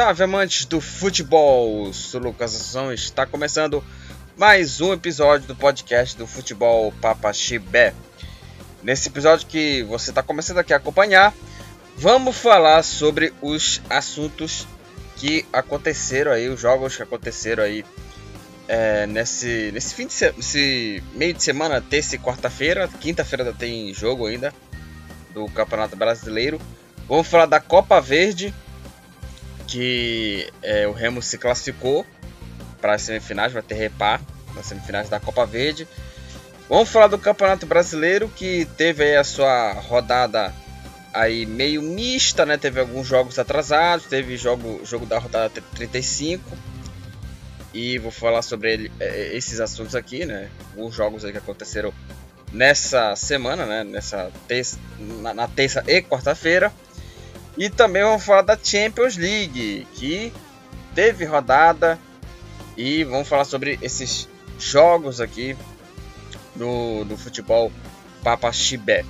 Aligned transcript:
Salve 0.00 0.22
amantes 0.22 0.64
do 0.64 0.80
futebol! 0.80 1.92
Sou 1.92 2.22
Lucas 2.22 2.54
Assunção 2.54 2.90
está 2.90 3.26
começando 3.26 3.84
mais 4.34 4.80
um 4.80 4.94
episódio 4.94 5.46
do 5.46 5.54
podcast 5.54 6.16
do 6.16 6.26
Futebol 6.26 6.90
Papa 7.02 7.30
Chibé. 7.34 7.92
Nesse 8.82 9.10
episódio 9.10 9.46
que 9.46 9.82
você 9.82 10.08
está 10.08 10.22
começando 10.22 10.56
aqui 10.56 10.72
a 10.72 10.78
acompanhar, 10.78 11.34
vamos 11.98 12.34
falar 12.38 12.82
sobre 12.82 13.34
os 13.42 13.82
assuntos 13.90 14.66
que 15.16 15.44
aconteceram 15.52 16.32
aí, 16.32 16.48
os 16.48 16.58
jogos 16.58 16.96
que 16.96 17.02
aconteceram 17.02 17.62
aí 17.62 17.84
é, 18.68 19.06
nesse, 19.06 19.70
nesse 19.70 19.94
fim 19.94 20.06
de 20.06 21.02
meio 21.12 21.34
de 21.34 21.42
semana, 21.42 21.78
terça 21.78 22.16
e 22.16 22.18
quarta-feira. 22.18 22.88
Quinta-feira 22.88 23.52
tem 23.52 23.92
jogo 23.92 24.26
ainda 24.26 24.50
do 25.34 25.44
Campeonato 25.48 25.94
Brasileiro. 25.94 26.58
Vamos 27.06 27.28
falar 27.28 27.44
da 27.44 27.60
Copa 27.60 28.00
Verde, 28.00 28.54
que 29.70 30.50
é, 30.62 30.86
o 30.88 30.92
Remo 30.92 31.22
se 31.22 31.38
classificou 31.38 32.04
para 32.80 32.94
as 32.94 33.02
semifinais, 33.02 33.52
vai 33.52 33.62
ter 33.62 33.76
repar 33.76 34.20
nas 34.54 34.66
semifinais 34.66 35.08
da 35.08 35.20
Copa 35.20 35.46
Verde. 35.46 35.86
Vamos 36.68 36.88
falar 36.88 37.06
do 37.06 37.18
Campeonato 37.18 37.66
Brasileiro, 37.66 38.28
que 38.28 38.64
teve 38.76 39.16
a 39.16 39.22
sua 39.22 39.72
rodada 39.72 40.52
aí 41.14 41.46
meio 41.46 41.82
mista, 41.82 42.44
né? 42.44 42.56
Teve 42.56 42.80
alguns 42.80 43.06
jogos 43.06 43.38
atrasados, 43.38 44.06
teve 44.06 44.36
jogo, 44.36 44.80
jogo 44.84 45.06
da 45.06 45.18
rodada 45.18 45.50
35 45.74 46.42
e 47.72 47.98
vou 47.98 48.10
falar 48.10 48.42
sobre 48.42 48.72
ele, 48.72 48.92
é, 48.98 49.36
esses 49.36 49.60
assuntos 49.60 49.94
aqui, 49.94 50.24
né? 50.24 50.48
Os 50.76 50.94
jogos 50.94 51.24
que 51.24 51.38
aconteceram 51.38 51.92
nessa 52.52 53.14
semana, 53.14 53.64
né? 53.66 53.84
Nessa 53.84 54.30
terça, 54.48 54.78
na, 54.98 55.32
na 55.32 55.48
terça 55.48 55.84
e 55.86 56.02
quarta-feira. 56.02 56.72
E 57.60 57.68
também 57.68 58.02
vamos 58.02 58.24
falar 58.24 58.40
da 58.40 58.58
Champions 58.60 59.18
League, 59.18 59.86
que 59.92 60.32
teve 60.94 61.26
rodada. 61.26 61.98
E 62.74 63.04
vamos 63.04 63.28
falar 63.28 63.44
sobre 63.44 63.78
esses 63.82 64.26
jogos 64.58 65.20
aqui 65.20 65.54
no, 66.56 67.04
no 67.04 67.18
futebol 67.18 67.70
Papa 68.24 68.50
Chibé. 68.50 69.04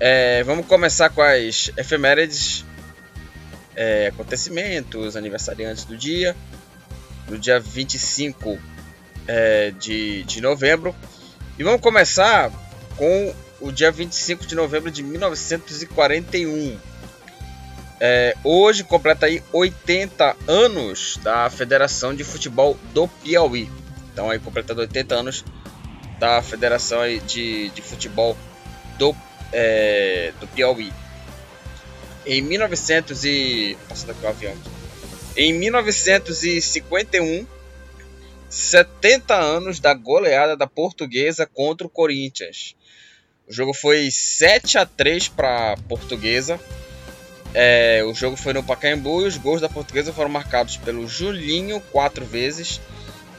É, 0.00 0.42
vamos 0.42 0.64
começar 0.64 1.10
com 1.10 1.20
as 1.20 1.70
efemérides, 1.76 2.64
é, 3.76 4.06
acontecimentos, 4.06 5.14
aniversariantes 5.14 5.84
do 5.84 5.98
dia 5.98 6.34
no 7.28 7.38
dia 7.38 7.60
25 7.60 8.58
é, 9.26 9.70
de, 9.72 10.22
de 10.22 10.40
novembro. 10.40 10.96
E 11.58 11.62
vamos 11.62 11.82
começar 11.82 12.50
com 12.96 13.34
o 13.60 13.70
dia 13.70 13.92
25 13.92 14.46
de 14.46 14.54
novembro 14.54 14.90
de 14.90 15.02
1941. 15.02 16.78
É, 18.00 18.36
hoje 18.44 18.84
completa 18.84 19.26
aí 19.26 19.42
80 19.52 20.36
anos 20.46 21.18
da 21.22 21.50
Federação 21.50 22.14
de 22.14 22.22
Futebol 22.22 22.78
do 22.94 23.08
Piauí. 23.08 23.68
Então 24.12 24.30
aí 24.30 24.38
completando 24.38 24.80
80 24.80 25.14
anos 25.14 25.44
da 26.18 26.40
Federação 26.42 27.00
de, 27.26 27.70
de 27.70 27.82
Futebol 27.82 28.36
do, 28.98 29.14
é, 29.52 30.32
do 30.40 30.46
Piauí. 30.46 30.92
Em 32.24 32.42
1900 32.42 33.24
e... 33.24 33.78
Daqui 34.06 34.24
o 34.24 34.28
avião. 34.28 34.54
Em 35.36 35.52
1951, 35.52 37.46
70 38.48 39.34
anos 39.34 39.80
da 39.80 39.94
goleada 39.94 40.56
da 40.56 40.66
Portuguesa 40.66 41.46
contra 41.46 41.86
o 41.86 41.90
Corinthians. 41.90 42.74
O 43.48 43.52
jogo 43.52 43.72
foi 43.72 44.10
7 44.10 44.78
a 44.78 44.84
3 44.84 45.28
para 45.28 45.76
Portuguesa. 45.88 46.60
É, 47.60 48.04
o 48.04 48.14
jogo 48.14 48.36
foi 48.36 48.52
no 48.52 48.62
Pacaembu 48.62 49.22
e 49.22 49.26
os 49.26 49.36
gols 49.36 49.60
da 49.60 49.68
Portuguesa 49.68 50.12
foram 50.12 50.30
marcados 50.30 50.76
pelo 50.76 51.08
Julinho 51.08 51.80
quatro 51.90 52.24
vezes, 52.24 52.80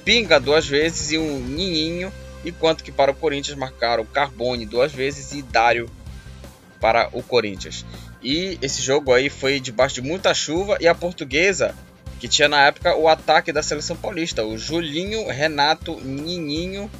Pinga 0.04 0.38
duas 0.42 0.68
vezes 0.68 1.14
e 1.14 1.18
um 1.18 1.40
Nininho, 1.40 2.12
enquanto 2.44 2.84
que 2.84 2.92
para 2.92 3.12
o 3.12 3.16
Corinthians 3.16 3.58
marcaram 3.58 4.06
Carbone 4.06 4.66
duas 4.66 4.92
vezes 4.92 5.32
e 5.32 5.42
Dário 5.42 5.90
para 6.82 7.08
o 7.14 7.24
Corinthians. 7.24 7.86
E 8.22 8.58
esse 8.62 8.82
jogo 8.82 9.14
aí 9.14 9.30
foi 9.30 9.58
debaixo 9.58 9.96
de 9.96 10.02
muita 10.02 10.34
chuva 10.34 10.78
e 10.82 10.88
a 10.90 10.94
Portuguesa 10.94 11.74
que 12.20 12.28
tinha 12.28 12.50
na 12.50 12.66
época 12.66 12.98
o 12.98 13.08
ataque 13.08 13.54
da 13.54 13.64
seleção 13.64 13.96
paulista. 13.96 14.44
O 14.44 14.58
Julinho, 14.58 15.30
Renato, 15.30 15.98
Nininho, 16.02 16.92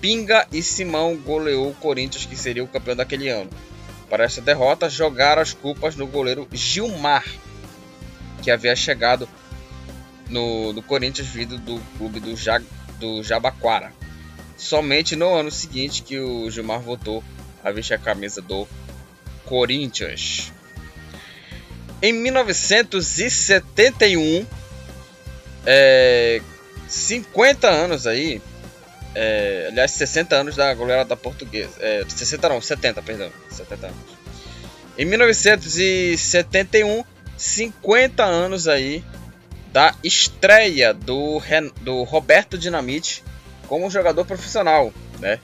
Pinga 0.00 0.46
e 0.50 0.62
Simão 0.62 1.14
goleou 1.14 1.68
o 1.68 1.74
Corinthians, 1.74 2.24
que 2.24 2.36
seria 2.36 2.64
o 2.64 2.68
campeão 2.68 2.96
daquele 2.96 3.28
ano. 3.28 3.50
Para 4.08 4.24
essa 4.24 4.40
derrota, 4.40 4.88
jogaram 4.88 5.42
as 5.42 5.52
culpas 5.52 5.96
no 5.96 6.06
goleiro 6.06 6.48
Gilmar, 6.52 7.24
que 8.42 8.50
havia 8.50 8.74
chegado 8.76 9.28
no, 10.28 10.72
no 10.72 10.82
Corinthians 10.82 11.28
vindo 11.28 11.58
do 11.58 11.78
clube 11.96 12.20
do, 12.20 12.36
ja, 12.36 12.60
do 12.98 13.22
Jabaquara. 13.22 13.92
Somente 14.56 15.14
no 15.16 15.34
ano 15.34 15.50
seguinte 15.50 16.02
que 16.02 16.18
o 16.18 16.50
Gilmar 16.50 16.80
voltou 16.80 17.24
a 17.62 17.70
vestir 17.70 17.94
a 17.94 17.98
camisa 17.98 18.42
do 18.42 18.68
Corinthians. 19.44 20.52
Em 22.02 22.12
1971, 22.12 24.46
é, 25.64 26.42
50 26.86 27.68
anos 27.68 28.06
aí, 28.06 28.42
é, 29.14 29.66
aliás, 29.68 29.92
60 29.92 30.34
anos 30.34 30.56
da 30.56 30.74
goleada 30.74 31.04
da 31.04 31.16
portuguesa. 31.16 31.74
É, 31.80 32.04
60 32.06 32.48
não, 32.48 32.60
70, 32.60 33.02
perdão. 33.02 33.30
70 33.50 33.86
anos. 33.86 33.98
Em 34.96 35.04
1971, 35.04 37.04
50 37.36 38.24
anos 38.24 38.68
aí 38.68 39.04
da 39.72 39.92
estreia 40.04 40.94
do, 40.94 41.42
do 41.80 42.04
Roberto 42.04 42.56
Dinamite 42.56 43.24
como 43.66 43.90
jogador 43.90 44.24
profissional, 44.24 44.92
né? 45.18 45.40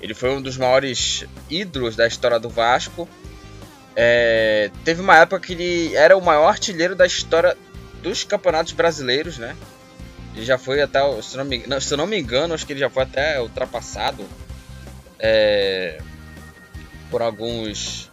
Ele 0.00 0.14
foi 0.14 0.30
um 0.30 0.42
dos 0.42 0.56
maiores 0.56 1.24
ídolos 1.48 1.96
da 1.96 2.06
história 2.06 2.38
do 2.38 2.50
Vasco 2.50 3.08
é, 3.94 4.70
teve 4.84 5.00
uma 5.00 5.18
época 5.18 5.40
que 5.40 5.52
ele 5.52 5.94
era 5.94 6.16
o 6.16 6.20
maior 6.20 6.48
artilheiro 6.48 6.94
da 6.94 7.06
história 7.06 7.56
dos 8.02 8.24
campeonatos 8.24 8.72
brasileiros, 8.72 9.38
né? 9.38 9.56
Ele 10.34 10.44
já 10.44 10.56
foi 10.56 10.80
até, 10.80 11.00
se 11.22 11.36
não 11.36 11.44
me, 11.44 11.66
não, 11.66 11.80
se 11.80 11.96
não 11.96 12.06
me 12.06 12.18
engano, 12.18 12.54
acho 12.54 12.66
que 12.66 12.72
ele 12.72 12.80
já 12.80 12.88
foi 12.88 13.02
até 13.02 13.40
ultrapassado 13.40 14.26
é, 15.18 16.00
por 17.10 17.20
alguns 17.20 18.10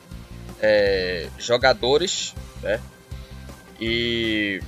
é, 0.61 1.27
jogadores, 1.37 2.33
né? 2.61 2.79
E 3.79 4.61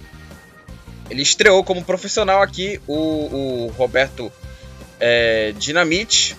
ele 1.09 1.22
estreou 1.22 1.63
como 1.63 1.84
profissional 1.84 2.41
aqui 2.41 2.79
o, 2.88 2.95
o 3.66 3.68
Roberto 3.78 4.31
é, 4.97 5.53
Dinamite 5.57 6.38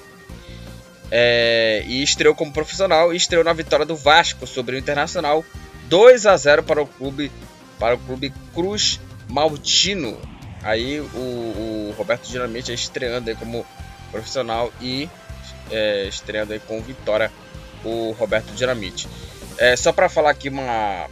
é, 1.10 1.84
e 1.86 2.02
estreou 2.02 2.34
como 2.34 2.52
profissional 2.52 3.12
e 3.12 3.16
estreou 3.18 3.44
na 3.44 3.52
vitória 3.52 3.84
do 3.84 3.94
Vasco 3.94 4.46
sobre 4.46 4.76
o 4.76 4.78
Internacional 4.78 5.44
2 5.88 6.24
a 6.24 6.34
0 6.34 6.62
para 6.62 6.80
o 6.80 6.86
clube 6.86 7.30
para 7.78 7.96
o 7.96 7.98
clube 7.98 8.32
Cruz 8.54 8.98
Maltino. 9.28 10.16
Aí 10.62 11.00
o, 11.00 11.04
o 11.04 11.94
Roberto 11.96 12.28
Dinamite 12.28 12.70
é 12.70 12.74
estreando 12.74 13.28
aí 13.28 13.36
como 13.36 13.66
profissional 14.10 14.72
e 14.80 15.08
é, 15.70 16.06
estreando 16.06 16.52
aí 16.52 16.60
com 16.60 16.80
vitória 16.80 17.32
o 17.84 18.12
Roberto 18.12 18.52
Dinamite. 18.52 19.08
É, 19.58 19.76
só 19.76 19.92
para 19.92 20.08
falar 20.08 20.30
aqui 20.30 20.48
uma 20.48 21.08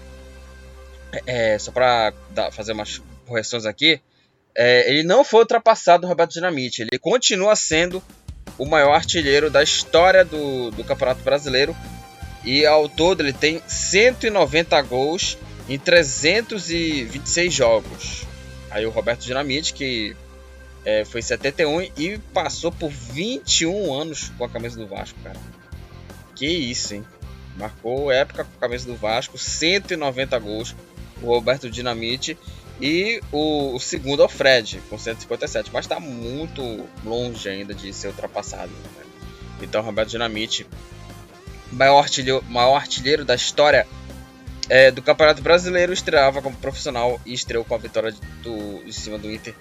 é, 1.27 1.59
só 1.59 1.73
para 1.73 2.13
fazer 2.53 2.73
umas 2.73 3.03
correções 3.27 3.67
aqui, 3.67 4.01
é, 4.57 4.89
ele 4.91 5.03
não 5.03 5.25
foi 5.25 5.41
ultrapassado 5.41 6.07
o 6.07 6.09
Roberto 6.09 6.33
Dinamite, 6.33 6.83
ele 6.83 6.99
continua 6.99 7.57
sendo 7.57 8.03
o 8.61 8.67
maior 8.67 8.95
artilheiro 8.95 9.51
da 9.51 9.63
história 9.63 10.25
do, 10.25 10.71
do 10.71 10.85
Campeonato 10.85 11.23
Brasileiro. 11.23 11.75
E 12.45 12.65
ao 12.65 12.89
todo 12.89 13.23
ele 13.23 13.33
tem 13.33 13.63
190 13.67 14.81
gols 14.83 15.37
em 15.69 15.79
326 15.79 17.53
jogos. 17.53 18.27
Aí 18.71 18.87
o 18.87 18.91
Roberto 18.91 19.21
Dinamite, 19.21 19.75
que 19.75 20.17
é, 20.85 21.05
foi 21.05 21.21
71 21.21 21.83
e 21.97 22.19
passou 22.33 22.71
por 22.71 22.91
21 22.91 23.93
anos 23.93 24.31
com 24.39 24.45
a 24.45 24.49
camisa 24.49 24.79
do 24.79 24.87
Vasco, 24.87 25.19
cara. 25.23 25.39
Que 26.35 26.47
isso, 26.47 26.95
hein? 26.95 27.05
Marcou 27.57 28.11
época 28.11 28.45
com 28.45 28.57
a 28.57 28.61
camisa 28.61 28.87
do 28.87 28.97
Vasco, 28.97 29.37
190 29.37 30.39
gols. 30.39 30.75
O 31.23 31.27
Roberto 31.27 31.69
Dinamite 31.69 32.39
e 32.81 33.21
o, 33.31 33.75
o, 33.75 33.81
segundo 33.81 34.23
é 34.23 34.25
o 34.25 34.29
Fred, 34.29 34.81
com 34.89 34.99
157, 34.99 35.71
mas 35.71 35.85
está 35.85 36.01
muito 36.01 36.63
longe 37.05 37.47
ainda 37.47 37.75
de 37.75 37.93
ser 37.93 38.09
ultrapassado. 38.09 38.73
Né? 38.73 39.05
Então, 39.61 39.83
Roberto 39.83 40.09
Dinamite, 40.09 40.67
maior 41.71 41.99
artilheiro, 41.99 42.43
maior 42.49 42.77
artilheiro 42.77 43.23
da 43.23 43.35
história 43.35 43.87
é, 44.71 44.89
do 44.93 45.03
Campeonato 45.03 45.43
Brasileiro, 45.43 45.93
estreava 45.93 46.41
como 46.41 46.57
profissional 46.57 47.21
e 47.27 47.35
estreou 47.35 47.65
com 47.65 47.75
a 47.75 47.79
vitória 47.79 48.15
do, 48.41 48.81
em 48.87 48.93
cima 48.93 49.19
do 49.19 49.29
Inter 49.29 49.53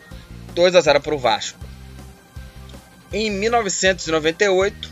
2 0.54 0.76
a 0.76 0.82
0 0.82 1.02
para 1.02 1.16
o 1.16 1.18
Vasco. 1.18 1.60
Em 3.12 3.32
1998, 3.32 4.92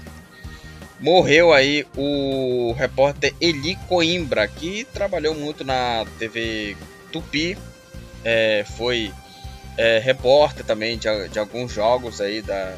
morreu 1.00 1.54
aí 1.54 1.86
o 1.96 2.74
repórter 2.76 3.36
Eli 3.40 3.76
Coimbra, 3.88 4.48
que 4.48 4.86
trabalhou 4.86 5.36
muito 5.36 5.64
na 5.64 6.04
TV 6.18 6.76
Tupi, 7.12 7.56
é, 8.26 8.66
foi 8.76 9.14
é, 9.78 10.00
repórter 10.00 10.66
também 10.66 10.98
de, 10.98 11.30
de, 11.30 11.38
alguns 11.38 11.72
jogos 11.72 12.20
aí 12.20 12.42
da 12.42 12.76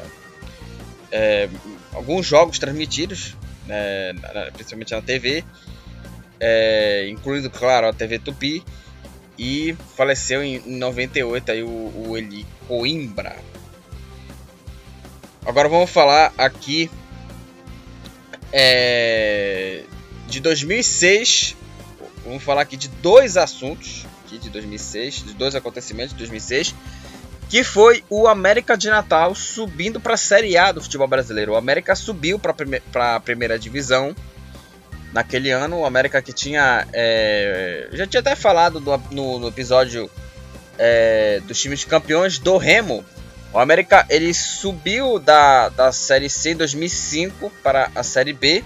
é, 1.10 1.48
alguns 1.94 2.26
jogos 2.26 2.58
transmitidos, 2.58 3.34
né, 3.66 4.12
principalmente 4.52 4.92
na 4.92 5.00
TV, 5.00 5.42
é, 6.40 7.06
incluindo 7.08 7.50
claro 7.50 7.86
a 7.86 7.92
TV 7.92 8.18
Tupi 8.18 8.64
e 9.38 9.76
faleceu 9.96 10.42
em 10.42 10.58
98 10.58 11.52
aí 11.52 11.62
o, 11.62 11.68
o 11.68 12.16
Eli 12.16 12.46
Coimbra. 12.66 13.36
Agora 15.44 15.68
vamos 15.68 15.90
falar 15.90 16.32
aqui 16.36 16.90
é, 18.52 19.84
de 20.26 20.40
2006. 20.40 21.56
Vamos 22.24 22.42
falar 22.42 22.62
aqui 22.62 22.76
de 22.76 22.88
dois 22.88 23.36
assuntos 23.36 24.06
aqui 24.24 24.38
de 24.38 24.50
2006, 24.50 25.24
de 25.24 25.34
dois 25.34 25.54
acontecimentos 25.56 26.12
de 26.12 26.18
2006, 26.18 26.74
que 27.48 27.64
foi 27.64 28.04
o 28.08 28.28
América 28.28 28.76
de 28.76 28.88
Natal 28.88 29.34
subindo 29.34 30.00
para 30.00 30.14
a 30.14 30.16
Série 30.16 30.56
A 30.56 30.70
do 30.70 30.80
futebol 30.80 31.08
brasileiro. 31.08 31.52
O 31.52 31.56
América 31.56 31.96
subiu 31.96 32.38
para 32.38 33.16
a 33.16 33.20
primeira 33.20 33.58
divisão 33.58 34.14
naquele 35.12 35.50
ano. 35.50 35.80
O 35.80 35.86
América 35.86 36.20
que 36.22 36.32
tinha, 36.32 36.86
é, 36.92 37.88
já 37.92 38.06
tinha 38.06 38.20
até 38.20 38.34
falado 38.34 38.80
do, 38.80 38.96
no, 39.10 39.38
no, 39.38 39.48
episódio 39.48 40.10
é, 40.78 41.40
dos 41.46 41.60
times 41.60 41.84
campeões 41.84 42.38
do 42.38 42.56
Remo. 42.56 43.04
O 43.52 43.58
América 43.58 44.06
ele 44.08 44.32
subiu 44.32 45.18
da, 45.18 45.68
da 45.70 45.92
Série 45.92 46.30
C 46.30 46.50
em 46.50 46.56
2005 46.56 47.50
para 47.62 47.90
a 47.94 48.02
Série 48.02 48.32
B. 48.32 48.62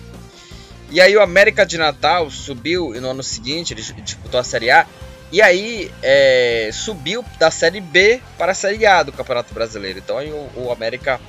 E 0.91 1.01
aí 1.01 1.17
o 1.17 1.23
América 1.23 1.65
de 1.65 1.79
Natal 1.79 2.31
subiu 2.31 2.95
e 2.95 3.01
no 3.01 3.09
ano 3.09 3.23
seguinte 3.23 3.73
ele 3.73 3.83
disputou 3.83 4.39
a 4.39 4.45
Série 4.45 4.71
A 4.71 4.87
e 5.35 5.43
aí 5.43 5.91
é, 6.01 6.71
subiu 6.73 7.25
da 7.41 7.51
Série 7.51 7.81
B 7.81 8.21
para 8.39 8.53
a 8.53 8.55
Série 8.55 8.87
A 8.87 9.03
do 9.03 9.11
Campeonato 9.11 9.53
Brasileiro. 9.53 9.99
Então 9.99 10.17
aí 10.17 10.31
o, 10.31 10.49
o 10.55 10.71
América 10.71 11.21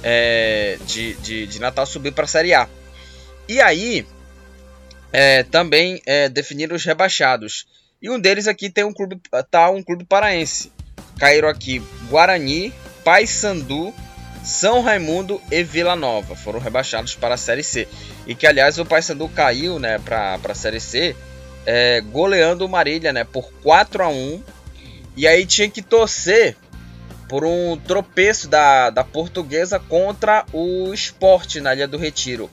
é, 0.00 0.78
de, 0.86 1.14
de, 1.14 1.46
de, 1.48 1.60
Natal 1.60 1.84
subiu 1.86 2.12
para 2.12 2.22
a 2.22 2.28
Série 2.28 2.54
A. 2.54 2.68
E 3.48 3.60
aí 3.60 4.06
é, 5.18 5.42
também 5.44 6.02
é, 6.04 6.28
definiram 6.28 6.76
os 6.76 6.84
rebaixados. 6.84 7.66
E 8.02 8.10
um 8.10 8.20
deles 8.20 8.46
aqui 8.46 8.68
tem 8.68 8.84
um 8.84 8.92
clube, 8.92 9.18
tá 9.50 9.70
um 9.70 9.82
clube 9.82 10.04
paraense. 10.04 10.70
Caíram 11.18 11.48
aqui 11.48 11.82
Guarani, 12.10 12.70
Paysandu, 13.02 13.94
São 14.44 14.82
Raimundo 14.82 15.40
e 15.50 15.62
Vila 15.62 15.96
Nova. 15.96 16.36
Foram 16.36 16.60
rebaixados 16.60 17.14
para 17.14 17.32
a 17.32 17.38
Série 17.38 17.62
C. 17.62 17.88
E 18.26 18.34
que 18.34 18.46
aliás 18.46 18.78
o 18.78 18.84
Paysandu 18.84 19.26
caiu 19.30 19.78
né, 19.78 19.98
para 19.98 20.38
a 20.46 20.54
Série 20.54 20.80
C 20.80 21.16
é, 21.64 22.02
goleando 22.02 22.66
o 22.66 22.68
Marília, 22.68 23.10
né, 23.10 23.24
por 23.24 23.50
4 23.62 24.04
a 24.04 24.08
1 24.08 24.42
E 25.16 25.26
aí 25.26 25.46
tinha 25.46 25.70
que 25.70 25.80
torcer 25.80 26.58
por 27.26 27.42
um 27.42 27.74
tropeço 27.78 28.48
da, 28.48 28.90
da 28.90 29.02
portuguesa 29.02 29.80
contra 29.80 30.44
o 30.52 30.92
esporte 30.92 31.58
na 31.58 31.74
Ilha 31.74 31.88
do 31.88 31.96
Retiro. 31.96 32.50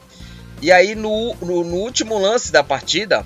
E 0.63 0.71
aí 0.71 0.95
no, 0.95 1.35
no, 1.41 1.61
no 1.61 1.75
último 1.75 2.17
lance 2.17 2.49
da 2.49 2.63
partida, 2.63 3.25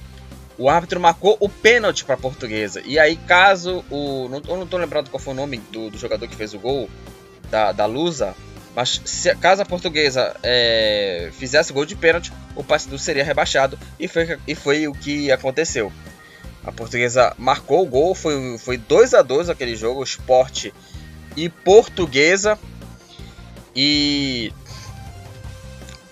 o 0.57 0.67
árbitro 0.67 0.99
marcou 0.99 1.37
o 1.39 1.47
pênalti 1.47 2.03
para 2.03 2.15
a 2.15 2.17
portuguesa. 2.17 2.81
E 2.83 2.97
aí 2.97 3.15
caso 3.15 3.85
o... 3.91 4.27
Não, 4.27 4.41
eu 4.47 4.55
não 4.55 4.63
estou 4.63 4.79
lembrado 4.79 5.11
qual 5.11 5.21
foi 5.21 5.33
o 5.33 5.37
nome 5.37 5.57
do, 5.71 5.91
do 5.91 5.99
jogador 5.99 6.27
que 6.27 6.35
fez 6.35 6.55
o 6.55 6.59
gol, 6.59 6.89
da, 7.51 7.71
da 7.71 7.85
Lusa, 7.85 8.35
mas 8.75 8.99
se, 9.05 9.33
caso 9.35 9.61
a 9.61 9.65
portuguesa 9.65 10.35
é, 10.41 11.29
fizesse 11.33 11.71
gol 11.71 11.85
de 11.85 11.95
pênalti, 11.95 12.33
o 12.55 12.63
Paysandu 12.63 12.97
seria 12.97 13.23
rebaixado 13.23 13.77
e 13.99 14.07
foi, 14.07 14.39
e 14.47 14.55
foi 14.55 14.87
o 14.87 14.93
que 14.93 15.31
aconteceu. 15.31 15.93
A 16.63 16.71
portuguesa 16.71 17.35
marcou 17.37 17.83
o 17.83 17.85
gol, 17.85 18.15
foi, 18.15 18.57
foi 18.57 18.77
2 18.77 19.13
a 19.13 19.21
2 19.21 19.49
aquele 19.51 19.75
jogo, 19.75 20.03
esporte 20.03 20.73
e 21.35 21.49
portuguesa. 21.49 22.57
E. 23.75 24.51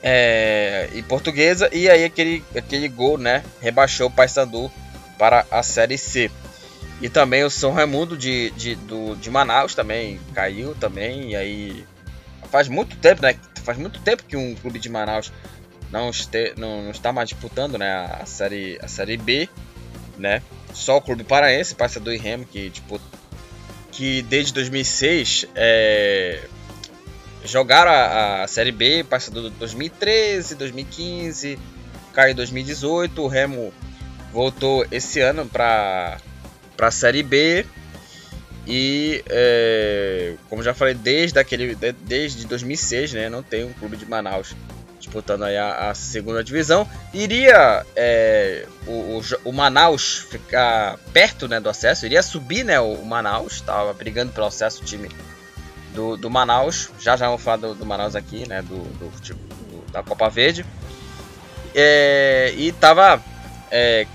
É, 0.07 0.87
e 0.93 1.01
portuguesa, 1.01 1.67
e 1.73 1.89
aí 1.89 2.03
aquele, 2.03 2.43
aquele 2.55 2.87
gol 2.87 3.17
né, 3.17 3.43
rebaixou 3.59 4.05
o 4.05 4.11
Paysandu 4.11 4.71
para 5.17 5.47
a 5.49 5.63
Série 5.63 5.97
C. 5.97 6.29
E 7.01 7.09
também 7.09 7.43
o 7.43 7.49
São 7.49 7.71
Raimundo 7.71 8.15
de, 8.15 8.51
de, 8.51 8.75
do, 8.75 9.15
de 9.15 9.31
Manaus 9.31 9.73
também 9.73 10.19
caiu 10.31 10.75
também, 10.75 11.31
e 11.31 11.35
aí 11.35 11.85
faz 12.51 12.67
muito 12.67 12.95
tempo, 12.97 13.23
né? 13.23 13.35
Faz 13.63 13.79
muito 13.79 13.99
tempo 13.99 14.23
que 14.23 14.37
um 14.37 14.53
clube 14.53 14.77
de 14.77 14.89
Manaus 14.89 15.33
não, 15.91 16.09
este, 16.09 16.53
não, 16.55 16.83
não 16.83 16.91
está 16.91 17.11
mais 17.11 17.29
disputando, 17.29 17.77
né? 17.77 18.07
A 18.21 18.27
série, 18.27 18.77
a 18.81 18.87
série 18.87 19.17
B, 19.17 19.49
né? 20.19 20.41
Só 20.71 20.97
o 20.97 21.01
clube 21.01 21.23
paraense, 21.23 21.75
do 21.99 22.13
e 22.13 22.17
Remo, 22.17 22.45
que 22.45 22.69
tipo, 22.69 23.01
que 23.91 24.21
desde 24.21 24.53
2006 24.53 25.47
é, 25.55 26.43
jogaram 27.45 27.91
a, 27.91 28.43
a 28.43 28.47
série 28.47 28.71
B, 28.71 29.03
Paysandu 29.03 29.49
2013, 29.51 30.55
2015, 30.55 31.59
caiu 32.13 32.31
em 32.31 32.35
2018, 32.35 33.21
o 33.21 33.27
Remo 33.27 33.73
voltou 34.31 34.85
esse 34.91 35.21
ano 35.21 35.45
para 35.45 36.17
a 36.77 36.91
série 36.91 37.23
B 37.23 37.65
e, 38.67 39.23
é, 39.29 40.35
como 40.49 40.63
já 40.63 40.73
falei, 40.73 40.93
desde, 40.93 41.39
aquele, 41.39 41.75
desde 41.75 42.45
2006, 42.47 43.13
né, 43.13 43.29
não 43.29 43.43
tem 43.43 43.63
um 43.63 43.73
clube 43.73 43.95
de 43.95 44.05
Manaus 44.05 44.55
disputando 44.99 45.43
aí 45.43 45.55
a, 45.55 45.91
a 45.91 45.93
segunda 45.93 46.43
divisão. 46.43 46.89
Iria 47.13 47.85
é, 47.95 48.65
o, 48.87 48.91
o, 48.91 49.21
o, 49.45 49.53
Manaus 49.53 50.25
ficar 50.31 50.97
perto 51.13 51.47
né, 51.47 51.59
do 51.59 51.69
acesso, 51.69 52.05
iria 52.05 52.23
subir 52.23 52.63
né, 52.63 52.79
o, 52.79 52.93
o 52.93 53.05
Manaus, 53.05 53.53
estava 53.53 53.93
brigando 53.93 54.31
pelo 54.31 54.47
acesso 54.47 54.81
o 54.81 54.85
time 54.85 55.09
do, 55.95 56.17
do 56.17 56.29
Manaus. 56.29 56.91
Já 56.99 57.15
já 57.15 57.27
vamos 57.27 57.41
falar 57.41 57.57
do, 57.57 57.73
do 57.73 57.85
Manaus 57.85 58.15
aqui, 58.15 58.47
né, 58.47 58.61
do, 58.61 58.77
do, 58.99 59.09
do 59.09 59.91
da 59.91 60.03
Copa 60.03 60.29
Verde. 60.29 60.65
É, 61.73 62.53
e 62.55 62.67
estava 62.67 63.21
é, 63.71 64.05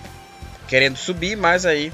querendo 0.69 0.97
subir, 0.97 1.37
mas 1.37 1.67
aí 1.67 1.93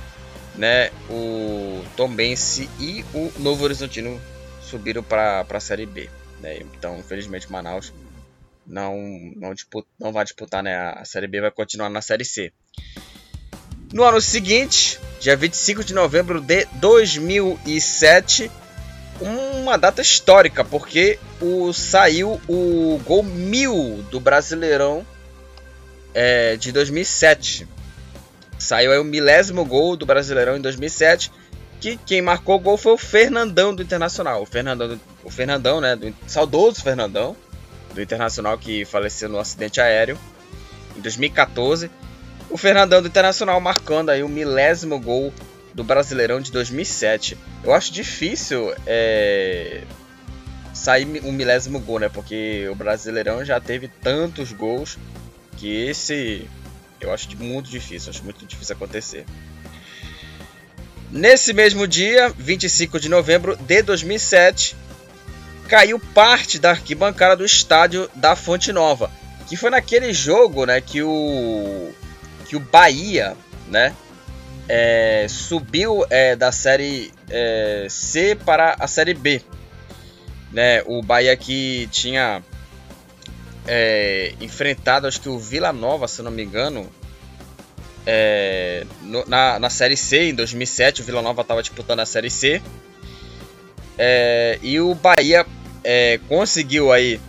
né, 0.54 0.90
o 1.08 1.82
Tombense 1.96 2.68
e 2.78 3.04
o 3.14 3.32
Novo 3.38 3.64
Horizontino 3.64 4.20
subiram 4.60 5.02
para 5.02 5.46
a 5.48 5.60
Série 5.60 5.86
B. 5.86 6.10
Né? 6.40 6.58
Então, 6.58 6.98
infelizmente, 6.98 7.50
Manaus 7.50 7.92
não, 8.66 8.96
não, 9.36 9.54
disputa, 9.54 9.88
não 9.98 10.12
vai 10.12 10.24
disputar 10.24 10.62
né, 10.62 10.76
a 10.76 11.04
Série 11.04 11.28
B, 11.28 11.40
vai 11.40 11.50
continuar 11.50 11.88
na 11.88 12.02
Série 12.02 12.24
C. 12.24 12.52
No 13.92 14.02
ano 14.02 14.20
seguinte, 14.20 14.98
dia 15.20 15.36
25 15.36 15.84
de 15.84 15.94
novembro 15.94 16.40
de 16.40 16.66
2007, 16.74 18.50
uma 19.20 19.76
data 19.76 20.02
histórica, 20.02 20.64
porque 20.64 21.18
o, 21.40 21.72
saiu 21.72 22.40
o 22.48 23.00
gol 23.04 23.22
mil 23.22 24.04
do 24.10 24.20
Brasileirão 24.20 25.06
é, 26.14 26.56
de 26.56 26.72
2007. 26.72 27.66
Saiu 28.58 28.92
aí 28.92 28.98
o 28.98 29.04
milésimo 29.04 29.64
gol 29.64 29.96
do 29.96 30.06
Brasileirão 30.06 30.56
em 30.56 30.60
2007, 30.60 31.30
que 31.80 31.96
quem 31.98 32.22
marcou 32.22 32.56
o 32.56 32.60
gol 32.60 32.76
foi 32.76 32.92
o 32.92 32.98
Fernandão 32.98 33.74
do 33.74 33.82
Internacional. 33.82 34.42
O 34.42 34.46
Fernandão, 34.46 35.00
o 35.22 35.30
Fernandão, 35.30 35.80
né, 35.80 35.94
do 35.94 36.14
saudoso 36.26 36.82
Fernandão 36.82 37.36
do 37.92 38.02
Internacional 38.02 38.58
que 38.58 38.84
faleceu 38.84 39.28
no 39.28 39.38
acidente 39.38 39.80
aéreo 39.80 40.18
em 40.96 41.00
2014. 41.00 41.90
O 42.48 42.56
Fernandão 42.56 43.02
do 43.02 43.08
Internacional 43.08 43.60
marcando 43.60 44.10
aí 44.10 44.22
o 44.22 44.28
milésimo 44.28 44.98
gol 45.00 45.32
do 45.76 45.84
Brasileirão 45.84 46.40
de 46.40 46.50
2007. 46.50 47.36
Eu 47.62 47.74
acho 47.74 47.92
difícil 47.92 48.74
é, 48.86 49.82
sair 50.72 51.06
um 51.22 51.30
milésimo 51.30 51.78
gol, 51.78 51.98
né? 51.98 52.08
Porque 52.08 52.66
o 52.70 52.74
Brasileirão 52.74 53.44
já 53.44 53.60
teve 53.60 53.86
tantos 53.86 54.52
gols 54.52 54.98
que 55.58 55.68
esse 55.86 56.48
eu 56.98 57.12
acho 57.12 57.28
muito 57.36 57.68
difícil, 57.68 58.08
acho 58.08 58.24
muito 58.24 58.46
difícil 58.46 58.74
acontecer. 58.74 59.26
Nesse 61.12 61.52
mesmo 61.52 61.86
dia, 61.86 62.32
25 62.38 62.98
de 62.98 63.10
novembro 63.10 63.54
de 63.54 63.82
2007, 63.82 64.74
caiu 65.68 66.00
parte 66.00 66.58
da 66.58 66.70
arquibancada 66.70 67.36
do 67.36 67.44
estádio 67.44 68.08
da 68.14 68.34
Fonte 68.34 68.72
Nova, 68.72 69.10
que 69.46 69.58
foi 69.58 69.68
naquele 69.68 70.10
jogo, 70.14 70.64
né, 70.64 70.80
que 70.80 71.02
o 71.02 71.92
que 72.46 72.56
o 72.56 72.60
Bahia, 72.60 73.36
né, 73.68 73.94
é, 74.68 75.26
subiu 75.28 76.04
é, 76.10 76.34
da 76.34 76.50
série 76.50 77.12
é, 77.30 77.86
C 77.88 78.34
para 78.34 78.76
a 78.78 78.86
série 78.86 79.14
B, 79.14 79.40
né? 80.52 80.82
O 80.86 81.02
Bahia 81.02 81.36
que 81.36 81.88
tinha 81.92 82.42
é, 83.66 84.34
enfrentado, 84.40 85.06
acho 85.06 85.20
que 85.20 85.28
o 85.28 85.38
Vila 85.38 85.72
Nova, 85.72 86.08
se 86.08 86.22
não 86.22 86.30
me 86.30 86.42
engano, 86.42 86.88
é, 88.06 88.84
no, 89.02 89.24
na, 89.26 89.58
na 89.58 89.70
Série 89.70 89.96
C 89.96 90.30
em 90.30 90.34
2007. 90.34 91.02
O 91.02 91.04
Vila 91.04 91.22
Nova 91.22 91.42
estava 91.42 91.62
disputando 91.62 92.00
a 92.00 92.06
Série 92.06 92.30
C. 92.30 92.62
É, 93.98 94.58
e 94.62 94.80
o 94.80 94.94
Bahia 94.94 95.46
conseguiu 96.28 96.92
aí 96.92 97.20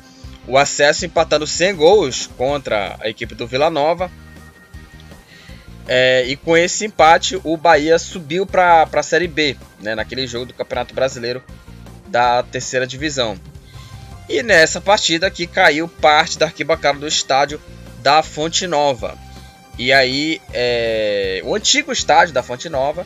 o 0.47 0.57
acesso 0.57 1.05
empatando 1.05 1.45
100 1.45 1.75
gols 1.75 2.27
contra 2.37 2.97
a 2.99 3.07
equipe 3.07 3.35
do 3.35 3.45
Vila 3.45 3.69
Nova. 3.69 4.11
É, 5.87 6.25
e 6.27 6.35
com 6.35 6.57
esse 6.57 6.85
empate, 6.85 7.39
o 7.43 7.55
Bahia 7.55 7.97
subiu 7.97 8.45
para 8.45 8.87
a 8.91 9.03
Série 9.03 9.27
B, 9.27 9.55
né, 9.79 9.95
naquele 9.95 10.27
jogo 10.27 10.45
do 10.45 10.53
Campeonato 10.53 10.93
Brasileiro 10.93 11.41
da 12.07 12.43
terceira 12.43 12.85
divisão. 12.85 13.39
E 14.27 14.43
nessa 14.43 14.81
partida 14.81 15.27
aqui 15.27 15.47
caiu 15.47 15.87
parte 15.87 16.37
da 16.37 16.47
arquibancada 16.47 16.99
do 16.99 17.07
estádio 17.07 17.61
da 17.99 18.21
Fonte 18.21 18.67
Nova. 18.67 19.17
E 19.77 19.93
aí, 19.93 20.41
é, 20.53 21.41
o 21.45 21.55
antigo 21.55 21.91
estádio 21.91 22.33
da 22.33 22.43
Fonte 22.43 22.67
Nova 22.67 23.05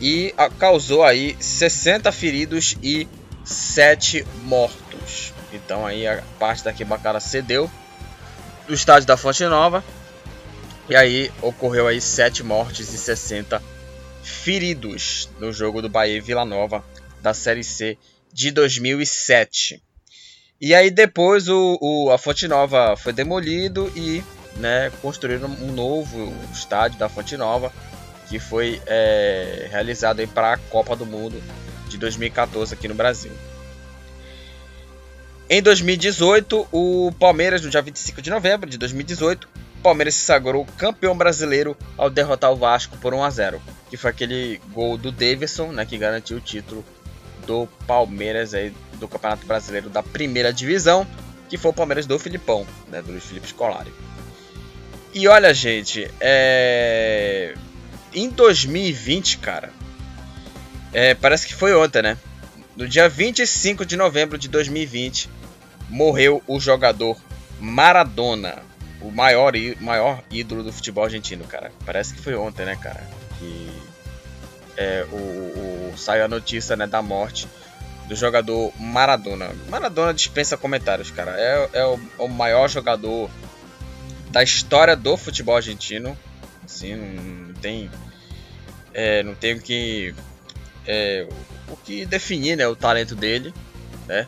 e 0.00 0.32
a, 0.36 0.48
causou 0.48 1.02
aí 1.02 1.36
60 1.40 2.12
feridos 2.12 2.76
e 2.82 3.08
7 3.44 4.24
mortos. 4.44 5.32
Então 5.52 5.86
aí 5.86 6.06
a 6.06 6.22
parte 6.38 6.62
da 6.62 6.70
arquibancada 6.70 7.18
cedeu 7.20 7.70
do 8.66 8.74
estádio 8.74 9.06
da 9.06 9.16
Fonte 9.16 9.44
Nova 9.44 9.82
e 10.88 10.96
aí 10.96 11.30
ocorreu 11.40 11.86
aí 11.86 12.00
7 12.00 12.42
mortes 12.42 12.92
e 12.92 12.98
60 12.98 13.62
feridos 14.22 15.28
no 15.38 15.52
jogo 15.52 15.80
do 15.80 15.88
Bahia 15.88 16.20
Vila 16.20 16.44
Nova 16.44 16.84
da 17.22 17.32
Série 17.32 17.64
C 17.64 17.98
de 18.32 18.50
2007. 18.50 19.82
E 20.60 20.74
aí 20.74 20.90
depois 20.90 21.48
o, 21.48 21.78
o, 21.80 22.10
a 22.10 22.18
Fonte 22.18 22.48
Nova 22.48 22.96
foi 22.96 23.12
demolido 23.12 23.90
e 23.96 24.22
né, 24.56 24.90
construíram 25.02 25.48
um 25.48 25.72
novo 25.72 26.32
estádio 26.52 26.98
da 26.98 27.08
Fonte 27.08 27.36
Nova 27.36 27.72
que 28.28 28.38
foi 28.38 28.80
é, 28.86 29.68
realizado 29.70 30.26
para 30.28 30.54
a 30.54 30.56
Copa 30.56 30.96
do 30.96 31.04
Mundo 31.04 31.42
de 31.88 31.98
2014 31.98 32.74
aqui 32.74 32.88
no 32.88 32.94
Brasil. 32.94 33.32
Em 35.48 35.62
2018, 35.62 36.68
o 36.72 37.12
Palmeiras, 37.18 37.62
no 37.62 37.68
dia 37.68 37.82
25 37.82 38.22
de 38.22 38.30
novembro 38.30 38.68
de 38.68 38.78
2018, 38.78 39.46
Palmeiras 39.84 40.14
se 40.14 40.22
sagrou 40.22 40.66
campeão 40.78 41.14
brasileiro 41.14 41.76
ao 41.98 42.08
derrotar 42.08 42.50
o 42.50 42.56
Vasco 42.56 42.96
por 42.96 43.12
1 43.12 43.22
a 43.22 43.28
0, 43.28 43.62
que 43.90 43.98
foi 43.98 44.10
aquele 44.10 44.58
gol 44.72 44.96
do 44.96 45.12
Davidson, 45.12 45.72
né, 45.72 45.84
que 45.84 45.98
garantiu 45.98 46.38
o 46.38 46.40
título 46.40 46.82
do 47.46 47.66
Palmeiras 47.86 48.54
aí 48.54 48.72
do 48.94 49.06
Campeonato 49.06 49.44
Brasileiro 49.44 49.90
da 49.90 50.02
Primeira 50.02 50.54
Divisão, 50.54 51.06
que 51.50 51.58
foi 51.58 51.70
o 51.70 51.74
Palmeiras 51.74 52.06
do 52.06 52.18
Filipão, 52.18 52.66
né, 52.88 53.02
do 53.02 53.12
Luiz 53.12 53.24
Felipe 53.24 53.46
Scolari. 53.46 53.92
E 55.12 55.28
olha, 55.28 55.52
gente, 55.52 56.10
é... 56.18 57.54
em 58.14 58.30
2020, 58.30 59.36
cara, 59.36 59.70
é, 60.94 61.12
parece 61.12 61.46
que 61.46 61.54
foi 61.54 61.74
ontem, 61.74 62.00
né? 62.00 62.16
No 62.74 62.88
dia 62.88 63.06
25 63.06 63.84
de 63.84 63.98
novembro 63.98 64.38
de 64.38 64.48
2020, 64.48 65.28
morreu 65.90 66.42
o 66.46 66.58
jogador 66.58 67.18
Maradona 67.60 68.62
o 69.04 69.10
maior, 69.12 69.52
maior 69.80 70.22
ídolo 70.30 70.62
do 70.62 70.72
futebol 70.72 71.04
argentino, 71.04 71.44
cara. 71.44 71.70
Parece 71.84 72.14
que 72.14 72.20
foi 72.20 72.34
ontem, 72.34 72.64
né, 72.64 72.74
cara? 72.74 73.06
Que 73.38 73.70
é, 74.76 75.06
o, 75.12 75.16
o, 75.16 75.94
saiu 75.96 76.24
a 76.24 76.28
notícia 76.28 76.74
né, 76.74 76.86
da 76.86 77.02
morte 77.02 77.46
do 78.08 78.16
jogador 78.16 78.72
Maradona. 78.80 79.50
Maradona 79.68 80.14
dispensa 80.14 80.56
comentários, 80.56 81.10
cara. 81.10 81.34
É, 81.38 81.68
é 81.74 81.84
o, 81.84 82.00
o, 82.18 82.28
maior 82.28 82.68
jogador 82.68 83.30
da 84.30 84.42
história 84.42 84.96
do 84.96 85.16
futebol 85.18 85.56
argentino. 85.56 86.16
Assim, 86.64 86.94
não, 86.94 87.54
tem. 87.54 87.90
É, 88.94 89.22
não 89.22 89.34
tem 89.34 89.54
o 89.54 89.60
que. 89.60 90.14
É, 90.86 91.26
o 91.68 91.76
que 91.76 92.06
definir 92.06 92.56
né, 92.56 92.66
o 92.66 92.76
talento 92.76 93.14
dele, 93.14 93.52
né? 94.06 94.26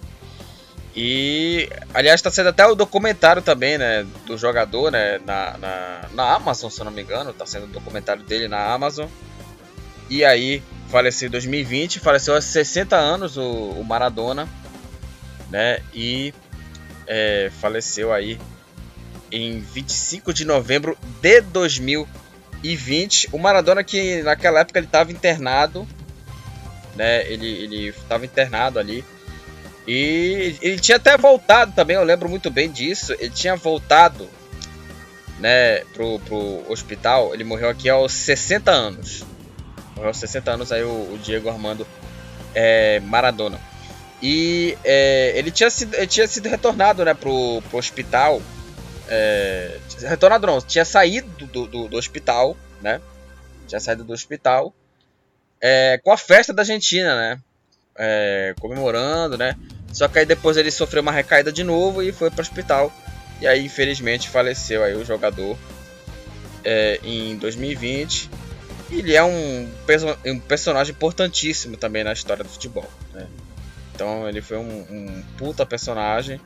E, 0.97 1.69
aliás, 1.93 2.21
está 2.21 2.31
sendo 2.31 2.49
até 2.49 2.67
o 2.67 2.75
documentário 2.75 3.43
também, 3.43 3.77
né, 3.77 4.07
do 4.25 4.39
jogador, 4.39 4.91
né, 4.91 5.19
na, 5.27 5.59
na, 5.59 6.09
na 6.11 6.35
Amazon, 6.35 6.71
se 6.71 6.81
eu 6.81 6.87
não 6.87 6.93
me 6.93 7.03
engano, 7.03 7.33
está 7.33 7.45
sendo 7.45 7.65
o 7.65 7.69
documentário 7.69 8.23
dele 8.23 8.49
na 8.49 8.73
Amazon. 8.73 9.07
E 10.09 10.25
aí, 10.25 10.63
faleceu 10.89 11.29
em 11.29 11.31
2020, 11.31 12.01
faleceu 12.01 12.35
aos 12.35 12.47
60 12.47 12.97
anos 12.97 13.37
o, 13.37 13.43
o 13.43 13.85
Maradona, 13.85 14.49
né, 15.51 15.81
e 15.93 16.33
é, 17.07 17.51
faleceu 17.61 18.11
aí 18.11 18.41
em 19.31 19.61
25 19.61 20.33
de 20.33 20.47
novembro 20.47 20.97
de 21.21 21.43
2020. 21.43 23.29
O 23.33 23.39
Maradona 23.39 23.85
que 23.85 24.23
naquela 24.23 24.61
época 24.61 24.79
ele 24.79 24.87
estava 24.87 25.13
internado, 25.13 25.87
né, 26.95 27.31
ele 27.31 27.89
estava 27.89 28.25
internado 28.25 28.79
ali 28.79 29.05
e 29.87 30.57
ele 30.61 30.81
tinha 30.81 30.97
até 30.97 31.17
voltado 31.17 31.73
também, 31.73 31.97
eu 31.97 32.03
lembro 32.03 32.29
muito 32.29 32.51
bem 32.51 32.71
disso. 32.71 33.13
Ele 33.15 33.31
tinha 33.31 33.55
voltado 33.57 34.29
né, 35.39 35.81
pro, 35.95 36.19
pro 36.21 36.65
hospital. 36.71 37.33
Ele 37.33 37.45
morreu 37.45 37.69
aqui 37.69 37.89
aos 37.89 38.13
60 38.13 38.71
anos. 38.71 39.25
Morreu 39.95 40.09
aos 40.09 40.17
60 40.19 40.51
anos 40.51 40.73
aí 40.73 40.83
o, 40.83 41.15
o 41.15 41.19
Diego 41.23 41.49
Armando 41.49 41.87
é, 42.55 43.01
Maradona. 43.01 43.61
E 44.21 44.77
é, 44.83 45.33
ele, 45.37 45.51
tinha 45.51 45.71
sido, 45.71 45.95
ele 45.95 46.07
tinha 46.07 46.27
sido 46.27 46.49
retornado 46.49 47.05
né, 47.05 47.15
pro, 47.15 47.63
pro 47.69 47.79
hospital. 47.79 48.43
É, 49.09 49.79
retornado 50.01 50.47
não, 50.47 50.61
tinha 50.61 50.85
saído 50.85 51.47
do, 51.47 51.67
do, 51.67 51.89
do, 51.89 51.97
hospital, 51.97 52.57
né? 52.83 53.01
Tinha 53.69 53.79
saído 53.79 54.03
do 54.03 54.13
hospital 54.13 54.75
é, 55.61 56.01
com 56.03 56.11
a 56.11 56.17
festa 56.17 56.53
da 56.53 56.63
Argentina, 56.63 57.15
né? 57.15 57.39
É, 57.97 58.55
comemorando, 58.59 59.39
né? 59.39 59.57
Só 59.97 60.09
que 60.09 60.19
aí 60.19 60.27
depois 60.27 60.59
ele 60.59 60.71
sofreu 60.71 61.01
uma 61.01 61.11
recaída 61.11 61.51
de 61.51 61.65
novo 61.65 62.03
e 62.03 62.13
foi 62.13 62.31
para 62.31 62.41
o 62.41 62.43
hospital. 62.43 62.93
E 63.41 63.47
aí, 63.47 63.65
infelizmente, 63.65 64.29
faleceu 64.29 64.85
aí 64.85 64.95
o 64.95 65.03
jogador 65.03 65.57
é, 66.63 67.01
em 67.03 67.35
2020. 67.39 68.29
Ele 68.91 69.15
é 69.15 69.25
um, 69.25 69.67
um, 70.27 70.39
personagem 70.39 70.93
importantíssimo 70.93 71.79
também 71.79 72.05
na 72.05 72.13
história 72.13 72.45
do 72.45 72.51
futebol. 72.51 72.87
Né? 73.15 73.27
Então 73.95 74.29
ele 74.29 74.43
foi 74.43 74.59
um, 74.59 74.81
um, 74.91 75.23
puta 75.39 75.65
personagem 75.65 76.39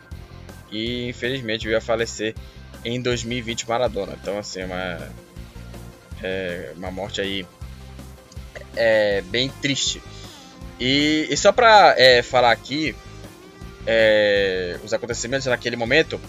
e 0.71 1.09
infelizmente 1.09 1.67
veio 1.67 1.79
a 1.79 1.81
falecer 1.81 2.37
em 2.85 3.03
2020 3.03 3.69
Maradona. 3.69 4.17
Então 4.23 4.39
assim, 4.39 4.63
uma, 4.63 5.11
é 6.23 6.73
uma 6.77 6.93
morte 6.93 7.21
aí 7.21 7.45
é, 8.77 9.23
bem 9.23 9.51
triste. 9.61 10.01
E, 10.79 11.27
e 11.29 11.37
só 11.37 11.51
para 11.51 11.97
é, 11.99 12.23
falar 12.23 12.53
aqui, 12.53 12.95
é, 13.87 14.79
os 14.85 14.93
acontecimentos 14.93 15.47
naquele 15.47 15.77
momento, 15.77 16.21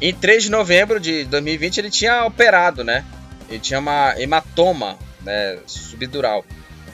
em 0.00 0.12
3 0.12 0.44
de 0.44 0.50
novembro 0.50 0.98
de 0.98 1.24
2020 1.24 1.78
ele 1.78 1.90
tinha 1.90 2.24
operado, 2.24 2.82
né? 2.82 3.04
Ele 3.48 3.60
tinha 3.60 3.78
uma 3.78 4.14
hematoma 4.18 4.98
né, 5.22 5.58
subdural. 5.66 6.44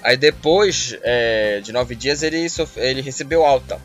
Aí 0.03 0.17
depois 0.17 0.97
é, 1.03 1.61
de 1.61 1.73
nove 1.73 1.95
dias 1.95 2.23
ele, 2.23 2.47
ele 2.77 3.01
recebeu 3.01 3.45
alta. 3.45 3.81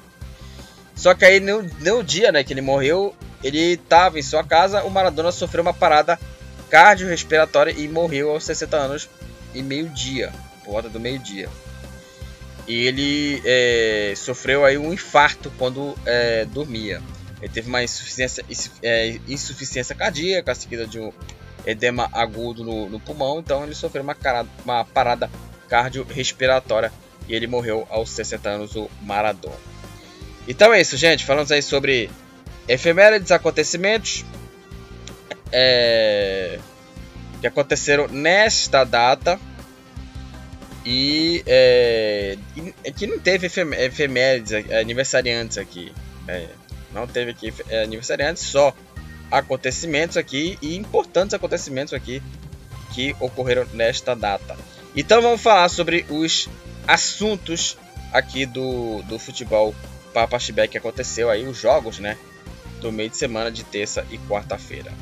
Só 0.95 1.13
que 1.13 1.25
aí 1.25 1.39
no, 1.39 1.61
no 1.79 2.03
dia 2.03 2.31
né, 2.31 2.43
que 2.43 2.53
ele 2.53 2.61
morreu, 2.61 3.13
ele 3.43 3.73
estava 3.73 4.17
em 4.17 4.23
sua 4.23 4.43
casa, 4.43 4.83
o 4.83 4.89
Maradona 4.89 5.31
sofreu 5.31 5.61
uma 5.61 5.73
parada 5.73 6.19
cardiorrespiratória 6.69 7.71
e 7.71 7.87
morreu 7.87 8.31
aos 8.31 8.43
60 8.45 8.77
anos 8.77 9.09
e 9.53 9.61
meio-dia, 9.61 10.31
por 10.63 10.71
volta 10.71 10.89
do 10.89 10.99
meio-dia. 10.99 11.49
E 12.67 12.87
ele 12.87 13.41
é, 13.45 14.13
sofreu 14.15 14.65
aí 14.65 14.77
um 14.77 14.91
infarto 14.91 15.51
quando 15.57 15.95
é, 16.05 16.45
dormia. 16.45 17.01
Ele 17.41 17.51
teve 17.51 17.67
uma 17.67 17.83
insuficiência, 17.83 18.43
é, 18.81 19.19
insuficiência 19.27 19.93
cardíaca, 19.93 20.55
seguida 20.55 20.87
de 20.87 20.99
um 20.99 21.11
edema 21.65 22.09
agudo 22.11 22.63
no, 22.63 22.89
no 22.89 22.99
pulmão. 22.99 23.39
Então 23.39 23.63
ele 23.63 23.75
sofreu 23.75 24.03
uma, 24.03 24.15
cara, 24.15 24.45
uma 24.63 24.83
parada 24.83 25.29
cardiorrespiratória 25.67 26.91
e 27.27 27.35
ele 27.35 27.47
morreu 27.47 27.87
aos 27.89 28.09
60 28.09 28.49
anos, 28.49 28.75
o 28.75 28.89
Maradona. 29.01 29.55
Então 30.47 30.73
é 30.73 30.81
isso, 30.81 30.95
gente. 30.97 31.25
Falamos 31.25 31.51
aí 31.51 31.61
sobre 31.61 32.09
efemérides, 32.67 33.31
acontecimentos 33.31 34.25
é, 35.51 36.59
que 37.41 37.47
aconteceram 37.47 38.07
nesta 38.07 38.83
data. 38.83 39.39
E 40.85 41.43
é, 41.47 42.37
aqui 42.87 43.07
não 43.07 43.19
teve 43.19 43.47
efemérides, 43.47 44.51
é, 44.51 44.79
aniversariantes 44.79 45.57
aqui. 45.57 45.91
É, 46.27 46.47
não 46.93 47.07
teve 47.07 47.31
aqui 47.31 47.53
é, 47.69 47.83
aniversariantes, 47.83 48.43
só 48.43 48.73
acontecimentos 49.31 50.15
aqui 50.15 50.57
e 50.61 50.75
importantes 50.75 51.33
acontecimentos 51.33 51.93
aqui 51.93 52.21
que 52.93 53.15
ocorreram 53.19 53.65
nesta 53.73 54.15
data. 54.15 54.55
Então 54.95 55.21
vamos 55.21 55.41
falar 55.41 55.67
sobre 55.69 56.05
os 56.09 56.47
assuntos 56.87 57.77
aqui 58.13 58.45
do, 58.45 59.01
do 59.03 59.17
futebol 59.17 59.75
Papa 60.13 60.39
Chibé 60.39 60.67
que 60.67 60.77
aconteceu 60.77 61.29
aí, 61.29 61.45
os 61.47 61.57
jogos, 61.57 61.99
né? 61.99 62.17
Do 62.79 62.91
meio 62.91 63.09
de 63.09 63.17
semana 63.17 63.51
de 63.51 63.63
terça 63.63 64.05
e 64.11 64.17
quarta-feira. 64.19 64.93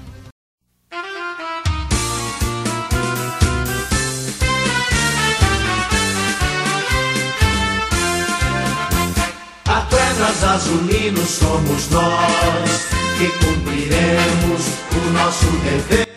Azulinos 10.44 11.30
somos 11.30 11.90
nós 11.90 12.90
que 13.18 13.46
cumpriremos 13.46 14.62
o 14.92 15.10
nosso 15.12 15.46
dever. 15.64 16.08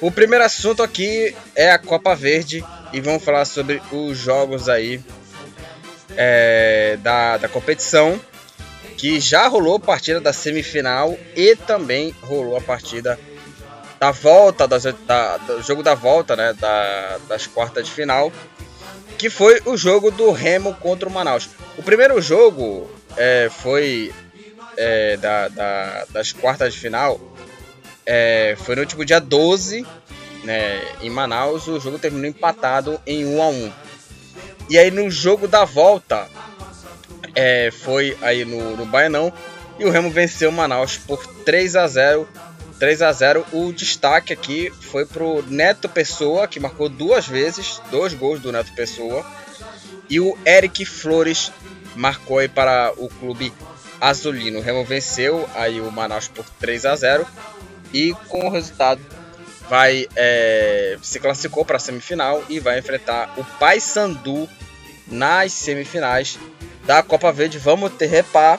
O 0.00 0.10
primeiro 0.10 0.44
assunto 0.44 0.82
aqui 0.82 1.34
é 1.54 1.70
a 1.70 1.78
Copa 1.78 2.14
Verde 2.14 2.64
e 2.92 3.00
vamos 3.00 3.22
falar 3.22 3.44
sobre 3.44 3.82
os 3.92 4.16
jogos 4.16 4.68
aí 4.68 5.00
é, 6.16 6.98
da, 7.02 7.36
da 7.36 7.48
competição 7.48 8.18
que 8.96 9.20
já 9.20 9.46
rolou 9.46 9.76
a 9.76 9.80
partida 9.80 10.20
da 10.20 10.32
semifinal 10.32 11.16
e 11.34 11.56
também 11.56 12.14
rolou 12.22 12.56
a 12.56 12.60
partida 12.60 13.18
da 13.98 14.10
volta, 14.10 14.66
das, 14.66 14.84
da, 15.06 15.36
do 15.36 15.62
jogo 15.62 15.82
da 15.82 15.94
volta, 15.94 16.34
né, 16.34 16.54
da, 16.54 17.18
das 17.28 17.46
quartas 17.46 17.86
de 17.86 17.92
final, 17.92 18.32
que 19.18 19.28
foi 19.28 19.60
o 19.66 19.76
jogo 19.76 20.10
do 20.10 20.30
Remo 20.32 20.74
contra 20.74 21.08
o 21.08 21.12
Manaus. 21.12 21.50
O 21.76 21.82
primeiro 21.82 22.20
jogo 22.20 22.90
é, 23.16 23.48
foi 23.50 24.12
é, 24.76 25.16
da, 25.16 25.48
da, 25.48 26.04
das 26.10 26.32
quartas 26.32 26.74
de 26.74 26.80
final, 26.80 27.20
é, 28.04 28.56
foi 28.58 28.74
no 28.74 28.82
último 28.82 29.04
dia 29.04 29.20
12, 29.20 29.86
né, 30.44 30.80
em 31.02 31.10
Manaus, 31.10 31.66
o 31.68 31.78
jogo 31.78 31.98
terminou 31.98 32.28
empatado 32.28 33.00
em 33.06 33.26
1 33.26 33.42
a 33.42 33.48
1 33.48 33.72
E 34.70 34.78
aí 34.78 34.90
no 34.90 35.10
jogo 35.10 35.46
da 35.46 35.64
volta, 35.64 36.26
é, 37.34 37.70
foi 37.70 38.16
aí 38.22 38.44
no, 38.44 38.76
no 38.76 38.86
Baianão 38.86 39.32
e 39.78 39.84
o 39.84 39.90
Remo 39.90 40.10
venceu 40.10 40.50
Manaus 40.50 40.96
por 40.96 41.26
3 41.44 41.76
a 41.76 41.86
0 41.86 42.28
3 42.78 43.02
a 43.02 43.12
0 43.12 43.46
O 43.52 43.72
destaque 43.72 44.32
aqui 44.32 44.70
foi 44.70 45.04
pro 45.04 45.44
Neto 45.46 45.88
Pessoa, 45.88 46.48
que 46.48 46.58
marcou 46.58 46.88
duas 46.88 47.28
vezes, 47.28 47.80
dois 47.90 48.14
gols 48.14 48.40
do 48.40 48.50
Neto 48.50 48.74
Pessoa. 48.74 49.24
E 50.08 50.18
o 50.18 50.36
Eric 50.46 50.84
Flores 50.86 51.52
marcou 51.94 52.38
aí 52.38 52.48
para 52.48 52.92
o 52.96 53.08
clube 53.08 53.52
azulino. 54.00 54.58
O 54.58 54.62
Remo 54.62 54.84
venceu 54.84 55.48
aí 55.54 55.80
o 55.80 55.90
Manaus 55.90 56.28
por 56.28 56.44
3 56.58 56.86
a 56.86 56.96
0 56.96 57.26
e 57.92 58.14
com 58.28 58.46
o 58.46 58.50
resultado 58.50 59.00
vai 59.68 60.08
é, 60.16 60.98
se 61.00 61.20
classificou 61.20 61.64
para 61.64 61.76
a 61.76 61.80
semifinal 61.80 62.42
e 62.48 62.58
vai 62.58 62.78
enfrentar 62.78 63.32
o 63.36 63.44
Paysandu 63.44 64.48
nas 65.06 65.52
semifinais 65.52 66.38
da 66.84 67.02
Copa 67.02 67.30
Verde. 67.32 67.58
Vamos 67.58 67.92
ter 67.92 68.06
repar 68.06 68.58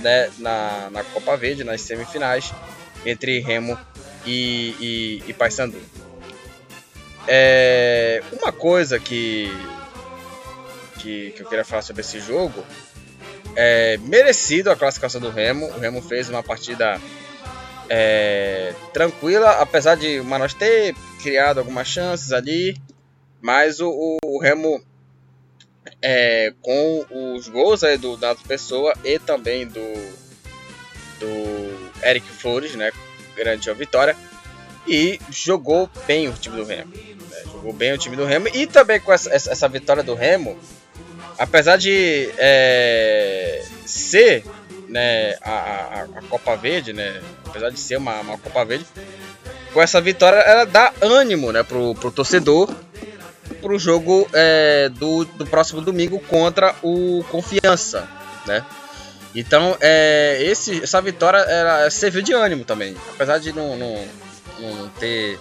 né, 0.00 0.30
na, 0.38 0.90
na 0.92 1.02
Copa 1.02 1.36
Verde, 1.36 1.64
nas 1.64 1.80
semifinais, 1.80 2.52
entre 3.04 3.40
Remo 3.40 3.76
e, 4.24 4.76
e, 5.26 5.30
e 5.30 5.32
Paysandu. 5.32 5.80
É, 7.26 8.22
uma 8.40 8.52
coisa 8.52 9.00
que, 9.00 9.50
que, 11.04 11.32
que 11.32 11.42
eu 11.42 11.48
queria 11.48 11.64
falar 11.64 11.82
sobre 11.82 12.00
esse 12.00 12.18
jogo 12.18 12.64
é 13.54 13.98
merecido 13.98 14.70
a 14.70 14.76
classificação 14.76 15.20
do 15.20 15.30
Remo. 15.30 15.66
O 15.66 15.78
Remo 15.78 16.00
fez 16.00 16.30
uma 16.30 16.42
partida 16.42 16.98
é, 17.88 18.74
tranquila, 18.92 19.50
apesar 19.60 19.96
de 19.96 20.18
o 20.18 20.24
Manaus 20.24 20.54
ter 20.54 20.94
criado 21.22 21.58
algumas 21.58 21.86
chances 21.86 22.32
ali, 22.32 22.76
mas 23.40 23.80
o, 23.80 23.90
o, 23.90 24.18
o 24.24 24.40
Remo 24.40 24.82
é, 26.00 26.52
com 26.62 27.04
os 27.36 27.46
gols 27.48 27.84
aí 27.84 27.98
do 27.98 28.16
Dado 28.16 28.40
Pessoa 28.48 28.94
e 29.04 29.18
também 29.18 29.66
do, 29.66 29.80
do 31.20 32.02
Eric 32.02 32.26
Flores, 32.26 32.74
né? 32.74 32.90
Garantiu 33.36 33.72
a 33.72 33.76
vitória. 33.76 34.16
E 34.86 35.18
jogou 35.30 35.88
bem 36.06 36.28
o 36.28 36.32
time 36.32 36.56
do 36.56 36.64
Remo. 36.64 36.92
Né, 36.94 37.42
jogou 37.44 37.72
bem 37.72 37.92
o 37.92 37.98
time 37.98 38.16
do 38.16 38.24
Remo. 38.26 38.48
E 38.48 38.66
também 38.66 39.00
com 39.00 39.12
essa, 39.12 39.34
essa 39.34 39.66
vitória 39.66 40.02
do 40.02 40.14
Remo, 40.14 40.58
apesar 41.38 41.76
de 41.76 42.30
é, 42.38 43.64
ser 43.84 44.44
né, 44.88 45.36
a, 45.42 45.50
a, 45.50 46.02
a, 46.02 46.22
Copa 46.28 46.56
Verde, 46.56 46.92
né? 46.92 47.20
Apesar 47.46 47.70
de 47.70 47.78
ser 47.78 47.96
uma, 47.96 48.20
uma 48.20 48.38
Copa 48.38 48.64
Verde, 48.64 48.86
com 49.72 49.82
essa 49.82 50.00
vitória 50.00 50.38
ela 50.38 50.64
dá 50.64 50.92
ânimo 51.00 51.50
né, 51.50 51.62
pro, 51.62 51.94
pro 51.94 52.10
torcedor 52.10 52.72
para 53.60 53.72
o 53.72 53.78
jogo 53.78 54.28
é, 54.32 54.88
do, 54.90 55.24
do 55.24 55.46
próximo 55.46 55.80
domingo 55.80 56.18
contra 56.20 56.74
o 56.82 57.24
Confiança, 57.30 58.08
né? 58.46 58.64
Então, 59.34 59.76
é, 59.80 60.38
esse, 60.42 60.82
essa 60.82 61.00
vitória 61.00 61.44
serviu 61.90 62.22
de 62.22 62.32
ânimo 62.32 62.64
também. 62.64 62.96
Apesar 63.14 63.38
de 63.38 63.52
não, 63.52 63.76
não, 63.76 64.04
não 64.60 64.88
ter 64.90 65.40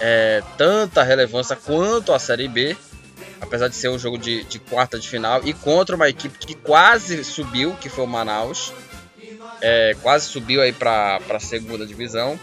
é, 0.00 0.42
tanta 0.58 1.02
relevância 1.02 1.54
quanto 1.54 2.12
a 2.12 2.18
Série 2.18 2.48
B, 2.48 2.76
apesar 3.40 3.68
de 3.68 3.76
ser 3.76 3.88
um 3.88 3.98
jogo 3.98 4.18
de, 4.18 4.44
de, 4.44 4.58
quarta 4.58 4.98
de 4.98 5.08
final 5.08 5.40
e 5.44 5.52
contra 5.52 5.96
uma 5.96 6.08
equipe 6.08 6.38
que 6.38 6.54
quase 6.54 7.24
subiu, 7.24 7.74
que 7.80 7.88
foi 7.88 8.04
o 8.04 8.06
Manaus, 8.06 8.72
é, 9.60 9.96
quase 10.02 10.26
subiu 10.26 10.60
aí 10.60 10.72
para 10.72 11.20
a 11.28 11.40
segunda 11.40 11.86
divisão. 11.86 12.38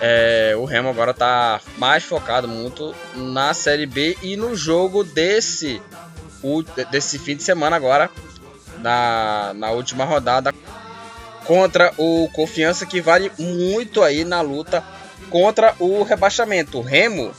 É, 0.00 0.54
o 0.56 0.64
Remo 0.64 0.88
agora 0.88 1.12
está 1.12 1.60
mais 1.78 2.02
focado 2.02 2.48
muito 2.48 2.94
na 3.14 3.54
Série 3.54 3.86
B 3.86 4.16
e 4.22 4.36
no 4.36 4.56
jogo 4.56 5.04
desse, 5.04 5.80
desse 6.90 7.18
fim 7.18 7.36
de 7.36 7.42
semana 7.42 7.76
agora, 7.76 8.10
na, 8.78 9.52
na 9.54 9.70
última 9.70 10.04
rodada, 10.04 10.52
contra 11.44 11.92
o 11.96 12.28
Confiança, 12.32 12.86
que 12.86 13.00
vale 13.00 13.30
muito 13.38 14.02
aí 14.02 14.24
na 14.24 14.40
luta 14.40 14.82
contra 15.30 15.74
o 15.78 16.02
rebaixamento. 16.02 16.78
O 16.78 16.82
Remo 16.82 17.32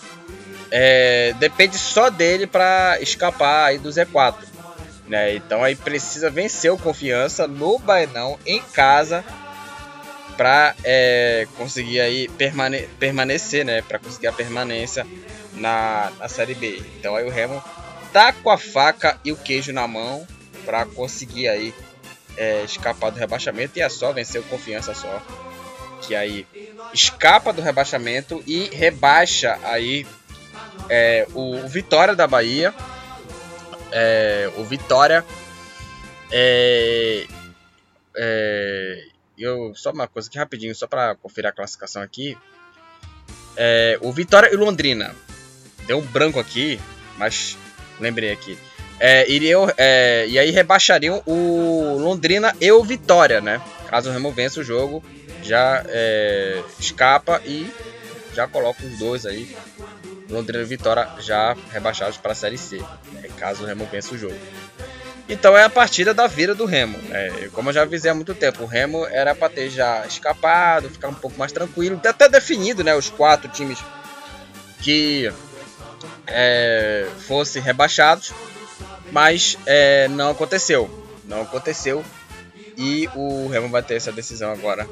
é, 0.71 1.33
depende 1.39 1.77
só 1.77 2.09
dele 2.09 2.47
para 2.47 2.97
escapar 3.01 3.65
aí 3.65 3.77
do 3.77 3.89
Z4. 3.89 4.35
Né? 5.07 5.35
Então 5.35 5.63
aí 5.63 5.75
precisa 5.75 6.29
vencer 6.29 6.71
o 6.71 6.77
Confiança 6.77 7.47
no 7.47 7.77
Bainão, 7.77 8.39
em 8.45 8.61
casa, 8.61 9.23
para 10.35 10.75
é, 10.83 11.47
conseguir 11.57 11.99
aí 11.99 12.27
permane 12.27 12.87
permanecer, 12.99 13.63
né? 13.63 13.81
Para 13.81 13.99
conseguir 13.99 14.27
a 14.27 14.33
permanência 14.33 15.05
na, 15.53 16.11
na 16.19 16.27
Série 16.27 16.55
B. 16.55 16.81
Então 16.99 17.15
aí 17.15 17.25
o 17.25 17.29
Remo 17.29 17.63
tá 18.11 18.33
com 18.33 18.49
a 18.49 18.57
faca 18.57 19.19
e 19.23 19.31
o 19.31 19.37
queijo 19.37 19.71
na 19.71 19.87
mão 19.87 20.27
para 20.65 20.85
conseguir 20.85 21.47
aí 21.47 21.73
é, 22.35 22.63
escapar 22.63 23.11
do 23.11 23.19
rebaixamento 23.19 23.77
e 23.77 23.81
é 23.81 23.89
só 23.89 24.11
vencer 24.11 24.41
o 24.41 24.45
Confiança 24.45 24.93
só 24.93 25.21
que 26.01 26.15
aí 26.15 26.45
escapa 26.93 27.53
do 27.53 27.61
rebaixamento 27.61 28.43
e 28.45 28.65
rebaixa 28.65 29.59
aí 29.63 30.05
é, 30.89 31.27
o, 31.33 31.67
Vitória 31.67 32.15
da 32.15 32.27
Bahia, 32.27 32.73
é, 33.91 34.51
o 34.57 34.63
Vitória 34.63 35.25
é, 36.31 37.25
é 38.15 39.05
eu 39.37 39.73
só 39.75 39.91
uma 39.91 40.07
coisa 40.07 40.29
aqui 40.29 40.37
rapidinho, 40.37 40.73
só 40.73 40.87
para 40.87 41.15
conferir 41.15 41.49
a 41.49 41.53
classificação 41.53 42.01
aqui. 42.01 42.37
É, 43.57 43.97
o 44.01 44.11
Vitória 44.11 44.53
e 44.53 44.55
Londrina. 44.55 45.13
Deu 45.85 45.99
um 45.99 46.05
branco 46.05 46.39
aqui, 46.39 46.79
mas 47.17 47.57
lembrei 47.99 48.31
aqui. 48.31 48.57
É, 48.97 49.29
iriam, 49.29 49.67
e 50.29 50.39
aí 50.39 50.51
rebaixariam 50.51 51.21
o 51.25 51.97
Londrina 51.99 52.55
e 52.61 52.71
o 52.71 52.81
Vitória, 52.81 53.41
né? 53.41 53.61
Caso 53.89 54.09
o 54.09 54.13
o 54.61 54.63
jogo, 54.63 55.03
já 55.43 55.83
escapa 56.79 57.41
e 57.45 57.69
já 58.33 58.47
coloca 58.47 58.85
os 58.85 58.97
dois 58.97 59.25
aí. 59.25 59.55
Londrina 60.29 60.63
e 60.63 60.65
Vitória 60.65 61.07
já 61.19 61.55
rebaixados 61.71 62.17
para 62.17 62.31
a 62.31 62.35
Série 62.35 62.57
C, 62.57 62.77
né? 63.11 63.29
caso 63.37 63.63
o 63.63 63.65
Remo 63.65 63.87
vença 63.91 64.13
o 64.13 64.17
jogo. 64.17 64.37
Então 65.27 65.57
é 65.57 65.63
a 65.63 65.69
partida 65.69 66.13
da 66.13 66.27
vida 66.27 66.53
do 66.53 66.65
Remo. 66.65 66.99
É, 67.11 67.49
como 67.51 67.69
eu 67.69 67.73
já 67.73 67.81
avisei 67.81 68.11
há 68.11 68.13
muito 68.13 68.35
tempo, 68.35 68.63
o 68.63 68.67
Remo 68.67 69.05
era 69.07 69.33
para 69.33 69.49
ter 69.49 69.69
já 69.69 70.05
escapado, 70.05 70.89
ficar 70.89 71.07
um 71.07 71.13
pouco 71.13 71.37
mais 71.37 71.51
tranquilo, 71.51 71.99
até 72.05 72.29
definido, 72.29 72.83
né, 72.83 72.95
os 72.95 73.09
quatro 73.09 73.49
times 73.49 73.79
que 74.81 75.31
é, 76.27 77.07
fossem 77.27 77.61
rebaixados, 77.61 78.31
mas 79.11 79.57
é, 79.65 80.07
não 80.09 80.29
aconteceu, 80.29 80.89
não 81.23 81.41
aconteceu 81.41 82.03
e 82.77 83.09
o 83.15 83.47
Remo 83.47 83.69
vai 83.69 83.81
ter 83.81 83.95
essa 83.95 84.11
decisão 84.11 84.51
agora 84.51 84.87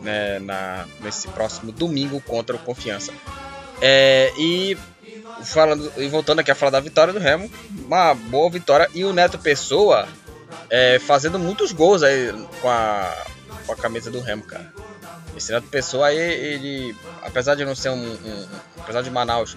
né, 0.00 0.38
na, 0.38 0.86
nesse 1.00 1.28
próximo 1.28 1.72
domingo 1.72 2.20
contra 2.20 2.56
o 2.56 2.58
Confiança. 2.58 3.12
É, 3.84 4.32
e 4.38 4.78
falando 5.44 5.92
e 5.96 6.06
voltando 6.06 6.38
aqui 6.38 6.52
a 6.52 6.54
falar 6.54 6.70
da 6.70 6.80
vitória 6.80 7.12
do 7.12 7.18
Remo, 7.18 7.50
uma 7.84 8.14
boa 8.14 8.48
vitória 8.48 8.88
e 8.94 9.04
o 9.04 9.12
Neto 9.12 9.40
Pessoa 9.40 10.06
é, 10.70 11.00
fazendo 11.00 11.36
muitos 11.36 11.72
gols 11.72 12.04
aí 12.04 12.32
com 12.60 12.68
a, 12.68 13.12
com 13.66 13.72
a 13.72 13.76
camisa 13.76 14.08
do 14.08 14.20
Remo, 14.20 14.44
cara. 14.44 14.72
Esse 15.36 15.50
Neto 15.50 15.66
Pessoa 15.66 16.06
aí, 16.06 16.16
ele, 16.16 16.94
apesar 17.22 17.56
de 17.56 17.64
não 17.64 17.74
ser 17.74 17.90
um, 17.90 18.12
um 18.12 18.48
apesar 18.78 19.02
de 19.02 19.10
Manaus 19.10 19.56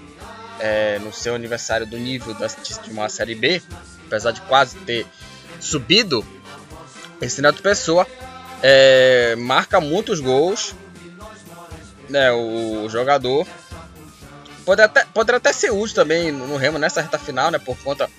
é, 0.59 0.97
no 0.99 1.13
seu 1.13 1.35
aniversário 1.35 1.85
do 1.85 1.97
nível 1.97 2.33
da, 2.33 2.47
de 2.47 2.91
uma 2.91 3.07
série 3.09 3.35
B, 3.35 3.61
apesar 4.07 4.31
de 4.31 4.41
quase 4.41 4.75
ter 4.79 5.05
subido, 5.59 6.25
esse 7.21 7.41
Neto 7.43 7.61
Pessoa 7.61 8.07
é, 8.63 9.35
marca 9.37 9.79
muitos 9.79 10.19
gols, 10.19 10.73
né, 12.09 12.31
o 12.31 12.87
jogador 12.89 13.45
Poderia 14.65 14.85
até, 14.85 15.05
poderia 15.05 15.37
até 15.37 15.53
ser 15.53 15.71
útil 15.71 15.95
também 15.95 16.31
no 16.31 16.57
Remo 16.57 16.79
nessa 16.79 17.01
reta 17.01 17.19
final, 17.19 17.51
né? 17.51 17.59
Por 17.59 17.77
conta 17.77 18.09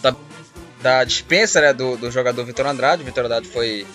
da, 0.00 0.14
da 0.80 1.04
dispensa 1.04 1.60
né, 1.60 1.72
do, 1.72 1.96
do 1.96 2.10
jogador 2.10 2.44
Vitor 2.44 2.66
Andrade. 2.66 3.04
Vitor 3.04 3.26
Andrade 3.26 3.48
foi 3.48 3.86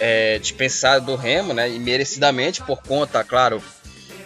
é, 0.00 0.38
dispensado 0.38 1.06
do 1.06 1.16
Remo, 1.16 1.52
né? 1.52 1.68
E 1.68 1.78
merecidamente, 1.78 2.62
por 2.62 2.82
conta, 2.82 3.22
claro, 3.22 3.62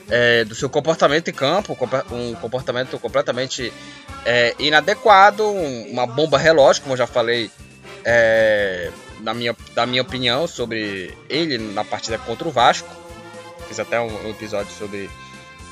é, 0.08 0.44
do 0.44 0.54
seu 0.54 0.70
comportamento 0.70 1.28
em 1.28 1.32
campo, 1.32 1.76
um 2.10 2.34
comportamento 2.34 2.98
completamente 2.98 3.72
é, 4.24 4.54
inadequado, 4.58 5.44
uma 5.50 6.06
bomba 6.06 6.38
relógio, 6.38 6.82
como 6.82 6.94
eu 6.94 6.98
já 6.98 7.06
falei 7.06 7.50
é, 8.04 8.90
na 9.20 9.32
minha, 9.34 9.56
da 9.74 9.86
minha 9.86 10.02
opinião 10.02 10.46
sobre 10.46 11.16
ele 11.28 11.58
na 11.58 11.84
partida 11.84 12.18
contra 12.18 12.46
o 12.46 12.50
Vasco. 12.50 12.88
Fiz 13.68 13.78
até 13.80 14.00
um, 14.00 14.28
episódio 14.28 14.72
sobre 14.72 15.08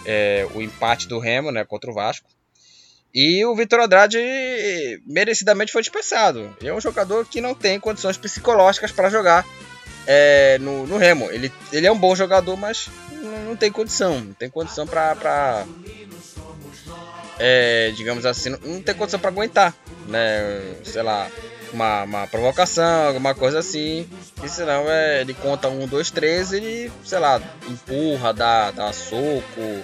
é, 0.05 0.47
o 0.55 0.63
empate 0.63 1.09
do 1.09 1.19
Remo 1.19 1.51
né, 1.51 1.65
contra 1.65 1.91
o 1.91 1.95
Vasco. 1.95 2.29
E 3.13 3.45
o 3.45 3.55
Vitor 3.57 3.81
Andrade 3.81 4.19
merecidamente 5.05 5.73
foi 5.73 5.83
dispensado. 5.83 6.55
Ele 6.61 6.71
é 6.71 6.75
um 6.75 6.81
jogador 6.81 7.27
que 7.27 7.41
não 7.41 7.55
tem 7.55 7.81
condições 7.81 8.17
psicológicas 8.17 8.93
para 8.93 9.11
jogar 9.11 9.45
é, 10.07 10.59
no, 10.59 10.87
no, 10.87 10.97
Remo. 10.97 11.31
Ele, 11.31 11.53
ele 11.73 11.87
é 11.87 11.93
um 11.93 11.99
bom 11.99 12.15
jogador, 12.15 12.57
mas 12.57 12.89
não, 13.47 13.57
tem 13.57 13.71
condição. 13.73 14.21
Não 14.21 14.35
tem 14.35 14.49
condição 14.49 14.87
para. 14.87 15.67
É, 17.39 17.93
digamos 17.97 18.25
assim, 18.27 18.51
não 18.63 18.83
tem 18.83 18.95
condição 18.95 19.19
para 19.19 19.31
aguentar, 19.31 19.75
né? 20.07 20.75
Sei 20.85 21.03
lá, 21.03 21.29
uma, 21.73 22.05
uma 22.05 22.27
provocação, 22.27 23.09
alguma 23.09 23.35
coisa 23.35 23.59
assim. 23.59 24.09
E 24.43 24.49
senão 24.49 24.85
é, 24.89 25.21
ele 25.21 25.35
conta 25.35 25.69
um, 25.69 25.87
dois, 25.87 26.11
três, 26.11 26.53
ele, 26.53 26.91
sei 27.05 27.19
lá, 27.19 27.41
empurra, 27.69 28.33
dá, 28.33 28.71
dá 28.71 28.93
soco, 28.93 29.83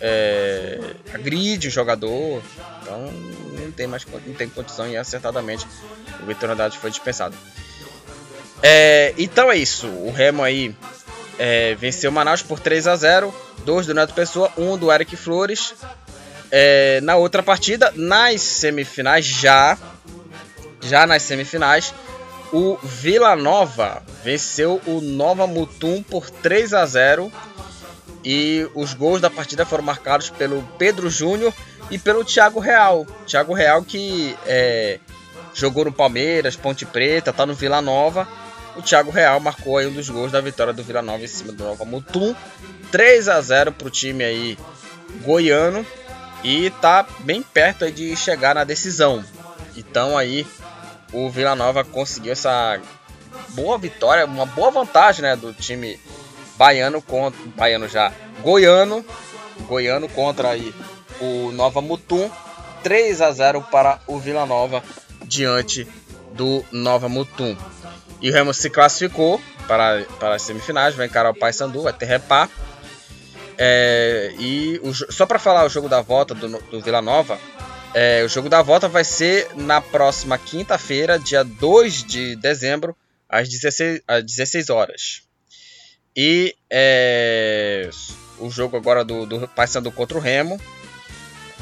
é, 0.00 0.78
agride 1.12 1.68
o 1.68 1.70
jogador. 1.70 2.42
Então 2.82 3.12
não 3.58 3.70
tem 3.72 3.86
mais 3.86 4.04
não 4.26 4.34
tem 4.34 4.48
condição 4.48 4.88
e 4.88 4.96
acertadamente 4.96 5.66
o 6.22 6.26
Vitor 6.26 6.50
Andrade 6.50 6.78
foi 6.78 6.90
dispensado. 6.90 7.36
É, 8.62 9.14
então 9.16 9.50
é 9.50 9.56
isso. 9.56 9.86
O 9.86 10.10
Remo 10.10 10.42
aí 10.42 10.74
é, 11.38 11.74
venceu 11.74 12.10
o 12.10 12.14
Manaus 12.14 12.42
por 12.42 12.60
3 12.60 12.86
a 12.86 12.96
0 12.96 13.34
Dois 13.64 13.86
do 13.86 13.94
Neto 13.94 14.14
Pessoa, 14.14 14.50
um 14.56 14.76
do 14.76 14.90
Eric 14.90 15.16
Flores. 15.16 15.74
É, 16.50 17.00
na 17.02 17.16
outra 17.16 17.42
partida, 17.42 17.92
nas 17.94 18.40
semifinais 18.40 19.24
já, 19.24 19.78
já 20.80 21.06
nas 21.06 21.22
semifinais, 21.22 21.94
o 22.52 22.76
Vila 22.82 23.36
Nova 23.36 24.02
venceu 24.24 24.80
o 24.86 25.00
Nova 25.00 25.46
Mutum 25.46 26.02
por 26.02 26.28
3 26.30 26.74
a 26.74 26.84
0 26.84 27.32
e 28.24 28.68
os 28.74 28.92
gols 28.92 29.20
da 29.20 29.30
partida 29.30 29.64
foram 29.64 29.84
marcados 29.84 30.30
pelo 30.30 30.62
Pedro 30.76 31.08
Júnior 31.08 31.52
e 31.90 31.98
pelo 31.98 32.24
Thiago 32.24 32.60
Real. 32.60 33.06
Thiago 33.26 33.54
Real 33.54 33.82
que 33.82 34.36
é, 34.46 34.98
jogou 35.54 35.84
no 35.84 35.92
Palmeiras, 35.92 36.56
Ponte 36.56 36.84
Preta, 36.84 37.32
tá 37.32 37.46
no 37.46 37.54
Vila 37.54 37.80
Nova. 37.80 38.26
O 38.76 38.82
Thiago 38.82 39.10
Real 39.10 39.40
marcou 39.40 39.78
aí 39.78 39.86
um 39.86 39.92
dos 39.92 40.08
gols 40.08 40.32
da 40.32 40.40
vitória 40.40 40.72
do 40.72 40.82
Vila 40.82 41.02
Nova 41.02 41.22
em 41.22 41.28
cima 41.28 41.52
do 41.52 41.64
Nova 41.64 41.84
Mutum. 41.84 42.34
3 42.90 43.28
a 43.28 43.40
0 43.40 43.72
pro 43.72 43.90
time 43.90 44.24
aí 44.24 44.58
goiano 45.22 45.86
e 46.42 46.70
tá 46.70 47.06
bem 47.20 47.42
perto 47.42 47.84
aí 47.84 47.92
de 47.92 48.16
chegar 48.16 48.54
na 48.54 48.64
decisão. 48.64 49.24
Então 49.76 50.16
aí 50.16 50.46
o 51.12 51.30
Vila 51.30 51.54
Nova 51.54 51.84
conseguiu 51.84 52.32
essa 52.32 52.80
boa 53.50 53.78
vitória, 53.78 54.26
uma 54.26 54.46
boa 54.46 54.70
vantagem, 54.70 55.22
né, 55.22 55.36
do 55.36 55.52
time 55.52 55.98
baiano 56.56 57.00
contra 57.00 57.40
baiano 57.56 57.88
já, 57.88 58.12
goiano, 58.42 59.04
goiano 59.66 60.08
contra 60.08 60.50
aí 60.50 60.74
o 61.20 61.50
Nova 61.52 61.80
Mutum, 61.80 62.30
3 62.82 63.20
a 63.20 63.30
0 63.32 63.62
para 63.70 64.00
o 64.06 64.18
Vila 64.18 64.46
Nova 64.46 64.82
diante 65.24 65.86
do 66.32 66.64
Nova 66.72 67.08
Mutum. 67.08 67.56
E 68.20 68.30
o 68.30 68.32
Remo 68.32 68.52
se 68.52 68.68
classificou 68.68 69.40
para, 69.66 70.04
para 70.18 70.34
as 70.34 70.42
semifinais, 70.42 70.94
vai 70.94 71.06
encarar 71.06 71.30
o 71.30 71.34
Paysandu, 71.34 71.82
vai 71.82 71.92
ter 71.92 72.06
repá. 72.06 72.48
É, 73.56 74.32
e 74.38 74.80
o, 74.82 74.92
só 74.94 75.26
para 75.26 75.38
falar 75.38 75.64
o 75.64 75.68
jogo 75.68 75.88
da 75.88 76.00
volta 76.00 76.34
do, 76.34 76.48
do 76.48 76.80
Vila 76.80 77.02
Nova, 77.02 77.38
é, 77.94 78.22
o 78.24 78.28
jogo 78.28 78.48
da 78.48 78.62
volta 78.62 78.88
vai 78.88 79.04
ser 79.04 79.48
na 79.56 79.80
próxima 79.80 80.38
quinta-feira, 80.38 81.18
dia 81.18 81.42
2 81.42 82.04
de 82.04 82.36
dezembro, 82.36 82.96
às 83.28 83.48
16, 83.48 84.02
às 84.06 84.24
16 84.24 84.70
horas. 84.70 85.22
E 86.16 86.54
é, 86.68 87.88
o 88.38 88.50
jogo 88.50 88.76
agora 88.76 89.04
do, 89.04 89.26
do 89.26 89.48
Paysandu 89.48 89.92
contra 89.92 90.18
o 90.18 90.20
Remo. 90.20 90.60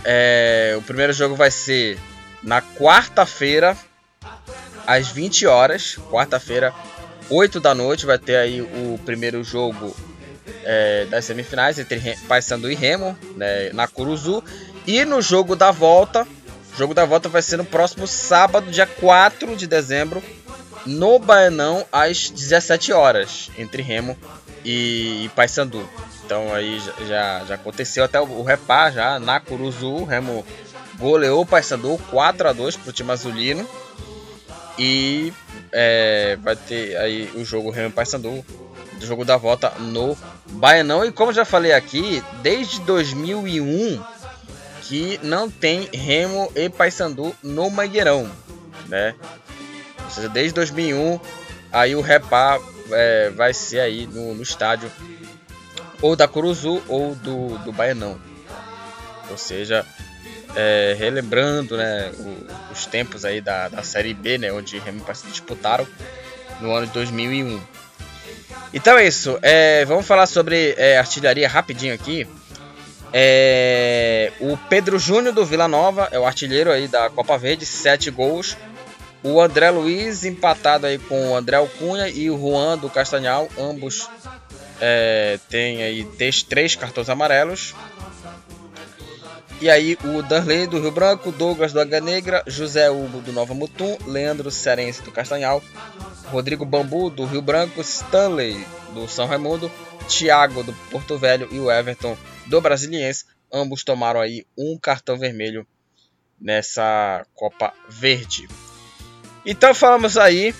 É, 0.04 0.74
o 0.78 0.82
primeiro 0.82 1.12
jogo 1.12 1.34
vai 1.34 1.50
ser 1.50 1.98
na 2.42 2.62
quarta-feira, 2.62 3.76
às 4.86 5.08
20 5.08 5.46
horas. 5.46 5.96
Quarta-feira, 6.10 6.72
8 7.28 7.60
da 7.60 7.74
noite, 7.74 8.06
vai 8.06 8.18
ter 8.18 8.36
aí 8.36 8.60
o 8.60 8.98
primeiro 9.04 9.42
jogo 9.44 9.94
é, 10.64 11.06
das 11.06 11.24
semifinais 11.24 11.78
entre 11.78 12.16
Paysandu 12.26 12.70
e 12.70 12.74
Remo, 12.74 13.16
né, 13.36 13.70
na 13.72 13.86
Curuzu. 13.86 14.42
E 14.88 15.04
no 15.04 15.20
jogo 15.20 15.54
da 15.54 15.70
volta, 15.70 16.22
o 16.22 16.78
jogo 16.78 16.94
da 16.94 17.04
volta 17.04 17.28
vai 17.28 17.42
ser 17.42 17.58
no 17.58 17.64
próximo 17.66 18.06
sábado, 18.06 18.70
dia 18.70 18.86
4 18.86 19.54
de 19.54 19.66
dezembro, 19.66 20.22
no 20.86 21.18
Baianão, 21.18 21.84
às 21.92 22.30
17 22.30 22.90
horas, 22.94 23.50
entre 23.58 23.82
Remo 23.82 24.16
e, 24.64 25.30
Paysandu. 25.36 25.86
Então 26.24 26.54
aí 26.54 26.80
já, 27.06 27.44
já 27.44 27.54
aconteceu 27.56 28.02
até 28.02 28.18
o, 28.18 28.24
o 28.24 28.42
repá 28.42 28.90
já 28.90 29.20
na 29.20 29.38
Curuzu, 29.38 30.04
Remo 30.04 30.42
goleou 30.98 31.42
o 31.42 31.46
Paysandu 31.46 32.00
4 32.10 32.48
a 32.48 32.52
2 32.54 32.76
para 32.78 32.88
o 32.88 32.92
time 32.92 33.12
azulino. 33.12 33.68
E 34.78 35.34
é, 35.70 36.38
vai 36.40 36.56
ter 36.56 36.96
aí 36.96 37.30
o 37.34 37.44
jogo 37.44 37.68
Remo 37.68 37.92
Paysandu, 37.92 38.42
do 38.98 39.06
jogo 39.06 39.22
da 39.22 39.36
volta 39.36 39.68
no 39.78 40.16
Baianão. 40.46 41.04
E 41.04 41.12
como 41.12 41.30
já 41.30 41.44
falei 41.44 41.74
aqui, 41.74 42.24
desde 42.42 42.80
2001 42.80 44.16
que 44.88 45.20
não 45.22 45.50
tem 45.50 45.86
Remo 45.92 46.50
e 46.56 46.70
Paysandu 46.70 47.36
no 47.42 47.68
Mangueirão, 47.70 48.28
né? 48.86 49.14
Ou 50.02 50.10
seja, 50.10 50.30
desde 50.30 50.54
2001, 50.54 51.20
aí 51.70 51.94
o 51.94 52.00
Repá 52.00 52.58
é, 52.90 53.28
vai 53.28 53.52
ser 53.52 53.80
aí 53.80 54.06
no, 54.06 54.34
no, 54.34 54.42
estádio 54.42 54.90
ou 56.00 56.16
da 56.16 56.26
Curuzu 56.26 56.82
ou 56.88 57.14
do, 57.14 57.58
do 57.58 57.70
Baianão. 57.70 58.18
Ou 59.30 59.36
seja, 59.36 59.84
é, 60.56 60.96
relembrando 60.98 61.76
né, 61.76 62.10
o, 62.18 62.72
os 62.72 62.86
tempos 62.86 63.26
aí 63.26 63.42
da, 63.42 63.68
da 63.68 63.82
Série 63.82 64.14
B, 64.14 64.38
né, 64.38 64.50
onde 64.50 64.78
Remo 64.78 65.00
e 65.00 65.04
Paysandu 65.04 65.32
disputaram 65.32 65.86
no 66.62 66.72
ano 66.72 66.86
de 66.86 66.94
2001. 66.94 67.60
Então 68.72 68.96
é 68.96 69.06
isso, 69.06 69.38
é, 69.42 69.84
vamos 69.84 70.06
falar 70.06 70.26
sobre 70.26 70.74
é, 70.78 70.96
artilharia 70.96 71.46
rapidinho 71.46 71.92
aqui. 71.92 72.26
É, 73.12 74.32
o 74.40 74.56
Pedro 74.68 74.98
Júnior 74.98 75.34
do 75.34 75.44
Vila 75.44 75.66
Nova 75.66 76.08
é 76.12 76.18
o 76.18 76.26
artilheiro 76.26 76.70
aí 76.70 76.88
da 76.88 77.08
Copa 77.08 77.38
Verde, 77.38 77.64
7 77.64 78.10
gols. 78.10 78.56
O 79.22 79.40
André 79.40 79.70
Luiz 79.70 80.24
empatado 80.24 80.86
aí 80.86 80.98
com 80.98 81.30
o 81.30 81.36
André 81.36 81.56
Alcunha 81.56 82.08
e 82.08 82.30
o 82.30 82.38
Juan 82.38 82.78
do 82.78 82.88
Castanhal, 82.88 83.48
ambos 83.58 84.08
é, 84.80 85.38
têm 85.48 85.82
aí 85.82 86.04
três 86.48 86.76
cartões 86.76 87.08
amarelos. 87.08 87.74
E 89.60 89.68
aí 89.68 89.98
o 90.04 90.22
Darley 90.22 90.68
do 90.68 90.80
Rio 90.80 90.92
Branco, 90.92 91.32
Douglas 91.32 91.72
do 91.72 91.80
Águia 91.80 92.00
Negra, 92.00 92.44
José 92.46 92.88
Hugo 92.88 93.20
do 93.20 93.32
Nova 93.32 93.54
Mutum, 93.54 93.98
Leandro 94.06 94.52
Cerense 94.52 95.02
do 95.02 95.10
Castanhal, 95.10 95.60
Rodrigo 96.30 96.64
Bambu 96.64 97.10
do 97.10 97.24
Rio 97.24 97.42
Branco, 97.42 97.80
Stanley 97.80 98.64
do 98.94 99.08
São 99.08 99.26
Raimundo, 99.26 99.68
Thiago 100.08 100.62
do 100.62 100.72
Porto 100.90 101.18
Velho 101.18 101.48
e 101.52 101.60
o 101.60 101.70
Everton 101.70 102.16
do 102.46 102.60
Brasiliense. 102.60 103.24
Ambos 103.52 103.84
tomaram 103.84 104.20
aí 104.20 104.46
um 104.56 104.78
cartão 104.78 105.18
vermelho 105.18 105.66
nessa 106.40 107.24
Copa 107.34 107.72
Verde. 107.88 108.48
Então 109.44 109.74
falamos 109.74 110.16
aí 110.16 110.54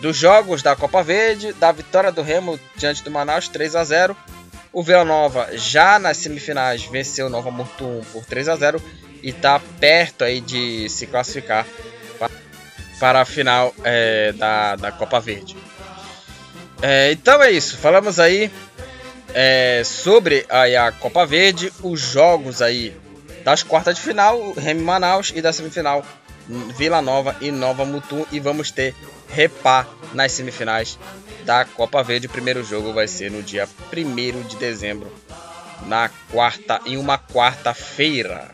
dos 0.00 0.16
jogos 0.16 0.62
da 0.62 0.76
Copa 0.76 1.02
Verde, 1.02 1.52
da 1.54 1.72
vitória 1.72 2.12
do 2.12 2.22
Remo 2.22 2.58
diante 2.76 3.02
do 3.02 3.10
Manaus 3.10 3.48
3 3.48 3.76
a 3.76 3.84
0. 3.84 4.16
O 4.72 4.82
Vila 4.82 5.04
Nova 5.04 5.56
já 5.56 5.98
nas 5.98 6.18
semifinais 6.18 6.84
venceu 6.84 7.26
o 7.26 7.30
Nova 7.30 7.50
Mutum 7.50 8.02
por 8.12 8.24
3 8.24 8.48
a 8.48 8.56
0 8.56 8.82
e 9.22 9.30
está 9.30 9.60
perto 9.80 10.24
aí 10.24 10.40
de 10.40 10.88
se 10.88 11.06
classificar 11.06 11.66
para 12.98 13.20
a 13.20 13.24
final 13.24 13.74
é, 13.84 14.32
da, 14.32 14.76
da 14.76 14.92
Copa 14.92 15.20
Verde. 15.20 15.56
É, 16.82 17.12
então 17.12 17.42
é 17.42 17.50
isso, 17.50 17.78
falamos 17.78 18.20
aí 18.20 18.50
é, 19.34 19.82
sobre 19.84 20.46
a, 20.48 20.86
a 20.86 20.92
Copa 20.92 21.24
Verde, 21.26 21.72
os 21.82 22.00
jogos 22.00 22.62
aí 22.62 22.94
das 23.44 23.62
quartas 23.62 23.96
de 23.96 24.02
final, 24.02 24.52
Remy 24.52 24.82
Manaus 24.82 25.32
e 25.34 25.40
da 25.40 25.52
semifinal 25.52 26.04
Vila 26.48 27.02
Nova 27.02 27.36
e 27.40 27.50
Nova 27.50 27.84
Mutum 27.84 28.24
e 28.30 28.40
vamos 28.40 28.70
ter 28.70 28.94
Repá 29.28 29.86
nas 30.14 30.32
semifinais 30.32 30.98
da 31.44 31.64
Copa 31.64 32.02
Verde. 32.02 32.26
O 32.26 32.30
primeiro 32.30 32.62
jogo 32.64 32.92
vai 32.92 33.08
ser 33.08 33.30
no 33.30 33.42
dia 33.42 33.68
1 33.92 34.42
de 34.42 34.56
dezembro, 34.56 35.12
na 35.86 36.08
quarta, 36.30 36.80
em 36.86 36.96
uma 36.96 37.18
quarta-feira. 37.18 38.50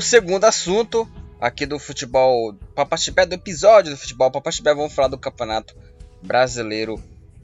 O 0.00 0.02
segundo 0.02 0.46
assunto 0.46 1.06
aqui 1.38 1.66
do 1.66 1.78
futebol 1.78 2.54
Papachibé, 2.74 3.26
do 3.26 3.34
episódio 3.34 3.90
do 3.92 3.98
futebol 3.98 4.30
Papachibé, 4.30 4.74
vamos 4.74 4.94
falar 4.94 5.08
do 5.08 5.18
Campeonato 5.18 5.76
Brasileiro 6.22 6.98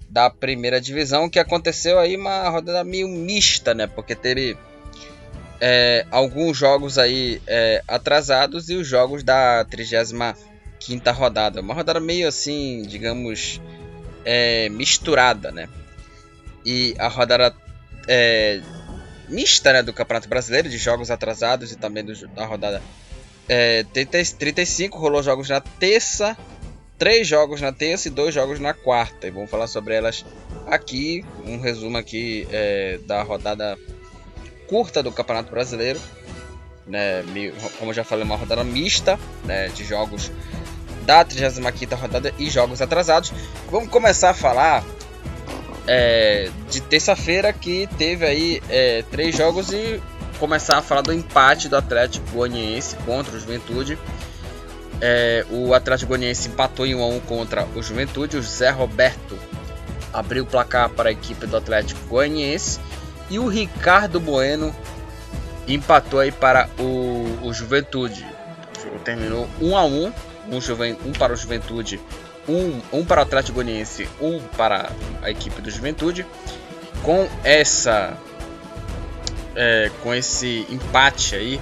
da 0.08 0.30
Primeira 0.30 0.80
Divisão, 0.80 1.28
que 1.28 1.38
aconteceu 1.38 1.98
aí 1.98 2.16
uma 2.16 2.48
rodada 2.48 2.82
meio 2.82 3.08
mista, 3.08 3.74
né? 3.74 3.86
Porque 3.86 4.14
teve 4.14 4.56
é, 5.60 6.06
alguns 6.10 6.56
jogos 6.56 6.96
aí 6.96 7.42
é, 7.46 7.82
atrasados 7.86 8.70
e 8.70 8.74
os 8.74 8.88
jogos 8.88 9.22
da 9.22 9.62
35 9.66 10.34
rodada. 11.12 11.60
Uma 11.60 11.74
rodada 11.74 12.00
meio 12.00 12.26
assim, 12.26 12.84
digamos, 12.88 13.60
é, 14.24 14.70
misturada, 14.70 15.52
né? 15.52 15.68
E 16.64 16.94
a 16.98 17.08
rodada 17.08 17.54
é, 18.08 18.62
mista 19.28 19.72
né, 19.72 19.82
do 19.82 19.92
Campeonato 19.92 20.28
Brasileiro, 20.28 20.68
de 20.68 20.78
jogos 20.78 21.10
atrasados 21.10 21.72
e 21.72 21.76
também 21.76 22.04
do, 22.04 22.28
da 22.28 22.46
rodada 22.46 22.82
é, 23.48 23.84
35 23.92 24.98
rolou 24.98 25.22
jogos 25.22 25.48
na 25.48 25.60
terça, 25.60 26.36
três 26.98 27.26
jogos 27.26 27.60
na 27.60 27.72
terça 27.72 28.08
e 28.08 28.10
dois 28.10 28.34
jogos 28.34 28.58
na 28.58 28.74
quarta. 28.74 29.26
E 29.26 29.30
vamos 29.30 29.50
falar 29.50 29.66
sobre 29.66 29.94
elas 29.94 30.24
aqui. 30.66 31.24
Um 31.44 31.60
resumo 31.60 31.96
aqui 31.96 32.46
é, 32.50 32.98
da 33.06 33.22
rodada 33.22 33.78
curta 34.66 35.02
do 35.02 35.12
Campeonato 35.12 35.50
Brasileiro. 35.50 36.00
Né, 36.86 37.24
como 37.78 37.90
eu 37.90 37.94
já 37.94 38.04
falei, 38.04 38.24
uma 38.24 38.36
rodada 38.36 38.62
mista 38.62 39.18
né, 39.44 39.68
de 39.68 39.84
jogos 39.84 40.30
da 41.04 41.24
35 41.24 41.94
rodada 41.94 42.32
e 42.38 42.50
jogos 42.50 42.82
atrasados. 42.82 43.32
Vamos 43.70 43.88
começar 43.88 44.30
a 44.30 44.34
falar 44.34 44.84
é, 45.86 46.50
de 46.70 46.80
terça-feira 46.80 47.52
que 47.52 47.88
teve 47.98 48.26
aí 48.26 48.62
é, 48.68 49.04
três 49.10 49.36
jogos 49.36 49.72
e 49.72 50.00
começar 50.38 50.78
a 50.78 50.82
falar 50.82 51.02
do 51.02 51.12
empate 51.12 51.68
do 51.68 51.76
Atlético 51.76 52.28
Goianiense 52.30 52.96
contra 53.04 53.34
o 53.34 53.40
Juventude. 53.40 53.98
É, 55.00 55.44
o 55.50 55.74
Atlético 55.74 56.10
Goianiense 56.10 56.48
empatou 56.48 56.86
em 56.86 56.94
1 56.94 57.02
a 57.02 57.06
1 57.06 57.20
contra 57.20 57.66
o 57.74 57.82
Juventude. 57.82 58.36
O 58.36 58.42
Zé 58.42 58.70
Roberto 58.70 59.38
abriu 60.12 60.44
o 60.44 60.46
placar 60.46 60.88
para 60.90 61.08
a 61.08 61.12
equipe 61.12 61.46
do 61.46 61.56
Atlético 61.56 62.00
Goianiense 62.08 62.80
e 63.30 63.38
o 63.38 63.46
Ricardo 63.46 64.18
Bueno 64.18 64.74
empatou 65.68 66.20
aí 66.20 66.32
para 66.32 66.68
o, 66.78 67.46
o 67.46 67.52
Juventude. 67.52 68.26
O 68.94 68.98
terminou 69.00 69.48
1 69.60 69.76
a 69.76 69.84
1, 69.84 70.04
um, 70.06 70.12
um 71.06 71.12
para 71.12 71.32
o 71.32 71.36
Juventude, 71.36 72.00
um, 72.48 72.80
um 72.92 73.04
para 73.04 73.20
o 73.20 73.22
Atlético 73.22 73.54
Goianiense, 73.56 74.08
um 74.20 74.40
para 74.56 74.90
a 75.22 75.30
equipe 75.30 75.60
do 75.60 75.70
Juventude. 75.70 76.26
Com 77.02 77.28
essa 77.44 78.16
é, 79.54 79.90
com 80.02 80.14
esse 80.14 80.66
empate 80.68 81.34
aí, 81.34 81.60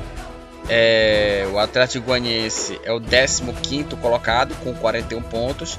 é, 0.68 1.47
o 1.53 1.59
Atlético 1.59 2.07
Goianiense 2.07 2.81
é 2.85 2.92
o 2.92 3.01
15 3.01 3.44
colocado 4.01 4.55
com 4.62 4.75
41 4.75 5.23
pontos 5.23 5.79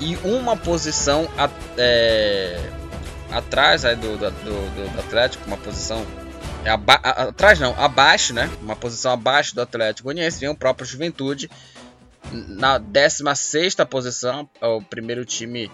e 0.00 0.16
uma 0.24 0.56
posição 0.56 1.28
a, 1.38 1.48
é, 1.78 2.58
atrás 3.30 3.84
aí 3.84 3.96
do, 3.96 4.18
do, 4.18 4.30
do, 4.30 4.92
do, 4.92 5.00
Atlético, 5.00 5.46
uma 5.46 5.56
posição 5.56 6.04
atrás 7.28 7.60
não, 7.60 7.74
abaixo, 7.78 8.32
né? 8.32 8.50
Uma 8.60 8.74
posição 8.74 9.12
abaixo 9.12 9.54
do 9.54 9.62
Atlético 9.62 10.06
Goianiense 10.08 10.40
vem 10.40 10.48
o 10.48 10.54
próprio 10.54 10.86
Juventude 10.86 11.50
na 12.32 12.78
16 12.78 13.76
posição, 13.88 14.48
é 14.60 14.66
o 14.66 14.80
primeiro 14.80 15.24
time 15.24 15.70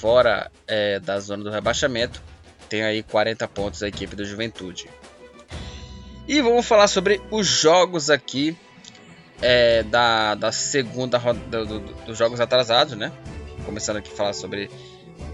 fora 0.00 0.50
é, 0.66 0.98
da 1.00 1.18
zona 1.20 1.44
do 1.44 1.50
rebaixamento. 1.50 2.22
Tem 2.68 2.82
aí 2.82 3.02
40 3.02 3.46
pontos 3.48 3.82
a 3.82 3.88
equipe 3.88 4.16
do 4.16 4.24
Juventude. 4.24 4.88
E 6.26 6.40
vamos 6.40 6.66
falar 6.66 6.88
sobre 6.88 7.20
os 7.30 7.46
jogos 7.46 8.08
aqui 8.08 8.56
é, 9.40 9.82
da, 9.82 10.34
da 10.34 10.52
segunda 10.52 11.18
roda 11.18 11.40
do, 11.40 11.80
do, 11.80 11.80
dos 12.06 12.16
jogos 12.16 12.40
atrasados, 12.40 12.96
né? 12.96 13.12
Começando 13.66 13.96
aqui 13.96 14.10
a 14.12 14.16
falar 14.16 14.32
sobre 14.32 14.70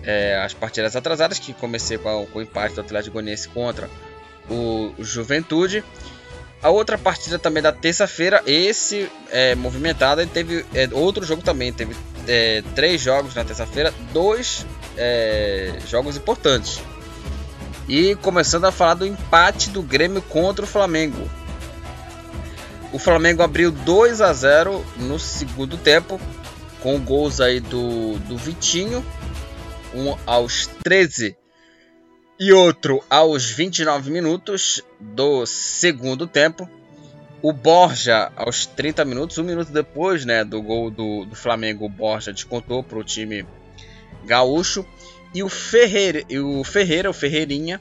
é, 0.03 0.41
as 0.43 0.55
partidas 0.55 0.97
atrasadas, 0.97 1.39
que 1.39 1.53
comecei 1.53 1.99
com, 1.99 2.09
a, 2.09 2.27
com 2.27 2.39
o 2.39 2.43
empate 2.43 2.75
do 2.75 2.81
Atlético 2.81 3.15
Goianiense 3.15 3.49
contra 3.49 3.89
o 4.49 4.95
Juventude. 4.99 5.85
A 6.61 6.71
outra 6.71 6.99
partida 6.99 7.39
também 7.39 7.63
da 7.63 7.71
terça-feira, 7.71 8.43
esse 8.45 9.09
é, 9.31 9.55
movimentado, 9.55 10.27
teve 10.27 10.65
é, 10.75 10.89
outro 10.93 11.25
jogo 11.25 11.41
também. 11.41 11.73
Teve 11.73 11.97
é, 12.27 12.63
três 12.75 13.01
jogos 13.01 13.35
na 13.35 13.45
terça-feira, 13.45 13.95
dois 14.13 14.67
é, 14.97 15.79
jogos 15.87 16.17
importantes. 16.17 16.81
E 17.89 18.17
começando 18.17 18.65
a 18.65 18.73
falar 18.73 18.95
do 18.95 19.07
empate 19.07 19.71
do 19.71 19.83
Grêmio 19.83 20.21
contra 20.21 20.65
o 20.65 20.69
Flamengo. 20.69 21.31
O 22.93 22.99
Flamengo 22.99 23.43
abriu 23.43 23.71
2 23.71 24.21
a 24.21 24.33
0 24.33 24.85
no 24.97 25.19
segundo 25.19 25.77
tempo, 25.77 26.21
com 26.81 26.99
gols 26.99 27.41
aí 27.41 27.61
do, 27.61 28.19
do 28.21 28.37
Vitinho, 28.37 29.05
um 29.95 30.17
aos 30.27 30.67
13 30.83 31.37
e 32.39 32.53
outro 32.53 33.03
aos 33.11 33.51
29 33.51 34.11
minutos 34.11 34.83
do 35.01 35.45
segundo 35.45 36.27
tempo. 36.27 36.69
O 37.41 37.53
Borja 37.53 38.33
aos 38.37 38.67
30 38.67 39.05
minutos, 39.05 39.39
um 39.39 39.45
minuto 39.45 39.73
depois 39.73 40.25
né, 40.25 40.45
do 40.45 40.61
gol 40.61 40.91
do, 40.91 41.25
do 41.25 41.37
Flamengo, 41.37 41.85
o 41.85 41.89
Borja 41.89 42.33
descontou 42.33 42.83
para 42.83 42.99
o 42.99 43.05
time 43.05 43.47
gaúcho. 44.25 44.87
E 45.35 45.43
o 45.43 45.49
Ferreira, 45.49 46.25
o 46.43 46.65
Ferreira, 46.65 47.11
o 47.11 47.13
Ferreirinha, 47.13 47.81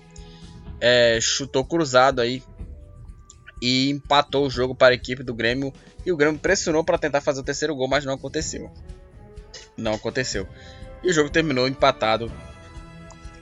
é, 0.79 1.17
chutou 1.21 1.63
cruzado 1.63 2.21
aí 2.21 2.43
e 3.61 3.89
empatou 3.89 4.45
o 4.45 4.49
jogo 4.49 4.75
para 4.75 4.93
a 4.93 4.95
equipe 4.95 5.23
do 5.23 5.33
Grêmio. 5.33 5.73
E 6.05 6.11
o 6.11 6.17
Grêmio 6.17 6.39
pressionou 6.39 6.83
para 6.83 6.97
tentar 6.97 7.21
fazer 7.21 7.39
o 7.39 7.43
terceiro 7.43 7.75
gol, 7.75 7.87
mas 7.87 8.05
não 8.05 8.13
aconteceu. 8.13 8.71
Não 9.75 9.93
aconteceu. 9.93 10.47
E 11.03 11.09
o 11.09 11.13
jogo 11.13 11.29
terminou 11.29 11.67
empatado 11.67 12.31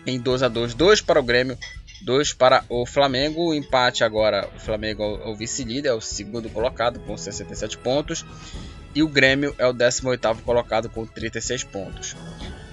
em 0.05 0.19
2 0.19 0.43
a 0.43 0.47
2 0.47 0.73
2 0.73 1.01
para 1.01 1.19
o 1.19 1.23
Grêmio, 1.23 1.57
2 2.01 2.33
para 2.33 2.63
o 2.69 2.85
Flamengo. 2.85 3.49
O 3.49 3.53
empate 3.53 4.03
agora, 4.03 4.49
o 4.55 4.59
Flamengo 4.59 5.03
é 5.03 5.27
o 5.27 5.35
vice-líder, 5.35 5.89
é 5.89 5.93
o 5.93 6.01
segundo 6.01 6.49
colocado 6.49 6.99
com 7.01 7.17
67 7.17 7.77
pontos. 7.77 8.25
E 8.93 9.03
o 9.03 9.07
Grêmio 9.07 9.53
é 9.57 9.67
o 9.67 9.73
18º 9.73 10.41
colocado 10.41 10.89
com 10.89 11.05
36 11.05 11.63
pontos. 11.65 12.15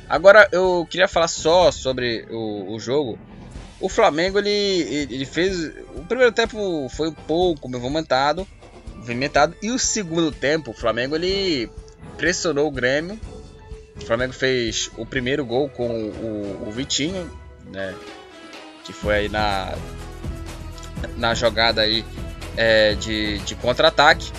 Agora 0.09 0.49
eu 0.53 0.87
queria 0.89 1.09
falar 1.09 1.29
só 1.29 1.73
sobre 1.73 2.27
o, 2.31 2.75
o 2.75 2.79
jogo. 2.79 3.19
O 3.81 3.89
Flamengo 3.89 4.39
ele, 4.39 4.51
ele 5.11 5.25
fez. 5.25 5.73
O 5.97 6.05
primeiro 6.05 6.31
tempo 6.31 6.89
foi 6.91 7.09
um 7.09 7.15
pouco 7.15 7.69
movimentado, 7.69 8.47
movimentado. 8.95 9.57
E 9.61 9.71
o 9.71 9.79
segundo 9.79 10.31
tempo, 10.31 10.71
o 10.71 10.75
Flamengo 10.75 11.17
ele 11.17 11.69
pressionou 12.17 12.69
o 12.69 12.71
Grêmio. 12.71 13.19
O 14.03 14.07
Flamengo 14.07 14.33
fez 14.33 14.91
o 14.97 15.07
primeiro 15.07 15.45
gol 15.45 15.69
com 15.69 15.89
o, 15.89 16.69
o 16.69 16.71
Vitinho, 16.71 17.31
né? 17.71 17.95
Que 18.85 18.93
foi 18.93 19.15
aí 19.15 19.29
na, 19.29 19.75
na 21.17 21.35
jogada 21.35 21.83
aí 21.83 22.05
é, 22.57 22.95
de, 22.95 23.39
de 23.41 23.55
contra-ataque. 23.55 24.31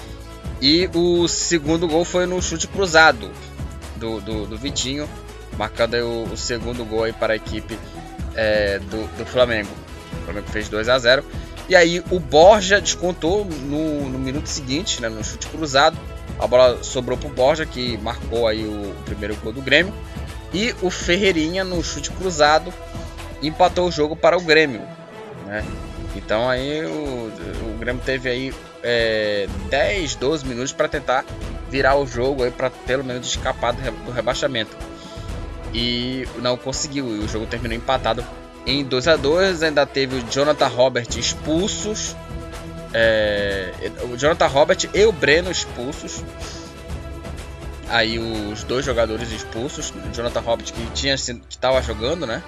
E 0.62 0.90
o 0.94 1.28
segundo 1.28 1.88
gol 1.88 2.06
foi 2.06 2.26
no 2.26 2.42
chute 2.42 2.68
cruzado 2.68 3.32
do, 3.98 4.22
do, 4.22 4.46
do 4.46 4.58
Vitinho 4.58 5.10
marcando 5.58 5.96
o, 5.96 6.24
o, 6.34 6.38
segundo 6.38 6.84
gol 6.86 7.04
aí 7.04 7.14
para 7.14 7.34
a 7.34 7.36
equipe 7.36 7.78
é, 8.36 8.80
do, 8.80 9.18
do, 9.18 9.26
Flamengo. 9.26 9.70
O 10.22 10.26
Flamengo 10.26 10.48
fez 10.50 10.70
2 10.70 10.90
a 10.90 10.98
0 10.98 11.24
E 11.70 11.76
aí 11.76 12.04
o 12.12 12.20
Borja 12.20 12.82
descontou 12.82 13.46
no, 13.46 14.10
no 14.10 14.20
minuto 14.20 14.48
seguinte, 14.48 15.02
né, 15.02 15.10
no 15.10 15.24
chute 15.24 15.48
cruzado. 15.48 15.98
A 16.44 16.48
bola 16.48 16.84
sobrou 16.84 17.18
para 17.18 17.30
o 17.30 17.32
Borja, 17.32 17.66
que 17.66 17.98
marcou 18.00 18.50
aí 18.50 18.66
o, 18.66 18.94
primeiro 19.06 19.34
gol 19.38 19.54
do 19.54 19.62
Grêmio. 19.62 19.94
E 20.54 20.76
o 20.82 20.90
Ferreirinha, 20.90 21.64
no 21.64 21.82
chute 21.82 22.12
cruzado, 22.12 22.74
empatou 23.42 23.88
o 23.88 23.92
jogo 23.92 24.14
para 24.14 24.38
o 24.38 24.42
Grêmio. 24.42 24.82
Né? 25.46 25.64
Então 26.18 26.50
aí 26.50 26.86
o, 26.86 27.32
o 27.74 27.78
Grêmio 27.80 28.02
teve 28.06 28.30
aí 28.30 28.54
é, 28.84 29.48
10, 29.70 30.16
12 30.16 30.46
minutos 30.46 30.74
para 30.74 30.90
tentar 30.90 31.24
virar 31.70 31.96
o 31.96 32.06
jogo 32.06 32.52
para 32.52 32.70
pelo 32.70 33.06
menos 33.06 33.26
escapar 33.26 33.72
do, 33.72 34.06
do 34.06 34.12
rebaixamento 34.12 34.76
e 35.74 36.28
não 36.40 36.58
conseguiu. 36.58 37.08
E 37.16 37.20
o 37.20 37.28
jogo 37.30 37.46
terminou 37.46 37.78
empatado 37.78 38.22
em 38.66 38.84
2 38.84 39.08
a 39.08 39.16
2 39.16 39.64
Ainda 39.64 39.86
teve 39.86 40.18
o 40.18 40.24
Jonathan 40.30 40.68
Robert 40.68 41.08
expulsos. 41.18 42.18
É, 42.94 43.74
o 44.04 44.18
Jonathan 44.18 44.48
Robert 44.48 44.78
e 44.94 45.06
o 45.06 45.12
Breno 45.12 45.50
expulsos. 45.50 46.24
Aí 47.90 48.20
os 48.20 48.64
dois 48.64 48.86
jogadores 48.86 49.32
expulsos. 49.32 49.92
O 49.92 50.14
Jonathan 50.14 50.40
Robert 50.40 50.72
que 50.72 50.92
tinha 50.92 51.16
que 51.16 51.42
estava 51.50 51.82
jogando, 51.82 52.26
né? 52.26 52.44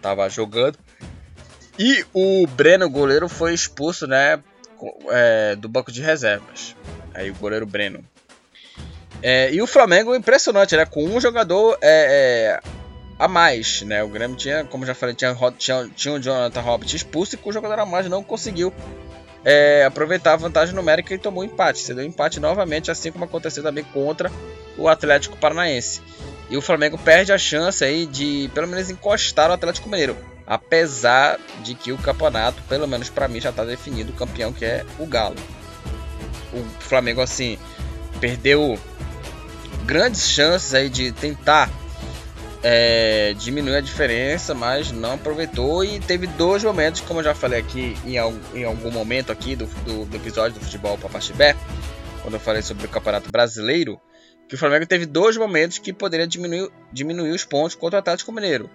Tava 0.00 0.28
jogando. 0.28 0.78
E 1.78 2.04
o 2.12 2.46
Breno, 2.46 2.88
goleiro, 2.88 3.28
foi 3.28 3.54
expulso, 3.54 4.06
né? 4.06 4.42
É, 5.10 5.56
do 5.56 5.68
banco 5.68 5.90
de 5.90 6.02
reservas. 6.02 6.76
Aí 7.14 7.30
o 7.30 7.34
goleiro 7.34 7.66
Breno. 7.66 8.04
É, 9.22 9.52
e 9.52 9.62
o 9.62 9.66
Flamengo 9.66 10.14
impressionante, 10.14 10.76
né? 10.76 10.84
Com 10.84 11.04
um 11.04 11.20
jogador 11.20 11.78
é, 11.80 12.60
é, 12.60 12.60
a 13.18 13.28
mais, 13.28 13.82
né? 13.82 14.02
O 14.02 14.08
Grêmio 14.08 14.36
tinha, 14.36 14.64
como 14.64 14.84
já 14.84 14.94
falei, 14.94 15.14
tinha, 15.14 15.36
tinha, 15.56 15.88
tinha 15.94 16.14
o 16.14 16.20
Jonathan 16.20 16.60
Hobbit 16.60 16.96
expulso 16.96 17.36
e 17.36 17.38
com 17.38 17.50
o 17.50 17.52
jogador 17.52 17.78
a 17.78 17.86
mais 17.86 18.08
não 18.08 18.22
conseguiu 18.22 18.72
é, 19.44 19.84
aproveitar 19.84 20.34
a 20.34 20.36
vantagem 20.36 20.74
numérica 20.74 21.14
e 21.14 21.18
tomou 21.18 21.44
empate. 21.44 21.80
Você 21.80 21.94
deu 21.94 22.04
empate 22.04 22.40
novamente, 22.40 22.90
assim 22.90 23.10
como 23.10 23.24
aconteceu 23.24 23.62
também 23.62 23.84
contra 23.84 24.30
o 24.76 24.88
Atlético 24.88 25.36
Paranaense. 25.36 26.00
E 26.48 26.56
o 26.56 26.62
Flamengo 26.62 26.98
perde 26.98 27.32
a 27.32 27.38
chance 27.38 27.84
aí 27.84 28.06
de 28.06 28.50
pelo 28.54 28.68
menos 28.68 28.90
encostar 28.90 29.50
o 29.50 29.54
Atlético 29.54 29.88
Mineiro. 29.88 30.16
Apesar 30.46 31.38
de 31.62 31.74
que 31.74 31.92
o 31.92 31.98
campeonato, 31.98 32.60
pelo 32.68 32.86
menos 32.86 33.08
para 33.08 33.28
mim, 33.28 33.40
já 33.40 33.50
está 33.50 33.64
definido 33.64 34.12
o 34.12 34.16
campeão 34.16 34.52
que 34.52 34.64
é 34.64 34.84
o 34.98 35.06
Galo. 35.06 35.36
O 36.52 36.62
Flamengo 36.80 37.20
assim 37.20 37.58
perdeu 38.20 38.78
grandes 39.86 40.28
chances 40.28 40.74
aí 40.74 40.88
de 40.90 41.10
tentar 41.12 41.70
é, 42.62 43.34
diminuir 43.36 43.76
a 43.76 43.80
diferença, 43.80 44.54
mas 44.54 44.92
não 44.92 45.14
aproveitou 45.14 45.84
e 45.84 45.98
teve 45.98 46.26
dois 46.26 46.62
momentos, 46.62 47.00
como 47.00 47.20
eu 47.20 47.24
já 47.24 47.34
falei 47.34 47.60
aqui 47.60 47.96
em, 48.04 48.16
em 48.54 48.64
algum 48.64 48.90
momento 48.90 49.32
aqui 49.32 49.56
do, 49.56 49.66
do, 49.66 50.04
do 50.04 50.16
episódio 50.16 50.58
do 50.58 50.64
futebol 50.64 50.96
Papaxibé, 50.96 51.56
quando 52.22 52.34
eu 52.34 52.40
falei 52.40 52.62
sobre 52.62 52.86
o 52.86 52.88
Campeonato 52.88 53.30
Brasileiro, 53.30 54.00
que 54.48 54.54
o 54.54 54.58
Flamengo 54.58 54.86
teve 54.86 55.06
dois 55.06 55.36
momentos 55.36 55.78
que 55.78 55.92
poderia 55.92 56.26
diminuir, 56.26 56.70
diminuir 56.92 57.30
os 57.30 57.44
pontos 57.44 57.74
contra 57.74 57.98
o 57.98 58.00
Atlético 58.00 58.30
Mineiro. 58.32 58.70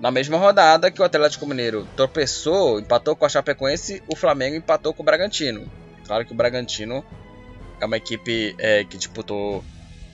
Na 0.00 0.10
mesma 0.10 0.36
rodada 0.36 0.90
que 0.90 1.00
o 1.00 1.04
Atlético 1.04 1.46
Mineiro 1.46 1.86
tropeçou, 1.94 2.80
empatou 2.80 3.14
com 3.14 3.24
a 3.24 3.28
Chapecoense, 3.28 4.02
o 4.08 4.16
Flamengo 4.16 4.56
empatou 4.56 4.92
com 4.92 5.02
o 5.02 5.06
Bragantino. 5.06 5.70
Claro 6.04 6.26
que 6.26 6.32
o 6.32 6.36
Bragantino 6.36 7.04
é 7.80 7.86
uma 7.86 7.96
equipe 7.96 8.56
é, 8.58 8.82
que 8.84 8.96
disputou 8.96 9.64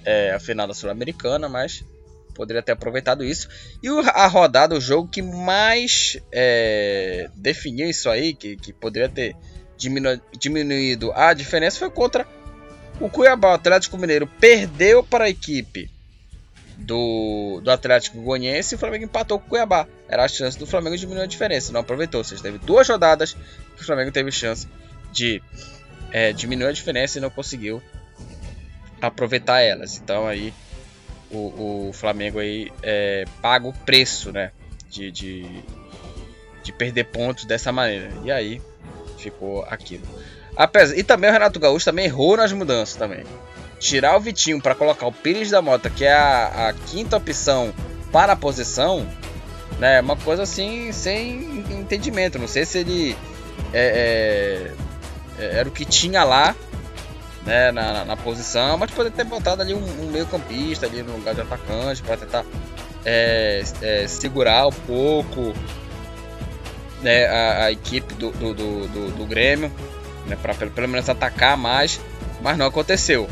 é, 0.04 0.32
a 0.32 0.40
final 0.40 0.66
da 0.66 0.74
Sul-Americana, 0.74 1.48
mas 1.48 1.82
poderia 2.30 2.62
ter 2.62 2.72
aproveitado 2.72 3.24
isso. 3.24 3.48
E 3.82 3.88
a 3.88 4.26
rodada, 4.26 4.74
o 4.74 4.80
jogo 4.80 5.08
que 5.08 5.22
mais 5.22 6.18
é, 6.32 7.28
definiu 7.34 7.88
isso 7.88 8.08
aí, 8.08 8.34
que, 8.34 8.56
que 8.56 8.72
poderia 8.72 9.08
ter 9.08 9.36
diminu 9.76 10.20
diminuído 10.38 11.12
a 11.12 11.32
diferença, 11.32 11.78
foi 11.78 11.90
contra 11.90 12.26
o 13.00 13.08
Cuiabá. 13.08 13.52
O 13.52 13.54
Atlético 13.54 13.98
Mineiro 13.98 14.26
perdeu 14.26 15.02
para 15.02 15.24
a 15.24 15.30
equipe 15.30 15.90
do, 16.76 17.60
do 17.62 17.70
Atlético 17.70 18.20
Goianiense 18.20 18.74
e 18.74 18.76
o 18.76 18.78
Flamengo 18.78 19.04
empatou 19.04 19.38
com 19.38 19.46
o 19.46 19.48
Cuiabá. 19.50 19.86
Era 20.08 20.24
a 20.24 20.28
chance 20.28 20.58
do 20.58 20.66
Flamengo 20.66 20.96
diminuir 20.96 21.24
a 21.24 21.26
diferença, 21.26 21.72
não 21.72 21.80
aproveitou. 21.80 22.20
Ou 22.20 22.24
seja, 22.24 22.42
teve 22.42 22.58
duas 22.58 22.88
rodadas 22.88 23.34
que 23.76 23.82
o 23.82 23.84
Flamengo 23.84 24.10
teve 24.10 24.30
chance 24.30 24.66
de 25.12 25.42
é, 26.12 26.32
diminuir 26.32 26.68
a 26.68 26.72
diferença 26.72 27.18
e 27.18 27.20
não 27.20 27.30
conseguiu 27.30 27.82
aproveitar 29.00 29.60
elas. 29.60 29.98
Então 29.98 30.26
aí 30.26 30.52
o, 31.30 31.88
o 31.88 31.92
Flamengo 31.92 32.38
aí 32.38 32.72
é, 32.82 33.24
paga 33.40 33.66
o 33.68 33.72
preço, 33.72 34.32
né? 34.32 34.50
De, 34.88 35.10
de, 35.10 35.46
de 36.62 36.72
perder 36.72 37.04
pontos 37.04 37.44
dessa 37.44 37.70
maneira. 37.70 38.10
E 38.24 38.30
aí 38.30 38.60
ficou 39.18 39.62
aquilo. 39.64 40.02
Apesar, 40.56 40.96
e 40.96 41.02
também 41.02 41.30
o 41.30 41.32
Renato 41.32 41.60
Gaúcho 41.60 41.84
também 41.84 42.06
errou 42.06 42.36
nas 42.36 42.52
mudanças 42.52 42.96
também. 42.96 43.24
Tirar 43.78 44.16
o 44.16 44.20
Vitinho 44.20 44.60
para 44.60 44.74
colocar 44.74 45.06
o 45.06 45.12
Pires 45.12 45.50
da 45.50 45.62
Mota, 45.62 45.88
que 45.88 46.04
é 46.04 46.12
a, 46.12 46.68
a, 46.68 46.72
quinta 46.72 47.16
opção 47.16 47.72
para 48.12 48.32
a 48.32 48.36
posição, 48.36 49.08
né? 49.78 49.98
É 49.98 50.00
uma 50.00 50.16
coisa 50.16 50.42
assim 50.42 50.92
sem 50.92 51.64
entendimento. 51.70 52.38
Não 52.38 52.48
sei 52.48 52.66
se 52.66 52.78
ele 52.78 53.16
é, 53.72 54.72
é, 55.38 55.42
é 55.42 55.58
era 55.58 55.68
o 55.68 55.72
que 55.72 55.84
tinha 55.84 56.24
lá 56.24 56.54
né, 57.44 57.72
na, 57.72 58.04
na, 58.04 58.16
posição, 58.16 58.76
mas 58.76 58.90
poderia 58.90 59.16
ter 59.16 59.24
botado 59.24 59.62
ali 59.62 59.72
um, 59.72 60.02
um 60.02 60.10
meio 60.10 60.26
campista 60.26 60.86
ali 60.86 61.02
no 61.02 61.16
lugar 61.16 61.34
de 61.34 61.40
atacante 61.40 62.02
para 62.02 62.16
tentar 62.16 62.44
é, 63.04 63.62
é, 63.80 64.06
segurar 64.06 64.66
um 64.66 64.72
pouco 64.72 65.54
né, 67.02 67.26
a, 67.26 67.64
a 67.64 67.72
equipe 67.72 68.14
do, 68.14 68.30
do, 68.30 68.54
do, 68.54 68.88
do, 68.88 69.10
do 69.12 69.26
Grêmio, 69.26 69.72
né, 70.26 70.36
para 70.40 70.54
pelo, 70.54 70.70
pelo 70.70 70.88
menos 70.88 71.08
atacar 71.08 71.56
mais, 71.56 72.00
mas 72.42 72.58
não 72.58 72.66
aconteceu. 72.66 73.28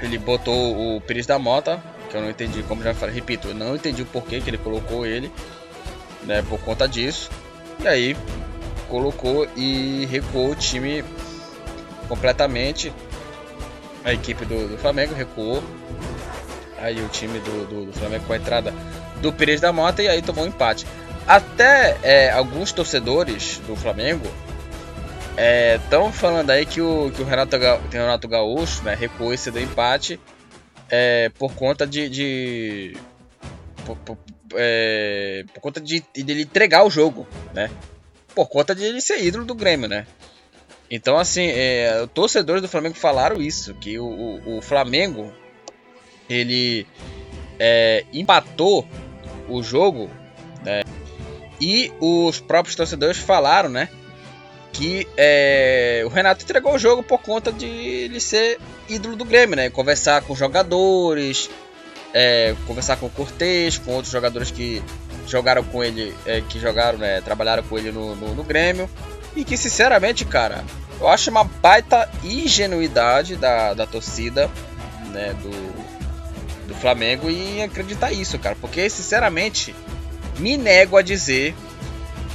Ele 0.00 0.18
botou 0.18 0.96
o 0.96 1.00
Pires 1.00 1.26
da 1.26 1.38
Mota, 1.38 1.82
que 2.10 2.16
eu 2.16 2.20
não 2.20 2.30
entendi, 2.30 2.62
como 2.64 2.82
já 2.82 2.92
falei, 2.92 3.14
repito, 3.14 3.48
eu 3.48 3.54
não 3.54 3.76
entendi 3.76 4.02
o 4.02 4.06
porquê 4.06 4.40
que 4.40 4.50
ele 4.50 4.58
colocou 4.58 5.06
ele, 5.06 5.30
né, 6.24 6.42
por 6.42 6.60
conta 6.60 6.86
disso. 6.86 7.30
E 7.82 7.88
aí 7.88 8.16
colocou 8.88 9.48
e 9.56 10.06
recuou 10.10 10.50
o 10.50 10.54
time 10.54 11.04
completamente. 12.06 12.92
A 14.04 14.12
equipe 14.12 14.44
do, 14.44 14.68
do 14.68 14.78
Flamengo 14.78 15.14
recuou. 15.14 15.62
Aí 16.78 17.00
o 17.02 17.08
time 17.08 17.38
do, 17.40 17.66
do, 17.66 17.86
do, 17.86 17.92
Flamengo 17.92 18.24
com 18.26 18.32
a 18.32 18.36
entrada 18.36 18.72
do 19.20 19.32
Pires 19.32 19.60
da 19.60 19.72
Mota 19.72 20.02
e 20.02 20.08
aí 20.08 20.22
tomou 20.22 20.44
um 20.44 20.48
empate. 20.48 20.86
Até 21.26 21.96
é, 22.02 22.30
alguns 22.30 22.70
torcedores 22.70 23.60
do 23.66 23.74
Flamengo 23.74 24.26
estão 25.74 26.08
é, 26.08 26.12
falando 26.12 26.50
aí 26.50 26.64
que 26.64 26.80
o, 26.80 27.10
que 27.10 27.22
o 27.22 27.24
Renato, 27.24 27.56
o 27.56 27.88
Renato 27.90 28.28
Gaúcho 28.28 28.82
né, 28.84 28.94
recuou 28.94 29.32
esse 29.32 29.50
do 29.50 29.58
empate 29.58 30.20
é, 30.88 31.30
por 31.38 31.54
conta 31.54 31.86
de. 31.86 32.08
de 32.08 32.96
por, 33.84 33.96
por, 33.98 34.18
é, 34.54 35.44
por, 35.52 35.60
conta 35.60 35.80
de, 35.80 36.04
de 36.14 36.32
ele 36.32 36.42
entregar 36.42 36.84
o 36.84 36.90
jogo, 36.90 37.26
né? 37.52 37.70
Por 38.34 38.48
conta 38.48 38.74
de 38.74 38.84
ele 38.84 39.00
ser 39.00 39.22
ídolo 39.22 39.44
do 39.44 39.54
Grêmio, 39.54 39.88
né? 39.88 40.06
Então, 40.90 41.18
assim, 41.18 41.48
é, 41.48 42.06
torcedores 42.14 42.62
do 42.62 42.68
Flamengo 42.68 42.94
falaram 42.94 43.40
isso, 43.42 43.74
que 43.74 43.98
o, 43.98 44.06
o, 44.06 44.58
o 44.58 44.62
Flamengo 44.62 45.32
ele 46.28 46.86
é, 47.58 48.04
empatou 48.12 48.86
o 49.48 49.62
jogo 49.62 50.10
né, 50.64 50.82
e 51.60 51.92
os 52.00 52.40
próprios 52.40 52.76
torcedores 52.76 53.16
falaram, 53.18 53.68
né, 53.68 53.88
que 54.72 55.08
é, 55.16 56.02
o 56.04 56.08
Renato 56.08 56.44
entregou 56.44 56.74
o 56.74 56.78
jogo 56.78 57.02
por 57.02 57.20
conta 57.20 57.50
de 57.50 57.66
ele 57.66 58.20
ser 58.20 58.58
ídolo 58.88 59.16
do 59.16 59.24
Grêmio, 59.24 59.56
né, 59.56 59.70
conversar 59.70 60.22
com 60.22 60.36
jogadores, 60.36 61.50
é, 62.14 62.54
conversar 62.66 62.96
com 62.96 63.06
o 63.06 63.10
Cortez, 63.10 63.76
com 63.78 63.92
outros 63.92 64.12
jogadores 64.12 64.52
que 64.52 64.80
jogaram 65.26 65.64
com 65.64 65.82
ele, 65.82 66.14
é, 66.24 66.40
que 66.42 66.60
jogaram, 66.60 66.98
né, 66.98 67.20
trabalharam 67.22 67.64
com 67.64 67.76
ele 67.76 67.90
no, 67.90 68.14
no, 68.14 68.34
no 68.36 68.44
Grêmio 68.44 68.88
e 69.36 69.44
que, 69.44 69.56
sinceramente, 69.56 70.24
cara, 70.24 70.64
eu 70.98 71.06
acho 71.08 71.30
uma 71.30 71.44
baita 71.44 72.10
ingenuidade 72.24 73.36
da, 73.36 73.74
da 73.74 73.86
torcida 73.86 74.50
né, 75.12 75.34
do, 75.34 76.68
do 76.68 76.74
Flamengo 76.74 77.28
em 77.28 77.62
acreditar 77.62 78.10
isso, 78.12 78.38
cara. 78.38 78.56
Porque, 78.58 78.88
sinceramente, 78.88 79.74
me 80.38 80.56
nego 80.56 80.96
a 80.96 81.02
dizer 81.02 81.54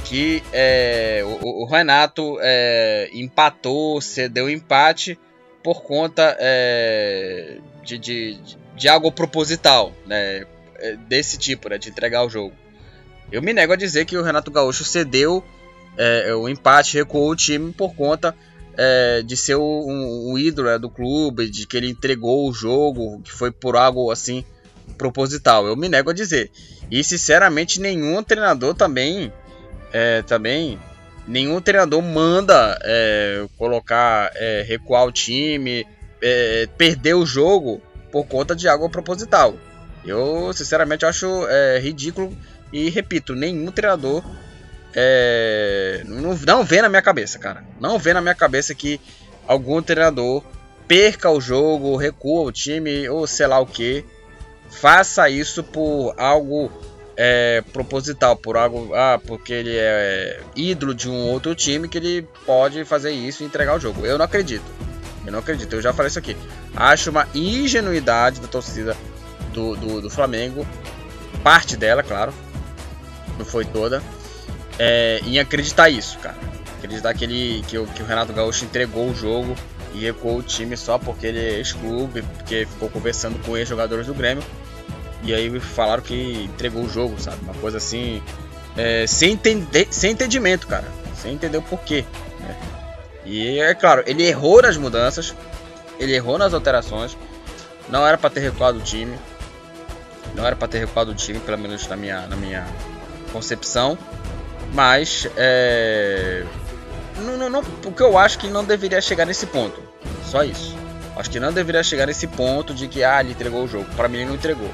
que 0.04 0.42
é, 0.52 1.22
o, 1.24 1.62
o, 1.62 1.66
Renato 1.66 2.38
é, 2.40 3.10
empatou, 3.12 4.00
cedeu 4.00 4.48
empate 4.48 5.18
por 5.62 5.82
conta 5.82 6.36
é, 6.38 7.58
de, 7.82 7.98
de, 7.98 8.40
de, 8.76 8.88
algo 8.88 9.10
proposital, 9.10 9.92
né? 10.06 10.44
É, 10.76 10.96
desse 11.08 11.38
tipo, 11.38 11.68
né? 11.68 11.78
De 11.78 11.88
entregar 11.88 12.24
o 12.24 12.28
jogo. 12.28 12.54
Eu 13.30 13.40
me 13.40 13.52
nego 13.52 13.72
a 13.72 13.76
dizer 13.76 14.04
que 14.04 14.16
o 14.16 14.22
Renato 14.22 14.50
Gaúcho 14.50 14.84
cedeu 14.84 15.42
é, 15.96 16.34
o 16.34 16.48
empate 16.48 16.96
recuou 16.96 17.30
o 17.30 17.36
time 17.36 17.72
por 17.72 17.94
conta 17.94 18.34
é, 18.76 19.22
de 19.22 19.36
ser 19.36 19.56
um, 19.56 20.32
um 20.32 20.38
ídolo 20.38 20.68
é, 20.68 20.78
do 20.78 20.88
clube, 20.88 21.48
de 21.48 21.66
que 21.66 21.76
ele 21.76 21.88
entregou 21.88 22.48
o 22.48 22.52
jogo, 22.52 23.20
que 23.22 23.32
foi 23.32 23.50
por 23.50 23.76
algo 23.76 24.10
assim 24.10 24.44
proposital. 24.96 25.66
Eu 25.66 25.76
me 25.76 25.88
nego 25.88 26.10
a 26.10 26.14
dizer. 26.14 26.50
E 26.90 27.02
sinceramente 27.02 27.80
nenhum 27.80 28.22
treinador 28.22 28.74
também, 28.74 29.32
é, 29.92 30.22
também 30.22 30.78
nenhum 31.26 31.60
treinador 31.60 32.02
manda 32.02 32.78
é, 32.82 33.46
colocar, 33.58 34.30
é, 34.34 34.62
recuar 34.66 35.06
o 35.06 35.12
time, 35.12 35.86
é, 36.20 36.68
perder 36.76 37.14
o 37.14 37.26
jogo 37.26 37.80
por 38.10 38.26
conta 38.26 38.54
de 38.54 38.68
algo 38.68 38.90
proposital. 38.90 39.54
Eu 40.04 40.52
sinceramente 40.52 41.06
acho 41.06 41.26
ridículo 41.80 42.36
e 42.72 42.90
repito, 42.90 43.36
nenhum 43.36 43.70
treinador 43.70 44.24
é, 44.94 46.02
não, 46.04 46.34
não 46.34 46.64
vê 46.64 46.82
na 46.82 46.88
minha 46.88 47.02
cabeça, 47.02 47.38
cara. 47.38 47.64
Não 47.80 47.98
vê 47.98 48.12
na 48.12 48.20
minha 48.20 48.34
cabeça 48.34 48.74
que 48.74 49.00
algum 49.46 49.80
treinador 49.82 50.42
perca 50.86 51.30
o 51.30 51.40
jogo, 51.40 51.96
recua 51.96 52.42
o 52.42 52.52
time 52.52 53.08
ou 53.08 53.26
sei 53.26 53.46
lá 53.46 53.58
o 53.58 53.66
que. 53.66 54.04
Faça 54.70 55.28
isso 55.28 55.62
por 55.62 56.14
algo 56.18 56.70
é, 57.16 57.62
proposital, 57.72 58.36
por 58.36 58.56
algo. 58.56 58.94
Ah, 58.94 59.20
porque 59.26 59.52
ele 59.52 59.76
é 59.76 60.40
ídolo 60.56 60.94
de 60.94 61.08
um 61.08 61.30
outro 61.30 61.54
time 61.54 61.88
que 61.88 61.98
ele 61.98 62.28
pode 62.46 62.84
fazer 62.84 63.12
isso 63.12 63.42
e 63.42 63.46
entregar 63.46 63.76
o 63.76 63.80
jogo. 63.80 64.04
Eu 64.04 64.18
não 64.18 64.24
acredito. 64.24 64.64
Eu 65.24 65.32
não 65.32 65.38
acredito. 65.38 65.74
Eu 65.74 65.82
já 65.82 65.92
falei 65.92 66.08
isso 66.08 66.18
aqui. 66.18 66.36
Acho 66.74 67.10
uma 67.10 67.28
ingenuidade 67.34 68.40
da 68.40 68.48
torcida 68.48 68.96
do, 69.52 69.76
do, 69.76 70.00
do 70.02 70.10
Flamengo. 70.10 70.66
Parte 71.42 71.76
dela, 71.76 72.02
claro. 72.02 72.32
Não 73.38 73.44
foi 73.44 73.64
toda 73.64 74.02
é, 74.84 75.20
em 75.24 75.38
acreditar 75.38 75.88
isso, 75.88 76.18
cara. 76.18 76.34
Acreditar 76.78 77.14
que, 77.14 77.24
ele, 77.24 77.64
que, 77.68 77.78
o, 77.78 77.86
que 77.86 78.02
o 78.02 78.04
Renato 78.06 78.32
Gaúcho 78.32 78.64
entregou 78.64 79.08
o 79.08 79.14
jogo 79.14 79.54
e 79.94 80.00
recuou 80.00 80.38
o 80.38 80.42
time 80.42 80.76
só 80.76 80.98
porque 80.98 81.28
ele 81.28 81.38
é 81.38 81.52
ex-clube, 81.58 82.22
porque 82.22 82.66
ficou 82.66 82.90
conversando 82.90 83.38
com 83.46 83.56
ex-jogadores 83.56 84.08
do 84.08 84.14
Grêmio. 84.14 84.42
E 85.22 85.32
aí 85.32 85.60
falaram 85.60 86.02
que 86.02 86.48
entregou 86.52 86.82
o 86.82 86.88
jogo, 86.88 87.14
sabe? 87.20 87.36
Uma 87.42 87.54
coisa 87.54 87.76
assim. 87.76 88.20
É, 88.76 89.06
sem, 89.06 89.34
entender, 89.34 89.86
sem 89.88 90.10
entendimento, 90.10 90.66
cara. 90.66 90.88
Sem 91.14 91.34
entender 91.34 91.58
o 91.58 91.62
porquê. 91.62 92.04
Né? 92.40 92.56
E 93.24 93.60
é 93.60 93.72
claro, 93.76 94.02
ele 94.04 94.26
errou 94.26 94.62
nas 94.62 94.76
mudanças, 94.76 95.32
ele 95.96 96.12
errou 96.12 96.38
nas 96.38 96.52
alterações. 96.52 97.16
Não 97.88 98.04
era 98.04 98.18
para 98.18 98.30
ter 98.30 98.40
recuado 98.40 98.78
o 98.78 98.82
time. 98.82 99.16
Não 100.34 100.44
era 100.44 100.56
para 100.56 100.66
ter 100.66 100.78
recuado 100.80 101.12
o 101.12 101.14
time, 101.14 101.38
pelo 101.38 101.58
menos 101.58 101.86
na 101.86 101.94
minha, 101.94 102.26
na 102.26 102.34
minha 102.34 102.66
concepção. 103.32 103.96
Mas 104.72 105.28
é, 105.36 106.44
não, 107.18 107.36
não, 107.36 107.50
não, 107.50 107.64
porque 107.64 108.02
eu 108.02 108.16
acho 108.16 108.38
que 108.38 108.48
não 108.48 108.64
deveria 108.64 109.00
chegar 109.00 109.26
nesse 109.26 109.46
ponto. 109.46 109.82
Só 110.24 110.42
isso. 110.42 110.74
Acho 111.16 111.30
que 111.30 111.38
não 111.38 111.52
deveria 111.52 111.82
chegar 111.82 112.06
nesse 112.06 112.26
ponto 112.26 112.74
de 112.74 112.88
que 112.88 113.04
ah, 113.04 113.20
ele 113.20 113.32
entregou 113.32 113.64
o 113.64 113.68
jogo. 113.68 113.84
Para 113.94 114.08
mim 114.08 114.18
ele 114.18 114.26
não 114.26 114.34
entregou. 114.34 114.70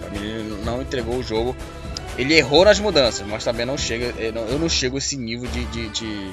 Para 0.00 0.10
mim 0.10 0.18
ele 0.18 0.64
não 0.64 0.80
entregou 0.80 1.16
o 1.16 1.22
jogo. 1.22 1.56
Ele 2.16 2.34
errou 2.34 2.64
nas 2.64 2.78
mudanças, 2.78 3.26
mas 3.26 3.44
também 3.44 3.66
não 3.66 3.76
chega. 3.76 4.14
Eu 4.20 4.58
não 4.58 4.68
chego 4.68 4.96
a 4.96 4.98
esse 4.98 5.16
nível 5.16 5.50
de, 5.50 5.64
de, 5.66 5.88
de, 5.88 6.32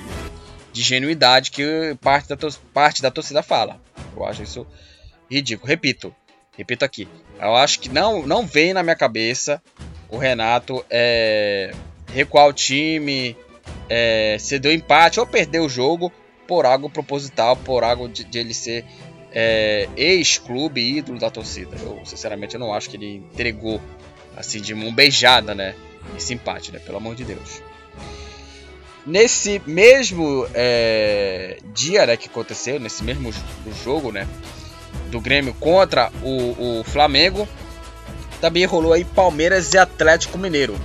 de 0.74 1.52
que 1.52 1.98
parte 2.02 2.30
da, 2.30 2.38
parte 2.74 3.02
da 3.02 3.10
torcida 3.10 3.42
fala. 3.42 3.80
Eu 4.16 4.26
acho 4.26 4.44
isso 4.44 4.68
ridículo. 5.30 5.68
Repito, 5.68 6.16
repito 6.56 6.86
aqui. 6.86 7.08
Eu 7.40 7.56
acho 7.56 7.80
que 7.80 7.90
não, 7.90 8.26
não 8.26 8.46
vem 8.46 8.74
na 8.74 8.84
minha 8.84 8.96
cabeça 8.96 9.62
o 10.10 10.18
Renato 10.18 10.86
é, 10.90 11.74
recuar 12.14 12.48
o 12.48 12.54
time, 12.54 13.36
é, 13.90 14.38
ceder 14.40 14.72
o 14.72 14.76
empate 14.76 15.20
ou 15.20 15.26
perder 15.26 15.60
o 15.60 15.70
jogo 15.70 16.12
por 16.48 16.66
algo 16.66 16.90
proposital, 16.90 17.56
por 17.56 17.84
algo 17.84 18.08
de, 18.08 18.24
de 18.24 18.40
ele 18.40 18.54
ser 18.54 18.86
é, 19.32 19.88
ex-clube 19.96 20.82
ídolo 20.82 21.20
da 21.20 21.30
torcida. 21.30 21.76
Eu, 21.82 22.02
sinceramente, 22.06 22.56
eu 22.56 22.60
não 22.60 22.74
acho 22.74 22.90
que 22.90 22.98
ele 22.98 23.24
entregou 23.32 23.82
assim 24.36 24.62
de 24.62 24.74
mão 24.74 24.94
beijada, 24.94 25.54
né? 25.54 25.76
Esse 26.16 26.34
empate, 26.34 26.72
né? 26.72 26.80
Pelo 26.80 26.98
amor 26.98 27.16
de 27.16 27.26
Deus. 27.26 27.62
Nesse 29.06 29.62
mesmo 29.66 30.48
é, 30.54 31.60
dia 31.74 32.06
né, 32.06 32.18
que 32.18 32.28
aconteceu, 32.28 32.80
nesse 32.80 33.04
mesmo 33.04 33.34
jogo, 33.84 34.12
né? 34.12 34.28
Do 35.12 35.22
Grêmio 35.22 35.54
contra 35.54 36.12
o, 36.22 36.80
o 36.80 36.84
Flamengo, 36.84 37.48
também 38.42 38.66
rolou 38.66 38.94
aí 38.94 39.06
Palmeiras 39.06 39.74
e 39.74 39.78
Atlético 39.78 40.38
Mineiro. 40.38 40.78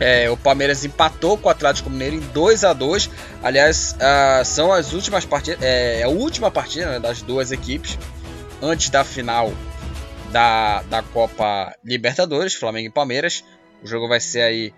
É, 0.00 0.30
o 0.30 0.36
Palmeiras 0.36 0.84
empatou 0.84 1.36
com 1.36 1.48
o 1.48 1.50
Atlético 1.50 1.90
Mineiro 1.90 2.16
em 2.16 2.20
2 2.20 2.62
a 2.62 2.72
2 2.72 3.10
Aliás, 3.42 3.96
uh, 3.96 4.44
são 4.44 4.72
as 4.72 4.92
últimas 4.92 5.24
partidas. 5.24 5.62
É, 5.62 6.00
é 6.00 6.02
a 6.04 6.08
última 6.08 6.50
partida 6.50 6.86
né, 6.86 7.00
das 7.00 7.22
duas 7.22 7.50
equipes 7.50 7.98
antes 8.62 8.90
da 8.90 9.04
final 9.04 9.52
da, 10.30 10.82
da 10.82 11.02
Copa 11.02 11.74
Libertadores, 11.84 12.54
Flamengo 12.54 12.88
e 12.88 12.92
Palmeiras. 12.92 13.44
O 13.82 13.86
jogo 13.86 14.08
vai 14.08 14.20
ser 14.20 14.42
aí 14.42 14.72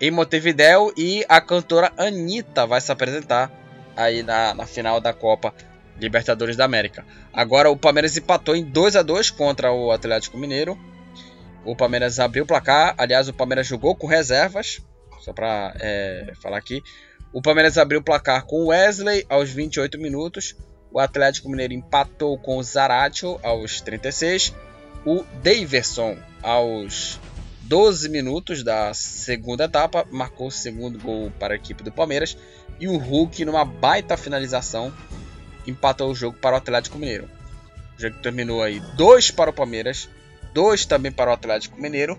em 0.00 0.10
Montevideo 0.10 0.92
e 0.96 1.24
a 1.28 1.40
cantora 1.40 1.92
Anitta 1.96 2.66
vai 2.66 2.80
se 2.80 2.90
apresentar 2.90 3.50
aí 3.96 4.22
na, 4.22 4.54
na 4.54 4.66
final 4.66 5.00
da 5.00 5.12
Copa 5.12 5.54
Libertadores 6.00 6.56
da 6.56 6.64
América. 6.64 7.04
Agora 7.32 7.70
o 7.70 7.76
Palmeiras 7.76 8.16
empatou 8.16 8.56
em 8.56 8.64
2 8.64 8.96
a 8.96 9.02
2 9.02 9.30
contra 9.30 9.72
o 9.72 9.92
Atlético 9.92 10.36
Mineiro. 10.36 10.78
O 11.64 11.76
Palmeiras 11.76 12.18
abriu 12.18 12.44
o 12.44 12.46
placar. 12.46 12.94
Aliás, 12.98 13.28
o 13.28 13.32
Palmeiras 13.32 13.66
jogou 13.66 13.94
com 13.94 14.06
reservas. 14.06 14.80
Só 15.20 15.32
para 15.32 15.74
é, 15.80 16.32
falar 16.40 16.58
aqui. 16.58 16.82
O 17.32 17.40
Palmeiras 17.40 17.78
abriu 17.78 18.00
o 18.00 18.02
placar 18.02 18.44
com 18.44 18.66
Wesley 18.66 19.24
aos 19.28 19.50
28 19.50 19.98
minutos. 19.98 20.56
O 20.90 20.98
Atlético 20.98 21.48
Mineiro 21.48 21.72
empatou 21.72 22.36
com 22.38 22.58
o 22.58 22.62
Zaratio 22.62 23.40
aos 23.42 23.80
36. 23.80 24.54
O 25.06 25.24
Daverson 25.42 26.18
aos 26.42 27.18
12 27.62 28.08
minutos 28.10 28.62
da 28.62 28.92
segunda 28.92 29.64
etapa 29.64 30.06
marcou 30.10 30.48
o 30.48 30.52
segundo 30.52 30.98
gol 30.98 31.32
para 31.38 31.54
a 31.54 31.56
equipe 31.56 31.82
do 31.82 31.90
Palmeiras. 31.90 32.36
E 32.78 32.88
o 32.88 32.98
Hulk, 32.98 33.44
numa 33.44 33.64
baita 33.64 34.16
finalização, 34.16 34.92
empatou 35.66 36.10
o 36.10 36.14
jogo 36.14 36.36
para 36.38 36.54
o 36.54 36.58
Atlético 36.58 36.98
Mineiro. 36.98 37.30
O 37.96 38.02
jogo 38.02 38.16
terminou 38.18 38.62
aí 38.62 38.80
2 38.96 39.30
para 39.30 39.50
o 39.50 39.52
Palmeiras, 39.54 40.08
2 40.52 40.86
também 40.86 41.12
para 41.12 41.30
o 41.30 41.34
Atlético 41.34 41.80
Mineiro. 41.80 42.18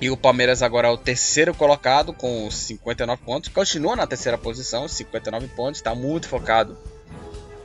E 0.00 0.08
o 0.08 0.16
Palmeiras 0.16 0.62
agora 0.62 0.88
é 0.88 0.90
o 0.90 0.96
terceiro 0.96 1.54
colocado 1.54 2.12
com 2.14 2.50
59 2.50 3.22
pontos. 3.22 3.50
Continua 3.50 3.94
na 3.94 4.06
terceira 4.06 4.38
posição, 4.38 4.88
59 4.88 5.48
pontos. 5.48 5.78
Está 5.78 5.94
muito 5.94 6.26
focado 6.26 6.78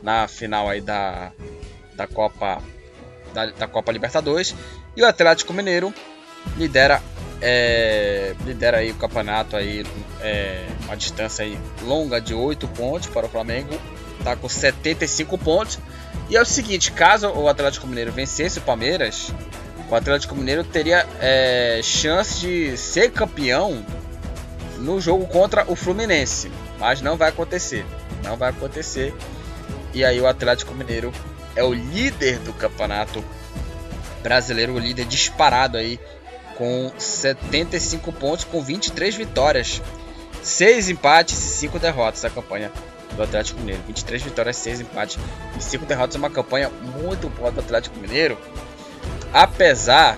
na 0.01 0.28
final 0.28 0.68
aí 0.68 0.82
da, 0.82 1.32
da 1.95 2.05
Copa 2.05 2.61
da, 3.34 3.45
da, 3.47 3.68
Copa 3.68 3.91
Libertadores. 3.91 4.53
E 4.97 5.01
o 5.01 5.05
Atlético 5.05 5.53
Mineiro 5.53 5.93
lidera 6.57 7.01
é, 7.41 8.36
lidera 8.45 8.78
aí 8.78 8.91
o 8.91 8.95
campeonato 8.95 9.55
aí 9.55 9.86
é, 10.22 10.68
uma 10.84 10.95
distância 10.95 11.43
aí 11.43 11.57
longa 11.84 12.20
de 12.20 12.34
8 12.34 12.68
pontos 12.70 13.07
para 13.07 13.28
o 13.28 13.30
Flamengo. 13.30 13.80
Está 14.20 14.36
com 14.36 14.49
75 14.49 15.38
pontos. 15.38 15.80
E 16.30 16.36
é 16.36 16.41
o 16.41 16.45
seguinte, 16.45 16.91
caso 16.91 17.30
o 17.30 17.47
Atlético 17.47 17.88
Mineiro 17.88 18.11
vencesse 18.11 18.57
o 18.57 18.61
Palmeiras, 18.61 19.32
o 19.89 19.95
Atlético 19.95 20.36
Mineiro 20.36 20.63
teria 20.63 21.05
é, 21.19 21.80
chance 21.84 22.39
de 22.39 22.76
ser 22.78 23.11
campeão 23.11 23.86
no 24.80 24.99
jogo 24.99 25.28
contra 25.28 25.69
o 25.69 25.76
Fluminense. 25.76 26.51
Mas 26.80 27.01
não 27.01 27.15
vai 27.15 27.30
acontecer. 27.30 27.86
Não 28.23 28.36
vai 28.36 28.49
acontecer. 28.49 29.13
E 29.93 30.03
aí 30.03 30.19
o 30.19 30.28
Atlético 30.28 30.73
Mineiro 30.73 31.13
é 31.55 31.63
o 31.63 31.73
líder 31.73 32.39
do 32.39 32.51
campeonato 32.53 33.23
brasileiro, 34.23 34.73
o 34.73 34.80
líder 34.80 35.05
disparado 35.05 35.78
aí 35.78 35.99
com 36.57 36.91
75 36.97 38.11
pontos, 38.11 38.43
com 38.43 38.61
23 38.61 39.15
vitórias, 39.15 39.82
6 40.41 40.89
empates 40.89 41.38
e 41.38 41.49
5 41.59 41.78
derrotas 41.80 42.26
a 42.26 42.30
campanha 42.30 42.71
do 43.16 43.24
Atlético 43.24 43.59
Mineiro. 43.59 43.82
23 43.88 44.22
vitórias, 44.22 44.57
6 44.57 44.82
empates 44.82 45.18
e 45.57 45.61
5 45.63 45.86
derrotas. 45.86 46.16
É 46.16 46.20
uma 46.20 46.30
campanha 46.30 46.70
muito 46.70 47.30
boa 47.30 47.51
do 47.51 47.59
Atlético 47.59 47.97
Mineiro. 47.99 48.38
Apesar 49.34 50.18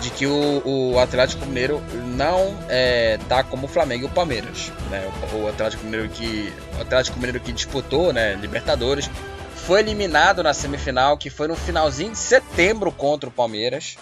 de 0.00 0.10
que 0.10 0.26
o, 0.26 0.62
o 0.64 0.98
Atlético 0.98 1.44
Mineiro 1.46 1.82
não 2.14 2.56
é, 2.68 3.18
tá 3.28 3.42
como 3.42 3.66
o 3.66 3.68
Flamengo 3.68 4.04
e 4.04 4.06
o 4.06 4.10
Palmeiras. 4.10 4.70
Né? 4.90 5.10
O, 5.32 5.44
o, 5.44 5.48
Atlético 5.48 5.84
Mineiro 5.84 6.08
que 6.08 6.52
o 6.78 6.82
Atlético 6.82 7.18
Mineiro 7.18 7.40
que 7.40 7.52
disputou, 7.52 8.12
né, 8.12 8.34
Libertadores, 8.34 9.10
foi 9.54 9.80
eliminado 9.80 10.42
na 10.42 10.54
semifinal, 10.54 11.16
que 11.18 11.28
foi 11.28 11.48
no 11.48 11.56
finalzinho 11.56 12.12
de 12.12 12.18
setembro 12.18 12.92
contra 12.92 13.28
o 13.28 13.32
Palmeiras. 13.32 13.96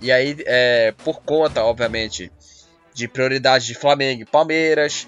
E 0.00 0.10
aí, 0.10 0.36
é, 0.46 0.92
por 1.04 1.22
conta, 1.22 1.62
obviamente, 1.62 2.32
de 2.92 3.06
prioridade 3.06 3.66
de 3.66 3.74
Flamengo 3.74 4.22
e 4.22 4.24
Palmeiras, 4.24 5.06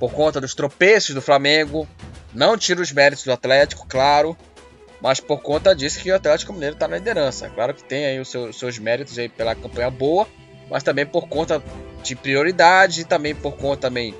por 0.00 0.12
conta 0.12 0.40
dos 0.40 0.54
tropeços 0.54 1.14
do 1.14 1.22
Flamengo. 1.22 1.86
Não 2.34 2.56
tira 2.56 2.80
os 2.80 2.90
méritos 2.90 3.24
do 3.24 3.32
Atlético, 3.32 3.86
claro, 3.86 4.36
mas 5.00 5.20
por 5.20 5.42
conta 5.42 5.74
disso 5.76 6.00
que 6.00 6.10
o 6.10 6.14
Atlético 6.16 6.52
Mineiro 6.52 6.74
está 6.74 6.88
na 6.88 6.96
liderança. 6.96 7.50
Claro 7.50 7.74
que 7.74 7.84
tem 7.84 8.06
aí 8.06 8.18
os 8.18 8.30
seus, 8.30 8.58
seus 8.58 8.78
méritos 8.78 9.18
aí 9.18 9.28
pela 9.28 9.54
campanha 9.54 9.90
boa, 9.90 10.26
mas 10.70 10.82
também 10.82 11.04
por 11.04 11.28
conta 11.28 11.62
de 12.02 12.16
prioridade 12.16 13.02
e 13.02 13.04
também 13.04 13.34
por 13.34 13.56
conta 13.56 13.82
também 13.82 14.14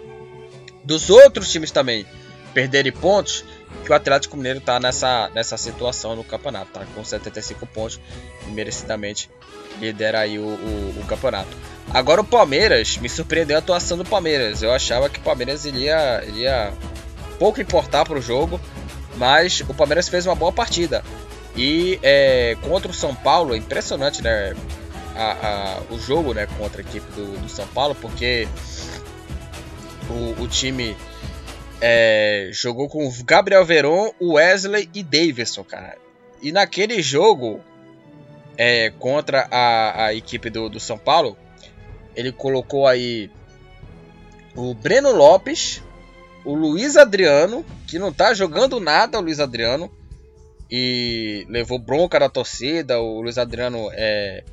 dos 0.85 1.09
outros 1.11 1.51
times 1.51 1.71
também 1.71 2.07
perderem 2.53 2.93
pontos, 2.93 3.45
que 3.85 3.93
o 3.93 3.95
Atlético 3.95 4.37
Mineiro 4.37 4.59
está 4.59 4.79
nessa, 4.79 5.31
nessa 5.35 5.57
situação 5.57 6.15
no 6.17 6.25
campeonato, 6.25 6.71
tá 6.73 6.85
com 6.95 7.05
75 7.05 7.67
pontos 7.67 8.01
merecidamente 8.49 9.31
lidera 9.81 10.21
aí 10.21 10.39
o, 10.39 10.43
o, 10.43 11.01
o 11.01 11.07
campeonato. 11.07 11.57
Agora 11.93 12.21
o 12.21 12.25
Palmeiras, 12.25 12.97
me 12.99 13.09
surpreendeu 13.09 13.57
a 13.57 13.59
atuação 13.59 13.97
do 13.97 14.05
Palmeiras. 14.05 14.63
Eu 14.63 14.73
achava 14.73 15.09
que 15.09 15.19
o 15.19 15.23
Palmeiras 15.23 15.65
iria, 15.65 16.23
iria 16.27 16.73
pouco 17.39 17.61
importar 17.61 18.05
para 18.05 18.19
o 18.19 18.23
jogo, 18.23 18.61
mas 19.17 19.61
o 19.69 19.75
Palmeiras 19.75 20.09
fez 20.09 20.27
uma 20.27 20.35
boa 20.35 20.53
partida. 20.53 21.03
E 21.57 21.99
é, 22.03 22.57
contra 22.63 22.91
o 22.91 22.95
São 22.95 23.15
Paulo, 23.15 23.55
é 23.55 23.57
impressionante 23.57 24.23
né, 24.23 24.55
a, 25.17 25.33
a, 25.33 25.81
o 25.93 25.99
jogo 25.99 26.33
né, 26.33 26.47
contra 26.59 26.81
a 26.81 26.85
equipe 26.85 27.11
do, 27.13 27.41
do 27.41 27.49
São 27.49 27.67
Paulo, 27.69 27.95
porque 27.95 28.47
o, 30.09 30.43
o 30.43 30.49
time 30.49 30.97
é, 31.81 32.51
jogou 32.53 32.89
com 32.89 33.11
Gabriel 33.25 33.65
Veron, 33.65 34.13
Wesley 34.21 34.89
e 34.95 35.03
Davidson, 35.03 35.65
cara. 35.65 35.97
E 36.43 36.53
naquele 36.53 37.01
jogo 37.03 37.61
é, 38.57 38.91
contra 38.99 39.49
a, 39.51 40.07
a 40.07 40.15
equipe 40.15 40.51
do, 40.51 40.69
do 40.69 40.79
São 40.79 40.99
Paulo, 40.99 41.37
ele 42.15 42.33
colocou 42.33 42.87
aí 42.87 43.31
o 44.55 44.75
Breno 44.75 45.13
Lopes, 45.13 45.83
o 46.45 46.55
Luiz 46.55 46.97
Adriano, 46.97 47.65
que 47.87 47.99
não 47.99 48.13
tá 48.13 48.35
jogando 48.35 48.81
nada, 48.81 49.19
o 49.19 49.23
Luiz 49.23 49.41
Adriano, 49.41 49.91
e 50.71 51.47
levou 51.49 51.79
bronca 51.79 52.19
da 52.19 52.29
torcida. 52.29 53.01
O 53.01 53.21
Luiz 53.23 53.39
Adriano 53.39 53.89
é, 53.93 54.45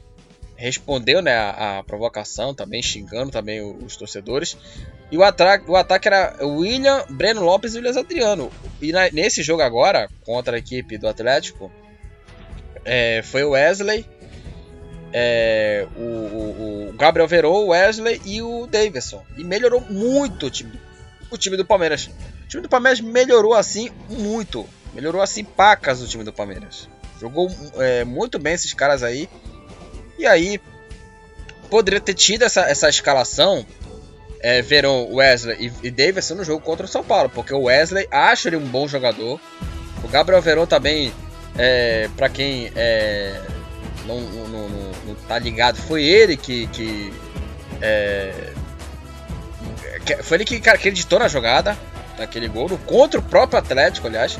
respondeu 0.57 1.21
né, 1.21 1.35
a, 1.35 1.79
a, 1.79 1.83
provocação, 1.83 2.53
também 2.53 2.81
xingando 2.81 3.31
também 3.31 3.61
os 3.61 3.95
torcedores. 3.95 4.57
E 5.11 5.17
o, 5.17 5.23
ataque, 5.23 5.69
o 5.69 5.75
ataque 5.75 6.07
era 6.07 6.35
William, 6.41 7.05
Breno 7.09 7.41
Lopes 7.41 7.75
e 7.75 7.79
Luiz 7.79 7.95
Adriano. 7.95 8.51
E 8.81 8.91
na, 8.91 9.09
nesse 9.11 9.43
jogo 9.43 9.61
agora, 9.61 10.09
contra 10.25 10.55
a 10.57 10.59
equipe 10.59 10.97
do 10.97 11.07
Atlético, 11.07 11.71
é, 12.83 13.21
foi 13.23 13.43
o 13.43 13.51
Wesley, 13.51 14.05
é, 15.13 15.87
o, 15.95 16.01
o, 16.01 16.89
o, 16.89 16.93
Gabriel 16.93 17.27
Verão, 17.27 17.51
o 17.51 17.67
Wesley 17.67 18.19
e 18.25 18.41
o 18.41 18.65
Davidson. 18.65 19.23
E 19.37 19.43
melhorou 19.43 19.79
muito 19.81 20.47
o 20.47 20.49
time, 20.49 20.79
o 21.29 21.37
time 21.37 21.55
do 21.55 21.65
Palmeiras. 21.65 22.09
O 22.45 22.47
time 22.47 22.63
do 22.63 22.69
Palmeiras 22.69 22.99
melhorou 22.99 23.53
assim 23.53 23.89
muito. 24.09 24.67
Melhorou 24.93 25.21
assim 25.21 25.43
pacas 25.43 26.01
o 26.01 26.07
time 26.07 26.23
do 26.23 26.33
Palmeiras. 26.33 26.89
Jogou 27.19 27.49
é, 27.75 28.03
muito 28.03 28.39
bem 28.39 28.53
esses 28.53 28.73
caras 28.73 29.03
aí. 29.03 29.29
E 30.17 30.25
aí, 30.25 30.59
poderia 31.69 31.99
ter 31.99 32.13
tido 32.13 32.43
essa, 32.43 32.61
essa 32.61 32.89
escalação. 32.89 33.65
É, 34.39 34.61
Verão, 34.61 35.11
Wesley 35.13 35.71
e, 35.81 35.87
e 35.87 35.91
Davidson 35.91 36.35
no 36.35 36.43
jogo 36.43 36.63
contra 36.63 36.85
o 36.85 36.89
São 36.89 37.03
Paulo. 37.03 37.29
Porque 37.29 37.53
o 37.53 37.63
Wesley 37.63 38.07
acha 38.11 38.49
ele 38.49 38.55
um 38.55 38.67
bom 38.67 38.87
jogador. 38.87 39.39
O 40.03 40.07
Gabriel 40.07 40.41
Verão 40.41 40.67
também, 40.67 41.11
é, 41.57 42.07
para 42.15 42.29
quem 42.29 42.71
é, 42.75 43.41
não, 44.05 44.21
não, 44.21 44.47
não, 44.47 44.69
não, 45.07 45.15
tá 45.27 45.39
ligado, 45.39 45.77
foi 45.77 46.03
ele 46.03 46.37
que. 46.37 46.67
que 46.67 47.11
é, 47.81 48.53
foi 50.21 50.37
ele 50.37 50.45
que 50.45 50.69
acreditou 50.69 51.19
na 51.19 51.27
jogada, 51.27 51.77
naquele 52.17 52.47
gol, 52.47 52.69
contra 52.85 53.19
o 53.19 53.23
próprio 53.23 53.59
Atlético, 53.59 54.07
aliás 54.07 54.37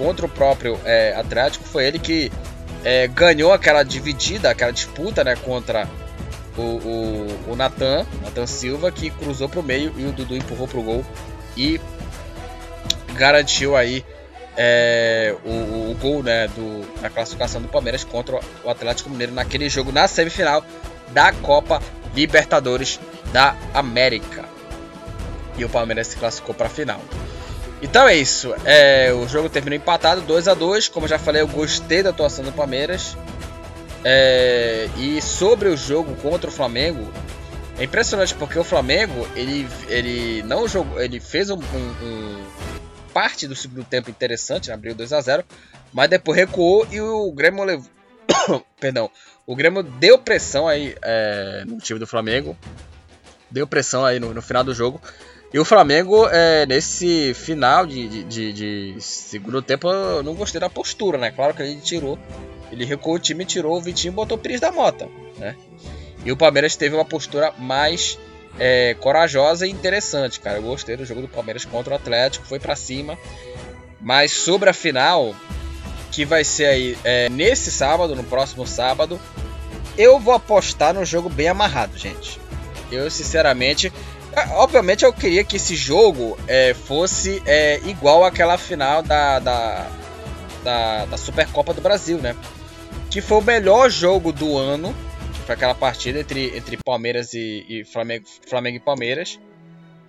contra 0.00 0.24
o 0.24 0.28
próprio 0.30 0.80
é, 0.86 1.14
Atlético, 1.14 1.62
foi 1.62 1.84
ele 1.84 1.98
que 1.98 2.32
é, 2.84 3.06
ganhou 3.08 3.52
aquela 3.52 3.82
dividida, 3.82 4.50
aquela 4.50 4.72
disputa 4.72 5.22
né, 5.24 5.36
contra 5.36 5.88
o, 6.56 6.62
o, 6.62 7.52
o 7.52 7.56
Natan, 7.56 8.06
Silva, 8.46 8.90
que 8.90 9.10
cruzou 9.10 9.48
para 9.48 9.60
o 9.60 9.62
meio 9.62 9.92
e 9.96 10.04
o 10.04 10.12
Dudu 10.12 10.36
empurrou 10.36 10.66
para 10.66 10.78
o 10.78 10.82
gol 10.82 11.04
e 11.56 11.80
garantiu 13.14 13.76
aí 13.76 14.04
é, 14.56 15.34
o, 15.44 15.90
o, 15.90 15.96
gol 16.00 16.22
né, 16.22 16.48
do, 16.48 17.00
na 17.00 17.10
classificação 17.10 17.60
do 17.60 17.68
Palmeiras 17.68 18.04
contra 18.04 18.40
o 18.64 18.70
Atlético 18.70 19.10
Mineiro 19.10 19.32
naquele 19.32 19.68
jogo 19.68 19.92
na 19.92 20.08
semifinal 20.08 20.64
da 21.08 21.32
Copa 21.32 21.82
Libertadores 22.14 22.98
da 23.32 23.56
América. 23.72 24.44
E 25.56 25.64
o 25.64 25.68
Palmeiras 25.68 26.08
se 26.08 26.16
classificou 26.16 26.54
para 26.54 26.66
a 26.66 26.70
final. 26.70 27.00
Então 27.82 28.06
é 28.06 28.16
isso. 28.16 28.54
É, 28.64 29.12
o 29.12 29.26
jogo 29.26 29.48
terminou 29.48 29.76
empatado, 29.76 30.20
2 30.22 30.48
a 30.48 30.54
2 30.54 30.88
Como 30.88 31.06
eu 31.06 31.10
já 31.10 31.18
falei, 31.18 31.42
eu 31.42 31.48
gostei 31.48 32.02
da 32.02 32.10
atuação 32.10 32.44
do 32.44 32.52
Palmeiras. 32.52 33.16
É, 34.04 34.88
e 34.96 35.20
sobre 35.20 35.68
o 35.68 35.76
jogo 35.76 36.14
contra 36.16 36.48
o 36.48 36.52
Flamengo, 36.52 37.10
é 37.78 37.84
impressionante 37.84 38.34
porque 38.34 38.58
o 38.58 38.64
Flamengo 38.64 39.26
ele, 39.34 39.68
ele 39.88 40.42
não 40.42 40.66
jogou, 40.66 41.00
ele 41.00 41.20
fez 41.20 41.50
um, 41.50 41.56
um, 41.56 42.04
um 42.04 42.44
parte 43.12 43.46
do 43.46 43.54
segundo 43.54 43.84
tempo 43.84 44.10
interessante, 44.10 44.68
né, 44.68 44.74
abriu 44.74 44.94
2 44.94 45.12
a 45.12 45.20
0 45.20 45.44
mas 45.92 46.08
depois 46.08 46.38
recuou 46.38 46.86
e 46.90 47.00
o 47.00 47.32
Grêmio 47.32 47.64
levou, 47.64 47.90
perdão, 48.78 49.10
o 49.46 49.56
Grêmio 49.56 49.82
deu 49.82 50.18
pressão 50.18 50.68
aí 50.68 50.94
é, 51.02 51.64
no 51.66 51.78
time 51.78 51.98
do 51.98 52.06
Flamengo, 52.06 52.56
deu 53.50 53.66
pressão 53.66 54.04
aí 54.04 54.20
no, 54.20 54.32
no 54.32 54.40
final 54.40 54.62
do 54.62 54.72
jogo 54.72 55.00
e 55.52 55.58
o 55.58 55.64
Flamengo, 55.64 56.28
é, 56.28 56.64
nesse 56.66 57.34
final 57.34 57.84
de, 57.84 58.08
de, 58.08 58.24
de, 58.24 58.52
de, 58.52 59.00
segundo 59.00 59.60
tempo, 59.60 59.88
eu 59.88 60.22
não 60.22 60.34
gostei 60.34 60.60
da 60.60 60.70
postura, 60.70 61.18
né? 61.18 61.30
Claro 61.30 61.54
que 61.54 61.62
ele 61.62 61.80
tirou, 61.80 62.18
ele 62.70 62.84
recuou 62.84 63.16
o 63.16 63.18
time, 63.18 63.44
tirou 63.44 63.76
o 63.76 63.80
Vitinho 63.80 64.12
e 64.12 64.14
botou 64.14 64.38
o 64.38 64.40
Pires 64.40 64.60
da 64.60 64.70
Mota, 64.70 65.08
né? 65.38 65.56
E 66.24 66.30
o 66.30 66.36
Palmeiras 66.36 66.76
teve 66.76 66.94
uma 66.94 67.04
postura 67.04 67.52
mais 67.58 68.18
é, 68.58 68.94
corajosa 69.00 69.66
e 69.66 69.70
interessante, 69.70 70.38
cara. 70.38 70.58
Eu 70.58 70.62
gostei 70.62 70.96
do 70.96 71.04
jogo 71.04 71.22
do 71.22 71.28
Palmeiras 71.28 71.64
contra 71.64 71.94
o 71.94 71.96
Atlético, 71.96 72.46
foi 72.46 72.60
para 72.60 72.76
cima. 72.76 73.18
Mas 74.00 74.32
sobre 74.32 74.70
a 74.70 74.72
final, 74.72 75.34
que 76.12 76.24
vai 76.24 76.44
ser 76.44 76.66
aí 76.66 76.98
é, 77.02 77.28
nesse 77.28 77.70
sábado, 77.70 78.14
no 78.14 78.24
próximo 78.24 78.66
sábado, 78.66 79.20
eu 79.96 80.18
vou 80.18 80.34
apostar 80.34 80.94
no 80.94 81.04
jogo 81.04 81.28
bem 81.28 81.48
amarrado, 81.48 81.98
gente. 81.98 82.40
Eu, 82.90 83.10
sinceramente, 83.10 83.92
obviamente 84.56 85.04
eu 85.04 85.12
queria 85.12 85.44
que 85.44 85.56
esse 85.56 85.74
jogo 85.74 86.38
é, 86.46 86.74
fosse 86.74 87.42
é, 87.46 87.80
igual 87.88 88.24
àquela 88.24 88.56
final 88.56 89.02
da, 89.02 89.38
da, 89.38 89.90
da, 90.62 91.04
da, 91.06 91.16
Supercopa 91.16 91.74
do 91.74 91.80
Brasil, 91.80 92.18
né? 92.18 92.36
Que 93.10 93.20
foi 93.20 93.38
o 93.38 93.42
melhor 93.42 93.90
jogo 93.90 94.32
do 94.32 94.56
ano, 94.56 94.94
que 95.32 95.40
foi 95.40 95.54
aquela 95.54 95.74
partida 95.74 96.20
entre, 96.20 96.56
entre 96.56 96.76
Palmeiras 96.76 97.34
e, 97.34 97.66
e 97.68 97.84
Flamengo, 97.84 98.24
Flamengo 98.48 98.76
e 98.76 98.80
Palmeiras. 98.80 99.38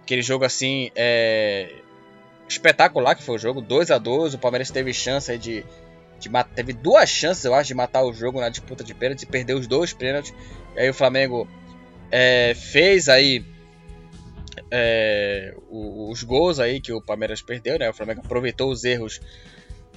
Aquele 0.03 0.21
jogo 0.21 0.45
assim, 0.45 0.91
é, 0.95 1.71
espetacular 2.47 3.15
que 3.15 3.23
foi 3.23 3.35
o 3.35 3.39
jogo, 3.39 3.61
2 3.61 3.91
a 3.91 3.97
2 3.97 4.35
o 4.35 4.37
Palmeiras 4.37 4.69
teve 4.69 4.93
chance 4.93 5.35
de, 5.37 5.65
de 6.19 6.29
teve 6.53 6.73
duas 6.73 7.09
chances, 7.09 7.45
eu 7.45 7.55
acho, 7.55 7.69
de 7.69 7.73
matar 7.73 8.03
o 8.03 8.13
jogo 8.13 8.39
na 8.39 8.49
disputa 8.49 8.83
de 8.83 8.93
pênaltis, 8.93 9.25
perdeu 9.25 9.57
os 9.57 9.67
dois 9.67 9.93
pênaltis. 9.93 10.33
E 10.75 10.81
aí 10.81 10.89
o 10.89 10.93
Flamengo 10.93 11.47
é, 12.11 12.53
fez 12.55 13.09
aí 13.09 13.43
é, 14.71 15.53
os 15.69 16.23
gols 16.23 16.59
aí 16.59 16.79
que 16.79 16.93
o 16.93 17.01
Palmeiras 17.01 17.41
perdeu, 17.41 17.77
né? 17.77 17.89
O 17.89 17.93
Flamengo 17.93 18.21
aproveitou 18.23 18.71
os 18.71 18.83
erros 18.85 19.19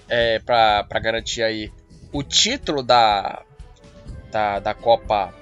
é, 0.09 0.41
para 0.41 1.01
garantir 1.01 1.43
aí 1.43 1.73
o 2.13 2.23
título 2.23 2.83
da, 2.83 3.43
da, 4.31 4.59
da 4.59 4.75
Copa 4.75 5.33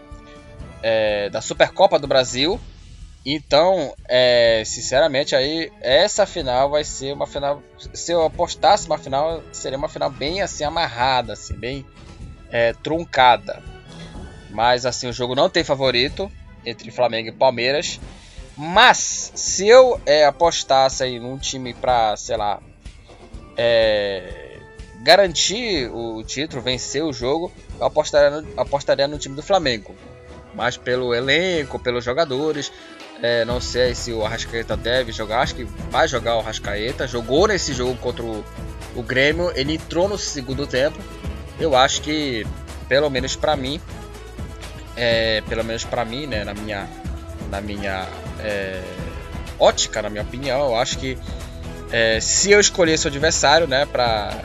é, 0.82 1.30
da 1.30 1.40
Supercopa 1.40 1.98
do 1.98 2.06
Brasil. 2.06 2.60
Então, 3.24 3.94
é, 4.08 4.64
sinceramente, 4.66 5.36
aí 5.36 5.70
essa 5.80 6.26
final 6.26 6.70
vai 6.70 6.82
ser 6.82 7.12
uma 7.12 7.26
final. 7.26 7.62
Se 7.94 8.12
eu 8.12 8.24
apostasse 8.24 8.86
uma 8.86 8.98
final, 8.98 9.42
seria 9.52 9.78
uma 9.78 9.88
final 9.88 10.10
bem 10.10 10.42
assim 10.42 10.64
amarrada, 10.64 11.32
assim, 11.32 11.54
bem 11.54 11.86
é, 12.50 12.72
truncada. 12.72 13.62
Mas 14.50 14.84
assim, 14.84 15.08
o 15.08 15.12
jogo 15.12 15.34
não 15.34 15.48
tem 15.48 15.62
favorito 15.62 16.30
entre 16.66 16.90
Flamengo 16.90 17.28
e 17.28 17.32
Palmeiras. 17.32 18.00
Mas, 18.56 19.32
se 19.34 19.66
eu 19.66 20.00
é, 20.04 20.26
apostasse 20.26 21.02
aí 21.02 21.18
num 21.18 21.38
time 21.38 21.72
pra, 21.72 22.16
sei 22.16 22.36
lá, 22.36 22.60
é, 23.56 24.58
garantir 25.02 25.90
o 25.92 26.22
título, 26.22 26.62
vencer 26.62 27.02
o 27.02 27.12
jogo, 27.12 27.50
eu 27.78 27.86
apostaria 27.86 28.40
no, 28.40 28.60
apostaria 28.60 29.08
no 29.08 29.18
time 29.18 29.34
do 29.34 29.42
Flamengo. 29.42 29.94
Mas 30.54 30.76
pelo 30.76 31.14
elenco, 31.14 31.78
pelos 31.78 32.04
jogadores, 32.04 32.70
é, 33.22 33.44
não 33.44 33.60
sei 33.60 33.94
se 33.94 34.12
o 34.12 34.24
Arrascaeta 34.24 34.76
deve 34.76 35.12
jogar, 35.12 35.40
acho 35.40 35.54
que 35.54 35.64
vai 35.64 36.06
jogar 36.06 36.36
o 36.36 36.40
Arrascaeta. 36.40 37.06
Jogou 37.06 37.48
nesse 37.48 37.72
jogo 37.72 37.96
contra 37.96 38.22
o, 38.22 38.44
o 38.94 39.02
Grêmio, 39.02 39.50
ele 39.54 39.74
entrou 39.74 40.08
no 40.08 40.18
segundo 40.18 40.66
tempo. 40.66 40.98
Eu 41.58 41.74
acho 41.74 42.02
que, 42.02 42.46
pelo 42.88 43.08
menos 43.08 43.34
para 43.34 43.56
mim, 43.56 43.80
é, 44.96 45.40
pelo 45.48 45.64
menos 45.64 45.84
para 45.84 46.04
mim, 46.04 46.26
né, 46.26 46.44
na 46.44 46.52
minha, 46.52 46.88
na 47.50 47.60
minha 47.60 48.06
é, 48.42 48.82
ótica, 49.58 50.02
na 50.02 50.10
minha 50.10 50.22
opinião. 50.22 50.66
Eu 50.66 50.76
acho 50.76 50.98
que 50.98 51.18
é, 51.90 52.20
se 52.20 52.50
eu 52.50 52.60
escolhesse 52.60 53.06
o 53.06 53.08
adversário, 53.08 53.66
né, 53.66 53.86
para 53.86 54.40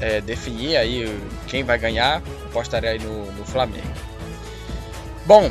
é, 0.00 0.20
definir 0.20 0.76
aí 0.76 1.18
quem 1.46 1.62
vai 1.62 1.78
ganhar, 1.78 2.22
apostaria 2.46 2.90
aí 2.90 2.98
no, 2.98 3.30
no 3.32 3.44
Flamengo. 3.44 3.92
Bom, 5.24 5.50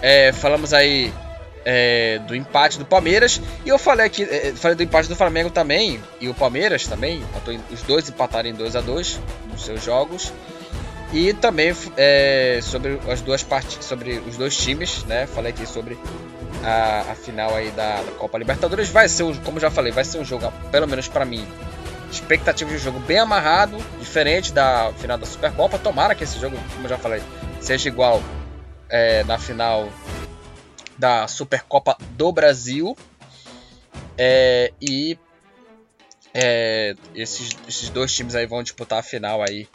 é, 0.00 0.32
falamos 0.32 0.72
aí 0.72 1.12
é, 1.64 2.20
do 2.26 2.36
empate 2.36 2.78
do 2.78 2.84
Palmeiras 2.84 3.40
e 3.64 3.68
eu 3.68 3.78
falei 3.78 4.06
aqui, 4.06 4.22
é, 4.22 4.52
falei 4.54 4.76
do 4.76 4.82
empate 4.82 5.08
do 5.08 5.16
Flamengo 5.16 5.50
também 5.50 6.00
e 6.20 6.28
o 6.28 6.34
Palmeiras 6.34 6.86
também, 6.86 7.24
os 7.72 7.82
dois 7.82 8.08
empataram 8.08 8.48
em 8.48 8.54
2 8.54 8.76
a 8.76 8.80
2 8.80 9.20
nos 9.50 9.64
seus 9.64 9.82
jogos. 9.82 10.32
E 11.12 11.32
também 11.32 11.72
é, 11.96 12.58
sobre 12.60 12.98
as 13.08 13.20
duas 13.20 13.42
partes, 13.42 13.84
sobre 13.84 14.20
os 14.26 14.36
dois 14.36 14.56
times, 14.56 15.04
né? 15.04 15.28
Falei 15.28 15.52
aqui 15.52 15.64
sobre 15.64 15.96
a, 16.64 17.12
a 17.12 17.14
final 17.14 17.54
aí 17.54 17.70
da, 17.72 18.02
da, 18.02 18.12
Copa 18.12 18.38
Libertadores. 18.38 18.88
Vai 18.88 19.08
ser, 19.08 19.24
como 19.40 19.60
já 19.60 19.70
falei, 19.70 19.92
vai 19.92 20.04
ser 20.04 20.18
um 20.18 20.24
jogo, 20.24 20.52
pelo 20.70 20.88
menos 20.88 21.06
para 21.06 21.24
mim, 21.24 21.46
expectativa 22.10 22.70
de 22.70 22.76
um 22.76 22.80
jogo 22.80 22.98
bem 23.00 23.18
amarrado, 23.18 23.76
diferente 24.00 24.52
da 24.52 24.92
final 24.98 25.18
da 25.18 25.26
Supercopa. 25.26 25.78
Tomara 25.78 26.14
que 26.14 26.24
esse 26.24 26.38
jogo, 26.38 26.56
como 26.74 26.88
já 26.88 26.98
falei, 26.98 27.22
seja 27.60 27.88
igual 27.88 28.22
é, 28.88 29.22
na 29.24 29.38
final 29.38 29.88
da 30.96 31.28
Supercopa 31.28 31.96
do 32.10 32.32
Brasil. 32.32 32.96
É, 34.16 34.72
e 34.80 35.18
é, 36.32 36.94
esses, 37.14 37.50
esses 37.68 37.90
dois 37.90 38.12
times 38.14 38.34
aí 38.34 38.46
vão 38.46 38.62
disputar 38.62 39.00
a 39.00 39.02
final 39.02 39.42
aí 39.42 39.68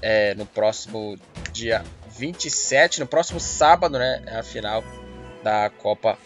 é, 0.00 0.34
no 0.34 0.46
próximo 0.46 1.18
dia 1.52 1.84
27, 2.18 3.00
no 3.00 3.06
próximo 3.06 3.40
sábado, 3.40 3.98
né? 3.98 4.22
É 4.26 4.38
a 4.38 4.42
final 4.42 4.84
da 5.42 5.70
Copa 5.70 6.18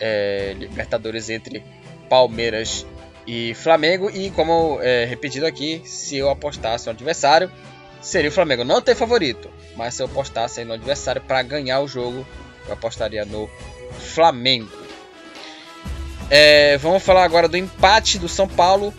é, 0.00 0.54
Libertadores 0.58 1.30
entre 1.30 1.64
Palmeiras 2.08 2.86
e 3.26 3.54
Flamengo. 3.54 4.10
E 4.10 4.30
como 4.30 4.78
é, 4.80 5.04
repetido 5.04 5.46
aqui, 5.46 5.82
se 5.84 6.16
eu 6.16 6.28
apostasse 6.28 6.86
no 6.86 6.92
adversário, 6.92 7.50
seria 8.00 8.30
o 8.30 8.32
Flamengo. 8.32 8.64
Não 8.64 8.82
tem 8.82 8.94
favorito, 8.94 9.50
mas 9.76 9.94
se 9.94 10.02
eu 10.02 10.06
apostasse 10.06 10.64
no 10.64 10.74
adversário 10.74 11.22
para 11.22 11.42
ganhar 11.42 11.80
o 11.80 11.88
jogo, 11.88 12.26
eu 12.66 12.72
apostaria 12.74 13.24
no 13.24 13.48
Flamengo. 13.98 14.82
É, 16.28 16.78
vamos 16.78 17.02
falar 17.02 17.24
agora 17.24 17.46
do 17.46 17.56
empate 17.56 18.18
do 18.18 18.28
São 18.28 18.48
Paulo. 18.48 18.92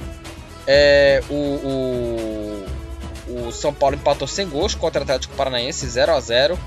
É, 0.65 1.21
o, 1.29 2.65
o, 3.27 3.47
o, 3.47 3.51
São 3.51 3.73
Paulo 3.73 3.95
empatou 3.95 4.27
sem 4.27 4.47
gols 4.47 4.75
contra 4.75 5.01
o 5.01 5.03
Atlético 5.03 5.35
Paranaense 5.35 5.85
0 5.85 6.13
a 6.13 6.19
0 6.19 6.59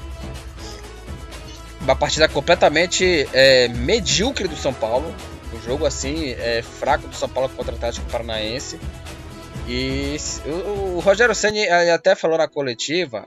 uma 1.86 1.94
partida 1.94 2.28
completamente 2.28 3.28
é, 3.32 3.68
medíocre 3.68 4.48
do 4.48 4.56
São 4.56 4.74
Paulo. 4.74 5.14
Um 5.54 5.62
jogo 5.62 5.86
assim, 5.86 6.32
é, 6.32 6.60
fraco 6.60 7.06
do 7.06 7.14
São 7.14 7.28
Paulo 7.28 7.48
contra 7.50 7.72
o 7.72 7.76
Atlético 7.76 8.10
Paranaense. 8.10 8.78
E 9.68 10.16
o, 10.44 10.96
o 10.96 11.00
Rogério 11.00 11.34
Senni 11.34 11.66
até 11.68 12.14
falou 12.16 12.36
na 12.36 12.48
coletiva 12.48 13.26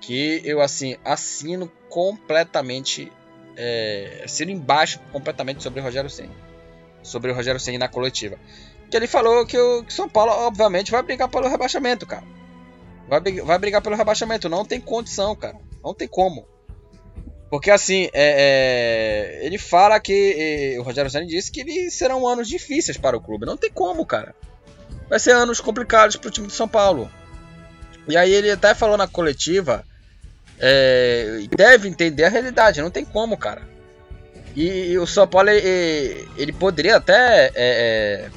que 0.00 0.42
eu 0.44 0.60
assim 0.60 0.96
assino 1.04 1.70
completamente 1.88 3.10
é, 3.56 4.22
assino 4.24 4.50
embaixo 4.50 5.00
completamente 5.12 5.62
sobre 5.62 5.80
o 5.80 5.82
Rogério 5.82 6.10
Senni 6.10 6.34
sobre 7.02 7.30
o 7.30 7.34
Rogério 7.34 7.60
Senni 7.60 7.78
na 7.78 7.88
coletiva. 7.88 8.36
Que 8.90 8.96
ele 8.96 9.06
falou 9.06 9.46
que 9.46 9.58
o 9.58 9.84
que 9.84 9.92
São 9.92 10.08
Paulo 10.08 10.32
obviamente 10.32 10.90
vai 10.90 11.02
brigar 11.02 11.28
pelo 11.28 11.48
rebaixamento 11.48 12.06
cara. 12.06 12.24
Vai, 13.08 13.20
vai 13.20 13.58
brigar 13.58 13.82
pelo 13.82 13.96
rebaixamento. 13.96 14.48
Não 14.48 14.64
tem 14.64 14.80
condição 14.80 15.36
cara. 15.36 15.58
Não 15.82 15.94
tem 15.94 16.08
como 16.08 16.46
porque 17.50 17.70
assim, 17.70 18.08
é, 18.12 19.40
é, 19.42 19.46
ele 19.46 19.58
fala 19.58 20.00
que. 20.00 20.76
o 20.78 20.82
Rogério 20.82 21.10
Senna 21.10 21.26
disse 21.26 21.52
que 21.52 21.60
eles 21.60 21.94
serão 21.94 22.26
anos 22.26 22.48
difíceis 22.48 22.96
para 22.96 23.16
o 23.16 23.20
clube. 23.20 23.46
Não 23.46 23.56
tem 23.56 23.70
como, 23.70 24.04
cara. 24.04 24.34
Vai 25.08 25.18
ser 25.18 25.32
anos 25.32 25.60
complicados 25.60 26.16
para 26.16 26.28
o 26.28 26.30
time 26.30 26.46
de 26.46 26.52
São 26.52 26.66
Paulo. 26.66 27.10
E 28.08 28.16
aí 28.16 28.32
ele 28.32 28.50
até 28.50 28.74
falou 28.74 28.96
na 28.96 29.06
coletiva. 29.06 29.84
É, 30.58 31.40
deve 31.56 31.88
entender 31.88 32.24
a 32.24 32.28
realidade, 32.28 32.80
não 32.80 32.90
tem 32.90 33.04
como, 33.04 33.36
cara. 33.36 33.62
E, 34.54 34.92
e 34.92 34.98
o 34.98 35.06
São 35.06 35.26
Paulo 35.26 35.50
ele, 35.50 36.28
ele 36.36 36.52
poderia 36.52 36.96
até, 36.96 37.46
é, 37.46 37.52
é, 37.56 38.30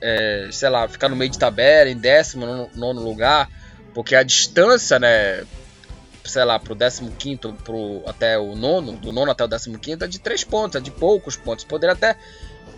é, 0.00 0.48
sei 0.50 0.68
lá, 0.70 0.88
ficar 0.88 1.08
no 1.08 1.16
meio 1.16 1.30
de 1.30 1.38
tabela, 1.38 1.90
em 1.90 1.96
décimo 1.96 2.70
nono 2.74 3.02
lugar, 3.02 3.48
porque 3.92 4.14
a 4.14 4.22
distância, 4.22 4.98
né, 4.98 5.44
sei 6.24 6.44
lá, 6.44 6.58
pro 6.58 6.74
15 6.74 7.38
pro, 7.62 8.02
até 8.06 8.38
o 8.38 8.54
nono, 8.54 8.92
do 8.92 9.12
nono 9.12 9.30
até 9.30 9.44
o 9.44 9.48
15 9.48 10.04
é 10.04 10.06
de 10.06 10.18
3 10.18 10.44
pontos, 10.44 10.76
é 10.76 10.80
de 10.80 10.90
poucos 10.90 11.36
pontos. 11.36 11.64
Poderia 11.64 11.92
até 11.92 12.16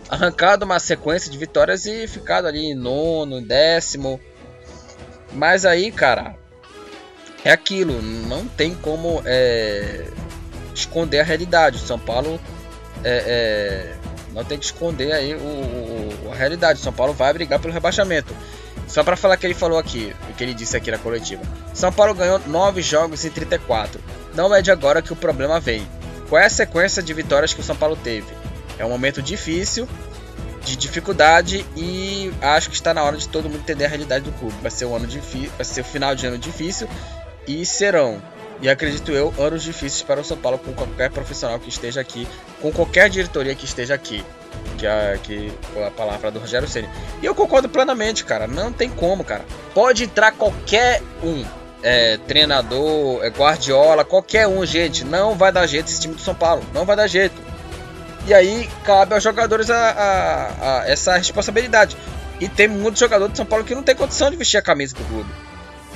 arrancado 0.09 0.65
uma 0.65 0.79
sequência 0.79 1.31
de 1.31 1.37
vitórias 1.37 1.85
e 1.85 2.07
ficado 2.07 2.47
ali 2.47 2.71
em 2.71 2.75
nono, 2.75 3.41
décimo. 3.41 4.19
Mas 5.33 5.65
aí, 5.65 5.91
cara, 5.91 6.35
é 7.43 7.51
aquilo, 7.51 8.01
não 8.01 8.47
tem 8.47 8.75
como 8.75 9.21
é, 9.25 10.05
esconder 10.73 11.19
a 11.19 11.23
realidade. 11.23 11.77
O 11.77 11.79
São 11.79 11.99
Paulo 11.99 12.39
é, 13.03 13.23
é, 13.27 13.95
não 14.33 14.43
tem 14.43 14.57
que 14.57 14.65
esconder 14.65 15.11
aí 15.13 15.33
o, 15.35 15.39
o, 15.39 16.31
a 16.31 16.35
realidade. 16.35 16.79
O 16.79 16.83
São 16.83 16.93
Paulo 16.93 17.13
vai 17.13 17.31
brigar 17.33 17.59
pelo 17.59 17.73
rebaixamento. 17.73 18.35
Só 18.87 19.03
para 19.03 19.17
falar 19.17 19.37
que 19.37 19.45
ele 19.45 19.53
falou 19.53 19.77
aqui, 19.77 20.15
o 20.29 20.33
que 20.33 20.43
ele 20.43 20.53
disse 20.53 20.75
aqui 20.77 20.89
na 20.89 20.97
coletiva. 20.97 21.43
São 21.73 21.91
Paulo 21.91 22.13
ganhou 22.15 22.39
9 22.47 22.81
jogos 22.81 23.25
em 23.25 23.29
34. 23.29 24.01
Não 24.33 24.53
é 24.55 24.61
de 24.61 24.71
agora 24.71 25.01
que 25.01 25.13
o 25.13 25.15
problema 25.15 25.59
vem. 25.59 25.87
Qual 26.29 26.41
é 26.41 26.45
a 26.45 26.49
sequência 26.49 27.03
de 27.03 27.13
vitórias 27.13 27.53
que 27.53 27.59
o 27.59 27.63
São 27.63 27.75
Paulo 27.75 27.95
teve? 27.95 28.27
É 28.79 28.85
um 28.85 28.89
momento 28.89 29.21
difícil, 29.21 29.87
de 30.63 30.75
dificuldade 30.75 31.65
e 31.75 32.31
acho 32.41 32.69
que 32.69 32.75
está 32.75 32.93
na 32.93 33.03
hora 33.03 33.17
de 33.17 33.27
todo 33.27 33.49
mundo 33.49 33.59
entender 33.59 33.85
a 33.85 33.89
realidade 33.89 34.25
do 34.25 34.31
clube. 34.33 34.55
Vai 34.61 34.71
ser 34.71 34.85
um 34.85 34.95
ano 34.95 35.07
difícil, 35.07 35.51
vai 35.55 35.65
ser 35.65 35.81
o 35.81 35.85
final 35.85 36.15
de 36.15 36.25
ano 36.25 36.37
difícil 36.37 36.87
e 37.47 37.65
serão 37.65 38.21
e 38.61 38.69
acredito 38.69 39.11
eu, 39.11 39.33
anos 39.37 39.61
difíceis 39.63 40.01
para 40.01 40.19
o 40.19 40.23
São 40.23 40.37
Paulo 40.37 40.57
com 40.57 40.73
qualquer 40.73 41.11
profissional 41.11 41.59
que 41.59 41.69
esteja 41.69 42.01
aqui, 42.01 42.27
com 42.61 42.71
qualquer 42.71 43.09
diretoria 43.09 43.53
que 43.53 43.65
esteja 43.65 43.93
aqui. 43.93 44.23
Que 44.77 44.85
é, 44.85 45.19
que 45.21 45.51
a 45.85 45.91
palavra 45.91 46.29
do 46.29 46.39
Rogério 46.39 46.67
Ceni. 46.67 46.89
E 47.21 47.25
eu 47.25 47.33
concordo 47.33 47.67
plenamente, 47.67 48.23
cara. 48.23 48.47
Não 48.47 48.71
tem 48.71 48.89
como, 48.89 49.23
cara. 49.23 49.43
Pode 49.73 50.03
entrar 50.03 50.31
qualquer 50.31 51.01
um. 51.23 51.43
É, 51.83 52.17
treinador, 52.27 53.23
é, 53.23 53.29
Guardiola, 53.29 54.03
qualquer 54.03 54.47
um, 54.47 54.65
gente. 54.65 55.03
Não 55.03 55.35
vai 55.35 55.51
dar 55.51 55.65
jeito 55.67 55.87
esse 55.87 56.01
time 56.01 56.15
do 56.15 56.21
São 56.21 56.35
Paulo. 56.35 56.63
Não 56.73 56.85
vai 56.85 56.95
dar 56.95 57.07
jeito. 57.07 57.35
E 58.25 58.33
aí 58.33 58.69
cabe 58.83 59.13
aos 59.13 59.23
jogadores 59.23 59.69
a, 59.69 59.77
a, 59.77 60.81
a 60.81 60.89
essa 60.89 61.15
responsabilidade. 61.17 61.95
E 62.39 62.49
tem 62.49 62.67
muitos 62.67 62.99
jogadores 62.99 63.31
de 63.31 63.37
São 63.37 63.45
Paulo 63.45 63.63
que 63.63 63.73
não 63.73 63.83
tem 63.83 63.95
condição 63.95 64.29
de 64.29 64.35
vestir 64.35 64.57
a 64.57 64.61
camisa 64.61 64.95
do 64.95 65.03
clube. 65.05 65.29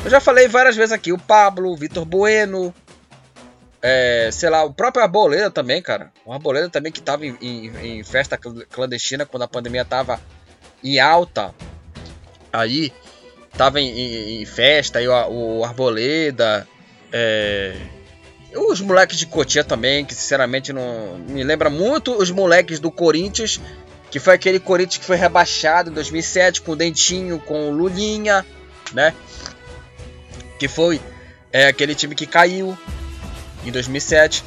Eu 0.04 0.10
já 0.10 0.20
falei 0.20 0.48
várias 0.48 0.76
vezes 0.76 0.92
aqui, 0.92 1.12
o 1.12 1.18
Pablo, 1.18 1.72
o 1.72 1.76
Vitor 1.76 2.06
Bueno, 2.06 2.74
é, 3.82 4.30
sei 4.32 4.50
lá, 4.50 4.64
o 4.64 4.74
próprio 4.74 5.04
Arboleda 5.04 5.50
também, 5.50 5.82
cara. 5.82 6.12
O 6.26 6.32
Arboleda 6.32 6.70
também 6.70 6.92
que 6.92 7.02
tava 7.02 7.26
em, 7.26 7.36
em, 7.42 8.00
em, 8.00 8.04
festa 8.04 8.38
clandestina 8.38 9.26
quando 9.26 9.44
a 9.44 9.48
pandemia 9.48 9.84
tava 9.84 10.20
em 10.84 11.00
alta. 11.00 11.54
Aí, 12.54 12.94
tava 13.58 13.80
em, 13.80 14.42
em 14.42 14.46
festa, 14.46 15.00
aí 15.00 15.08
o, 15.08 15.60
o 15.60 15.66
Arboleda. 15.66 16.68
É, 17.12 17.76
os 18.56 18.82
moleques 18.82 19.18
de 19.18 19.26
Cotia 19.26 19.64
também, 19.64 20.06
que 20.06 20.14
sinceramente 20.14 20.74
não 20.74 21.18
me 21.28 21.44
lembra 21.44 21.70
muito 21.70 22.14
os 22.14 22.30
moleques 22.30 22.80
do 22.80 22.92
Corinthians, 22.92 23.60
que 24.10 24.20
foi 24.20 24.36
aquele 24.36 24.60
Corinthians 24.60 24.98
que 24.98 25.06
foi 25.06 25.16
rebaixado 25.16 25.90
em 25.90 25.94
2007 25.94 26.62
com 26.62 26.74
o 26.74 26.76
Dentinho, 26.76 27.40
com 27.40 27.70
o 27.70 27.74
Lulinha, 27.74 28.46
né? 28.94 29.14
que 30.62 30.68
foi 30.68 31.02
é, 31.52 31.66
aquele 31.66 31.96
time 31.96 32.14
que 32.14 32.28
caiu 32.28 32.78
em 33.66 33.72
2007. 33.72 34.44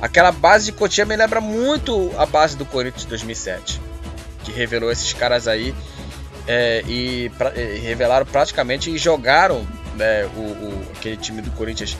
Aquela 0.00 0.32
base 0.32 0.66
de 0.66 0.72
Cotia 0.72 1.04
me 1.04 1.16
lembra 1.16 1.40
muito 1.40 2.12
a 2.16 2.26
base 2.26 2.56
do 2.56 2.64
Corinthians 2.64 3.02
de 3.02 3.08
2007, 3.08 3.80
que 4.44 4.52
revelou 4.52 4.90
esses 4.90 5.12
caras 5.12 5.46
aí 5.46 5.74
é, 6.46 6.82
e, 6.86 7.30
pra, 7.30 7.52
e, 7.58 7.78
revelaram 7.78 8.26
praticamente 8.26 8.90
e 8.90 8.98
jogaram 8.98 9.66
né, 9.94 10.24
o, 10.36 10.40
o, 10.40 10.88
aquele 10.96 11.16
time 11.16 11.42
do 11.42 11.50
Corinthians 11.52 11.96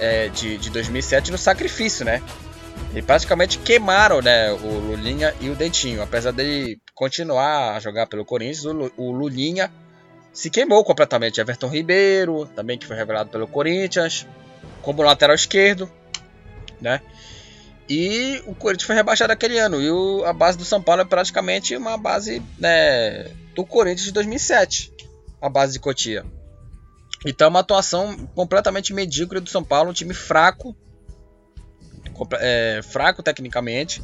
é, 0.00 0.28
de, 0.28 0.58
de 0.58 0.70
2007 0.70 1.30
no 1.30 1.38
sacrifício, 1.38 2.04
né? 2.04 2.22
E 2.94 3.02
praticamente 3.02 3.58
queimaram 3.58 4.22
né, 4.22 4.52
o 4.52 4.78
Lulinha 4.78 5.34
e 5.40 5.50
o 5.50 5.54
Dentinho. 5.54 6.02
Apesar 6.02 6.32
dele 6.32 6.80
continuar 6.94 7.76
a 7.76 7.80
jogar 7.80 8.06
pelo 8.06 8.24
Corinthians, 8.24 8.64
o, 8.64 8.92
o 8.96 9.10
Lulinha 9.10 9.70
se 10.32 10.48
queimou 10.48 10.84
completamente. 10.84 11.40
Everton 11.40 11.68
Ribeiro, 11.68 12.46
também 12.46 12.78
que 12.78 12.86
foi 12.86 12.96
revelado 12.96 13.30
pelo 13.30 13.46
Corinthians, 13.46 14.26
como 14.80 15.02
lateral 15.02 15.34
esquerdo, 15.34 15.90
né? 16.80 17.00
E 17.88 18.42
o 18.46 18.54
Corinthians 18.54 18.86
foi 18.86 18.94
rebaixado 18.94 19.32
aquele 19.32 19.58
ano. 19.58 19.80
E 19.80 19.90
o, 19.90 20.24
a 20.24 20.32
base 20.32 20.58
do 20.58 20.64
São 20.64 20.82
Paulo 20.82 21.02
é 21.02 21.04
praticamente 21.04 21.74
uma 21.76 21.96
base 21.96 22.42
né, 22.58 23.30
do 23.54 23.64
Corinthians 23.64 24.04
de 24.04 24.12
2007, 24.12 24.92
a 25.40 25.48
base 25.48 25.72
de 25.72 25.80
Cotia. 25.80 26.24
Então, 27.24 27.48
uma 27.48 27.60
atuação 27.60 28.16
completamente 28.34 28.92
medíocre 28.92 29.40
do 29.40 29.48
São 29.48 29.64
Paulo, 29.64 29.90
um 29.90 29.94
time 29.94 30.12
fraco, 30.12 30.76
é, 32.40 32.80
fraco 32.82 33.22
tecnicamente 33.22 34.02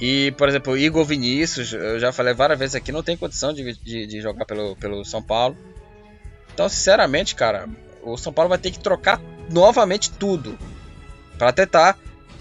e, 0.00 0.32
por 0.32 0.48
exemplo, 0.48 0.74
o 0.74 0.78
Igor 0.78 1.04
Vinícius, 1.04 1.72
eu 1.72 1.98
já 1.98 2.12
falei 2.12 2.32
várias 2.32 2.58
vezes 2.58 2.74
aqui, 2.76 2.92
não 2.92 3.02
tem 3.02 3.16
condição 3.16 3.52
de, 3.52 3.74
de, 3.74 4.06
de, 4.06 4.20
jogar 4.20 4.44
pelo, 4.44 4.76
pelo 4.76 5.04
São 5.04 5.20
Paulo. 5.22 5.56
Então, 6.54 6.68
sinceramente, 6.68 7.34
cara, 7.34 7.68
o 8.02 8.16
São 8.16 8.32
Paulo 8.32 8.48
vai 8.48 8.58
ter 8.58 8.70
que 8.70 8.78
trocar 8.78 9.20
novamente 9.50 10.12
tudo 10.12 10.56
para 11.38 11.52
tentar, 11.52 11.96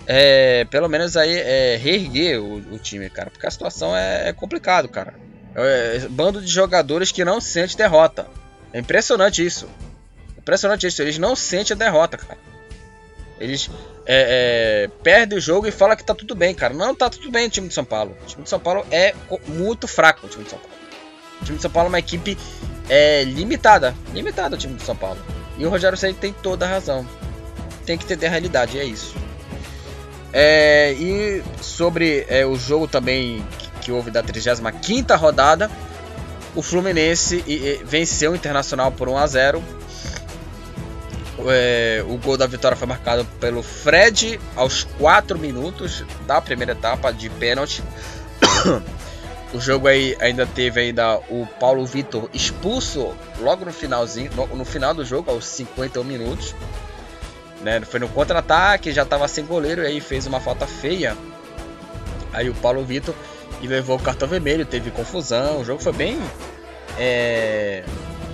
é, 0.08 0.66
pelo 0.66 0.90
menos 0.90 1.16
aí, 1.16 1.38
é, 1.38 1.78
reerguer 1.78 2.42
o, 2.42 2.56
o, 2.74 2.80
time, 2.80 3.10
cara. 3.10 3.30
Porque 3.30 3.46
a 3.46 3.52
situação 3.52 3.96
é, 3.96 4.30
é 4.30 4.34
complicado, 4.34 4.90
cara. 4.90 5.14
É, 5.56 6.08
bando 6.10 6.42
de 6.42 6.48
jogadores 6.48 7.12
que 7.12 7.24
não 7.24 7.40
sente 7.40 7.78
derrota. 7.78 8.28
É 8.74 8.80
impressionante 8.80 9.46
isso. 9.46 9.68
Impressionante 10.38 10.88
isso. 10.88 11.02
Eles 11.02 11.18
não 11.18 11.36
sentem 11.36 11.76
a 11.76 11.78
derrota, 11.78 12.18
cara. 12.18 12.40
Eles 13.40 13.70
é, 14.06 14.86
é, 14.86 14.90
perdem 15.04 15.38
o 15.38 15.42
jogo 15.42 15.68
e 15.68 15.72
falam 15.72 15.96
que 15.96 16.04
tá 16.04 16.16
tudo 16.16 16.36
bem, 16.36 16.56
cara. 16.56 16.74
Não 16.74 16.96
tá 16.96 17.10
tudo 17.10 17.30
bem 17.30 17.48
o 17.48 17.50
time 17.50 17.68
de 17.68 17.74
São 17.74 17.86
Paulo. 17.86 18.18
O 18.24 18.26
time 18.26 18.44
de 18.44 18.50
São 18.50 18.60
Paulo 18.60 18.86
é 18.90 19.14
muito 19.48 19.88
fraco. 19.88 20.26
O 20.26 20.30
time 20.30 20.44
de 20.44 20.50
São 20.50 20.60
Paulo. 20.60 20.76
O 21.42 21.46
time 21.46 21.58
de 21.58 21.62
São 21.62 21.72
Paulo 21.72 21.88
é 21.88 21.90
uma 21.90 22.00
equipe 22.00 22.38
é, 22.90 23.24
limitada. 23.26 23.94
Limitada 24.14 24.56
o 24.56 24.58
time 24.58 24.76
de 24.76 24.84
São 24.84 24.96
Paulo. 24.96 25.20
E 25.58 25.66
o 25.66 25.70
Rogério 25.70 25.98
Ceni 25.98 26.14
tem 26.14 26.34
toda 26.34 26.66
a 26.66 26.70
razão. 26.70 27.06
Tem 27.88 27.98
que 27.98 28.04
entender 28.04 28.28
a 28.28 28.30
realidade, 28.30 28.78
é 28.78 28.84
isso. 28.84 29.16
É, 30.34 30.92
e 30.92 31.42
sobre 31.62 32.26
é, 32.28 32.46
o 32.46 32.58
jogo 32.58 32.86
também 32.86 33.44
que, 33.58 33.86
que 33.86 33.92
houve 33.92 34.12
da 34.12 34.22
35 34.22 35.16
rodada, 35.16 35.72
o 36.54 36.62
Fluminense 36.62 37.44
venceu 37.86 38.34
o 38.34 38.36
Internacional 38.36 38.92
por 38.92 39.08
1 39.08 39.18
a 39.18 39.28
0 39.28 39.64
é, 41.50 42.04
o 42.08 42.18
gol 42.18 42.36
da 42.36 42.46
vitória 42.46 42.76
foi 42.76 42.88
marcado 42.88 43.24
pelo 43.40 43.64
Fred 43.64 44.40
aos 44.56 44.84
4 44.84 45.40
minutos 45.40 46.04
da 46.26 46.42
primeira 46.42 46.74
etapa 46.74 47.14
de 47.14 47.30
pênalti. 47.30 47.82
o 49.54 49.62
jogo 49.62 49.88
aí 49.88 50.18
ainda 50.20 50.46
teve 50.46 50.82
ainda 50.82 51.20
o 51.30 51.48
Paulo 51.60 51.86
Vitor 51.86 52.30
expulso 52.34 53.16
logo 53.40 53.64
no 53.64 53.72
finalzinho, 53.72 54.30
no, 54.36 54.48
no 54.48 54.66
final 54.66 54.94
do 54.94 55.06
jogo, 55.06 55.32
aos 55.32 55.46
51 55.46 56.04
minutos. 56.04 56.54
Né? 57.62 57.82
Foi 57.82 58.00
no 58.00 58.08
contra-ataque, 58.10 58.92
já 58.92 59.04
estava 59.04 59.28
sem 59.28 59.46
goleiro 59.46 59.84
e 59.84 59.88
aí 59.88 60.02
fez 60.02 60.26
uma 60.28 60.40
falta 60.40 60.68
feia. 60.68 61.18
Aí 62.34 62.50
o 62.50 62.54
Paulo 62.56 62.84
Vitor 62.84 63.16
e 63.62 63.68
levou 63.68 63.98
o 63.98 64.02
cartão 64.02 64.28
vermelho, 64.28 64.66
teve 64.66 64.92
confusão. 64.92 65.62
O 65.62 65.66
jogo 65.66 65.82
foi 65.82 65.94
bem 65.94 66.20
é, 66.98 67.84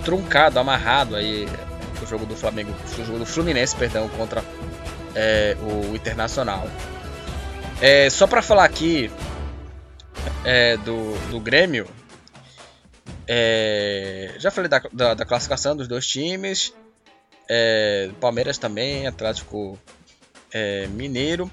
truncado, 0.04 0.58
amarrado 0.58 1.16
aí 1.16 1.48
o 2.02 2.06
jogo 2.06 2.26
do 2.26 2.36
Flamengo, 2.36 2.74
o 2.98 3.04
jogo 3.04 3.18
do 3.18 3.26
Fluminense, 3.26 3.74
perdão, 3.74 4.08
contra 4.10 4.44
é, 5.14 5.56
o 5.62 5.94
Internacional. 5.94 6.68
É, 7.80 8.08
só 8.10 8.26
para 8.26 8.42
falar 8.42 8.64
aqui 8.64 9.10
é, 10.44 10.76
do, 10.78 11.16
do 11.30 11.40
Grêmio, 11.40 11.86
é, 13.26 14.34
já 14.38 14.50
falei 14.50 14.68
da, 14.68 14.82
da, 14.92 15.14
da, 15.14 15.24
classificação 15.24 15.74
dos 15.74 15.88
dois 15.88 16.06
times, 16.06 16.74
é, 17.48 18.10
Palmeiras 18.20 18.58
também, 18.58 19.06
Atlético 19.06 19.78
é, 20.52 20.86
Mineiro. 20.88 21.50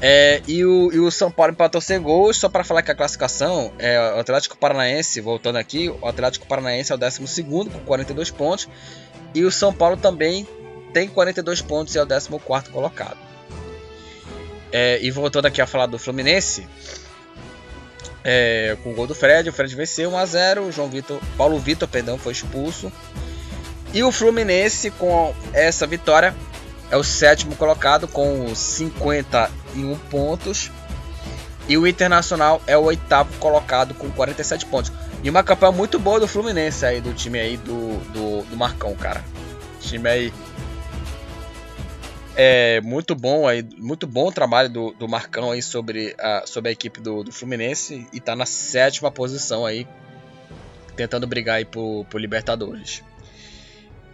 É, 0.00 0.42
e, 0.48 0.64
o, 0.64 0.92
e, 0.92 0.98
o, 0.98 1.10
São 1.10 1.30
Paulo 1.30 1.52
empatou 1.52 1.80
sem 1.80 2.00
gols, 2.00 2.36
só 2.36 2.48
para 2.48 2.64
falar 2.64 2.82
que 2.82 2.90
a 2.90 2.94
classificação 2.94 3.72
é 3.78 3.98
o 4.16 4.18
Atlético 4.18 4.56
Paranaense, 4.56 5.20
voltando 5.20 5.56
aqui, 5.56 5.88
o 5.88 6.06
Atlético 6.06 6.46
Paranaense 6.46 6.90
é 6.90 6.94
o 6.94 6.98
12 6.98 7.44
com 7.44 7.80
42 7.84 8.30
pontos, 8.30 8.68
e 9.34 9.44
o 9.44 9.50
São 9.50 9.72
Paulo 9.72 9.96
também 9.96 10.46
tem 10.92 11.08
42 11.08 11.62
pontos 11.62 11.94
e 11.94 11.98
é 11.98 12.02
o 12.02 12.06
14 12.06 12.28
colocado. 12.72 13.18
É, 14.72 14.98
e 15.02 15.10
voltando 15.10 15.46
aqui 15.46 15.60
a 15.60 15.66
falar 15.66 15.86
do 15.86 15.98
Fluminense, 15.98 16.66
é, 18.24 18.76
com 18.82 18.92
o 18.92 18.94
gol 18.94 19.06
do 19.06 19.14
Fred, 19.14 19.48
o 19.50 19.52
Fred 19.52 19.74
venceu 19.74 20.10
1 20.10 20.18
a 20.18 20.26
0 20.26 20.62
o 20.64 20.72
João 20.72 20.88
Vitor, 20.88 21.20
Paulo 21.36 21.58
Vitor, 21.58 21.86
perdão, 21.86 22.18
foi 22.18 22.32
expulso. 22.32 22.90
E 23.92 24.02
o 24.02 24.10
Fluminense 24.10 24.90
com 24.90 25.34
essa 25.52 25.86
vitória 25.86 26.34
é 26.90 26.96
o 26.96 27.02
sétimo 27.02 27.54
colocado 27.56 28.08
com 28.08 28.54
51 28.54 29.96
pontos. 30.10 30.70
E 31.68 31.78
o 31.78 31.86
Internacional 31.86 32.60
é 32.66 32.76
o 32.76 32.82
oitavo 32.82 33.32
colocado 33.38 33.94
com 33.94 34.10
47 34.10 34.66
pontos. 34.66 34.92
E 35.22 35.30
uma 35.30 35.42
campanha 35.42 35.72
muito 35.72 35.98
boa 35.98 36.18
do 36.18 36.26
Fluminense 36.26 36.84
aí, 36.84 37.00
do 37.00 37.12
time 37.14 37.38
aí 37.38 37.56
do, 37.56 37.98
do, 38.12 38.42
do 38.42 38.56
Marcão, 38.56 38.94
cara. 38.96 39.22
time 39.80 40.08
aí 40.08 40.32
é 42.34 42.80
muito 42.80 43.14
bom 43.14 43.46
aí, 43.46 43.62
muito 43.76 44.06
bom 44.06 44.28
o 44.28 44.32
trabalho 44.32 44.68
do, 44.68 44.92
do 44.92 45.06
Marcão 45.06 45.50
aí 45.50 45.62
sobre 45.62 46.14
a, 46.18 46.44
sobre 46.46 46.70
a 46.70 46.72
equipe 46.72 47.00
do, 47.00 47.22
do 47.22 47.30
Fluminense 47.30 48.06
e 48.12 48.20
tá 48.20 48.34
na 48.34 48.46
sétima 48.46 49.10
posição 49.10 49.66
aí, 49.66 49.86
tentando 50.96 51.26
brigar 51.26 51.56
aí 51.56 51.64
pro, 51.64 52.06
Libertadores. 52.14 53.02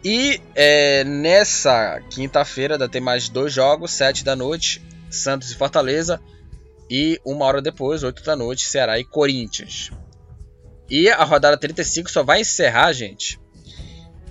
E 0.04 0.40
é, 0.54 1.04
nessa 1.04 2.00
quinta-feira 2.10 2.74
ainda 2.74 2.88
tem 2.88 3.00
mais 3.00 3.28
dois 3.28 3.52
jogos, 3.52 3.90
7 3.92 4.24
da 4.24 4.36
noite, 4.36 4.82
Santos 5.10 5.50
e 5.50 5.56
Fortaleza. 5.56 6.20
E 6.90 7.20
uma 7.24 7.44
hora 7.44 7.60
depois, 7.60 8.02
8 8.02 8.22
da 8.22 8.36
noite, 8.36 8.64
Ceará 8.64 8.98
e 8.98 9.04
Corinthians. 9.04 9.90
E 10.88 11.08
a 11.10 11.22
rodada 11.22 11.56
35 11.56 12.10
só 12.10 12.22
vai 12.22 12.40
encerrar, 12.40 12.92
gente. 12.92 13.38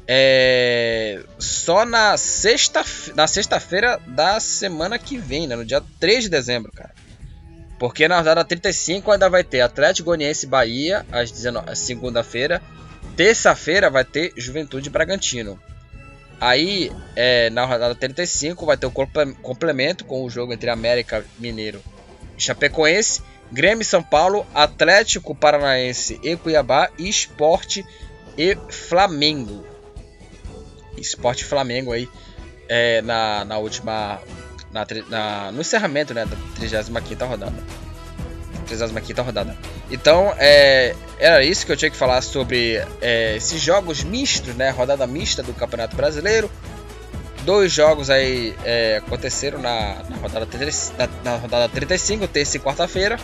É, 0.08 1.22
só 1.38 1.86
na 1.86 2.16
sexta 2.16 2.84
na 3.14 3.28
sexta-feira 3.28 4.00
da 4.08 4.40
semana 4.40 4.98
que 4.98 5.18
vem, 5.18 5.48
né, 5.48 5.56
no 5.56 5.66
dia 5.66 5.84
3 6.00 6.24
de 6.24 6.30
dezembro, 6.30 6.72
cara. 6.72 6.96
Porque 7.78 8.08
na 8.08 8.18
rodada 8.18 8.44
35 8.44 9.12
ainda 9.12 9.30
vai 9.30 9.44
ter 9.44 9.62
Atlético 9.62 10.08
Goianiense 10.08 10.48
Bahia 10.48 11.06
às 11.12 11.30
19 11.30 11.76
segunda-feira 11.76 12.62
Terça-feira 13.18 13.90
vai 13.90 14.06
ter 14.06 14.32
Juventude 14.38 14.92
Bragantino. 14.92 15.60
Aí, 16.40 16.92
é, 17.16 17.50
na 17.50 17.66
rodada 17.66 17.96
35, 17.96 18.64
vai 18.64 18.78
ter 18.78 18.86
o 18.86 18.92
complemento 18.92 20.06
com 20.06 20.24
o 20.24 20.30
jogo 20.30 20.54
entre 20.54 20.70
América 20.70 21.26
Mineiro 21.40 21.82
e 22.38 22.42
Chapecoense, 22.42 23.24
Grêmio 23.52 23.84
São 23.84 24.04
Paulo, 24.04 24.46
Atlético 24.54 25.34
Paranaense 25.34 26.20
e 26.22 26.36
Cuiabá, 26.36 26.92
e 27.00 27.10
Esporte 27.10 27.84
e 28.38 28.56
Flamengo. 28.70 29.66
Esporte 30.96 31.44
Flamengo 31.44 31.92
aí 31.92 32.08
é, 32.70 33.02
na, 33.02 33.44
na 33.44 33.58
última. 33.58 34.22
Na, 34.72 34.86
na, 35.10 35.52
no 35.52 35.62
encerramento 35.62 36.14
né, 36.14 36.24
da 36.24 36.36
35 36.56 37.26
rodada. 37.26 37.87
35 38.68 39.22
rodada. 39.22 39.58
Então, 39.90 40.34
é, 40.38 40.96
era 41.18 41.44
isso 41.44 41.66
que 41.66 41.72
eu 41.72 41.78
tinha 41.78 41.90
que 41.90 41.98
falar 41.98 42.22
sobre 42.22 42.84
é, 43.02 43.36
esses 43.36 43.62
jogos 43.62 44.04
mistos, 44.04 44.56
né? 44.56 44.70
Rodada 44.70 45.08
mista 45.08 45.42
do 45.42 45.54
Campeonato 45.54 45.96
Brasileiro. 45.96 46.50
Dois 47.44 47.72
jogos 47.72 48.10
aí 48.10 48.56
é, 48.64 48.98
aconteceram 48.98 49.60
na, 49.60 50.04
na, 50.10 50.18
rodada, 50.18 50.48
na, 50.98 51.08
na 51.24 51.38
rodada 51.38 51.70
35, 51.70 52.28
terça 52.28 52.58
e 52.58 52.60
quarta-feira. 52.60 53.18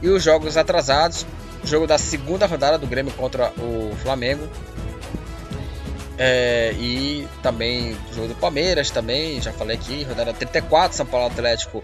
E 0.00 0.08
os 0.08 0.22
jogos 0.22 0.56
atrasados. 0.56 1.26
Jogo 1.62 1.86
da 1.86 1.98
segunda 1.98 2.46
rodada 2.46 2.78
do 2.78 2.86
Grêmio 2.86 3.12
contra 3.12 3.52
o 3.58 3.94
Flamengo. 4.02 4.48
É, 6.16 6.72
e 6.78 7.26
também 7.42 7.96
jogo 8.14 8.28
do 8.28 8.34
Palmeiras 8.34 8.90
também, 8.90 9.40
já 9.40 9.54
falei 9.54 9.74
aqui, 9.74 10.04
rodada 10.04 10.34
34, 10.34 10.94
São 10.94 11.06
Paulo 11.06 11.28
Atlético 11.28 11.82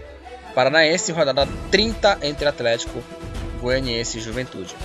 Paranaense, 0.57 1.11
rodada 1.11 1.47
30 1.69 2.17
entre 2.23 2.47
Atlético 2.47 3.03
Goianiense 3.61 4.17
e 4.17 4.21
Juventude. 4.21 4.75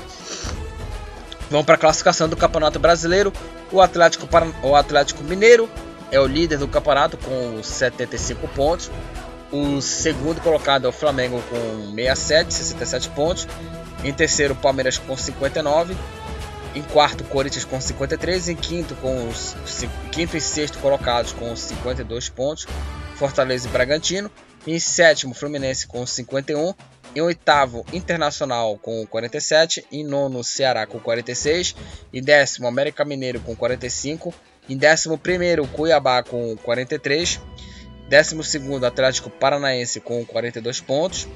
Vamos 1.51 1.65
para 1.65 1.77
a 1.77 1.79
classificação 1.79 2.29
do 2.29 2.37
Campeonato 2.37 2.79
Brasileiro. 2.79 3.33
O 3.71 3.81
Atlético, 3.81 4.29
o 4.63 4.77
Atlético 4.77 5.25
Mineiro 5.25 5.71
é 6.11 6.21
o 6.21 6.27
líder 6.27 6.59
do 6.59 6.69
campeonato 6.69 7.17
com 7.17 7.63
75 7.63 8.47
pontos. 8.49 8.91
O 9.51 9.81
segundo 9.81 10.43
colocado 10.43 10.85
é 10.85 10.89
o 10.91 10.93
Flamengo 10.93 11.43
com 11.49 11.95
67, 11.95 12.53
67 12.53 13.09
pontos. 13.09 13.49
Em 14.05 14.13
terceiro, 14.13 14.53
o 14.53 14.57
Palmeiras 14.59 14.99
com 14.99 15.17
59. 15.17 15.97
Em 16.75 16.83
quarto, 16.83 17.25
Corinthians 17.25 17.65
com 17.65 17.81
53. 17.81 18.51
Em 18.51 18.57
quinto, 18.57 18.95
com 18.97 19.27
os 19.27 19.57
quinto 20.11 20.37
e 20.37 20.41
sexto 20.41 20.79
colocados 20.81 21.33
com 21.33 21.57
52 21.57 22.29
pontos. 22.29 22.67
Fortaleza 23.17 23.69
e 23.69 23.71
Bragantino. 23.71 24.31
Em 24.67 24.79
sétimo, 24.79 25.35
Fluminense 25.35 25.87
com 25.87 26.07
51. 26.07 26.75
Em 27.15 27.21
oitavo, 27.21 27.85
Internacional 27.93 28.79
com 28.79 29.05
47. 29.07 29.85
Em 29.91 30.05
nono, 30.05 30.43
Ceará 30.45 30.87
com 30.87 30.99
46. 30.99 31.75
Em 32.13 32.23
décimo, 32.23 32.67
América 32.67 33.05
Mineiro 33.05 33.41
com 33.41 33.55
45. 33.57 34.33
Em 34.69 34.77
décimo 34.77 35.19
primeiro, 35.19 35.67
Cuiabá 35.67 36.23
com 36.23 36.57
43. 36.63 37.41
Décimo 38.09 38.45
segundo, 38.45 38.85
Atlético 38.85 39.31
Paranaense 39.31 40.01
com 40.01 40.25
42 40.25 40.81
pontos. 40.81 41.27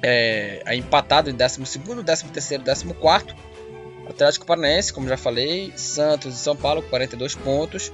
É, 0.00 0.62
empatado 0.74 1.28
em 1.28 1.34
décimo 1.34 1.66
segundo, 1.66 2.02
décimo 2.02 2.30
terceiro, 2.30 2.62
décimo 2.62 2.94
quarto. 2.94 3.34
Atlético 4.08 4.46
Paranaense, 4.46 4.92
como 4.92 5.08
já 5.08 5.16
falei, 5.16 5.72
Santos 5.76 6.34
e 6.34 6.38
São 6.38 6.56
Paulo 6.56 6.82
com 6.82 6.88
42 6.88 7.34
pontos. 7.34 7.92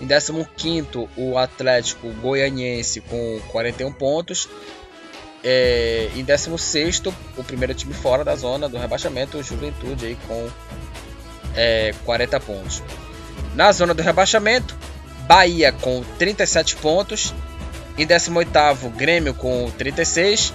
Em 0.00 0.06
15 0.06 1.08
o 1.16 1.36
Atlético 1.36 2.08
Goianiense 2.14 3.00
com 3.00 3.40
41 3.48 3.92
pontos. 3.92 4.48
É, 5.42 6.10
em 6.14 6.22
16 6.22 7.02
o 7.36 7.44
primeiro 7.44 7.74
time 7.74 7.94
fora 7.94 8.22
da 8.24 8.36
zona 8.36 8.68
do 8.68 8.76
rebaixamento, 8.76 9.38
o 9.38 9.42
Juventude 9.42 10.06
aí 10.06 10.18
com 10.26 10.48
é, 11.56 11.94
40 12.04 12.40
pontos. 12.40 12.82
Na 13.54 13.72
zona 13.72 13.94
do 13.94 14.02
rebaixamento, 14.02 14.76
Bahia 15.26 15.72
com 15.72 16.02
37 16.18 16.76
pontos. 16.76 17.32
Em 17.96 18.04
18 18.06 18.88
Grêmio 18.96 19.32
com 19.32 19.70
36. 19.78 20.52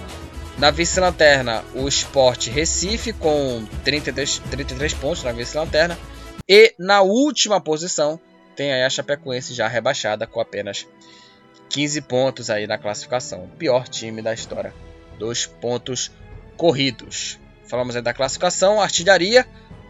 Na 0.58 0.70
vice-lanterna, 0.70 1.64
o 1.74 1.88
Sport 1.88 2.48
Recife 2.48 3.12
com 3.12 3.64
33, 3.84 4.42
33 4.50 4.94
pontos 4.94 5.22
na 5.22 5.32
vice-lanterna. 5.32 5.98
E 6.48 6.74
na 6.78 7.02
última 7.02 7.60
posição, 7.60 8.20
tem 8.56 8.72
aí 8.72 8.82
a 8.82 8.90
Chapecoense 8.90 9.54
já 9.54 9.68
rebaixada 9.68 10.26
com 10.26 10.40
apenas 10.40 10.86
15 11.68 12.00
pontos 12.02 12.50
aí 12.50 12.66
na 12.66 12.78
classificação. 12.78 13.44
O 13.44 13.48
pior 13.48 13.86
time 13.86 14.22
da 14.22 14.32
história. 14.32 14.72
Dois 15.18 15.46
pontos 15.46 16.10
corridos. 16.56 17.38
Falamos 17.68 17.94
aí 17.94 18.02
da 18.02 18.14
classificação, 18.14 18.80
artilharia. 18.80 19.46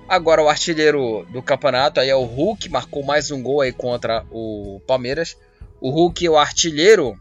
Agora 0.09 0.43
o 0.43 0.49
artilheiro 0.49 1.27
do 1.31 1.43
campeonato 1.43 2.01
aí 2.01 2.09
é 2.09 2.17
o 2.17 2.25
Hulk, 2.25 2.69
marcou 2.69 3.03
mais 3.03 3.31
um 3.31 3.43
gol 3.43 3.61
aí 3.61 3.73
contra 3.73 4.25
o 4.31 4.81
Palmeiras. 4.87 5.37
O 5.81 5.91
Hulk 5.91 6.27
é 6.27 6.31
o 6.31 6.39
artilheiro 6.39 7.21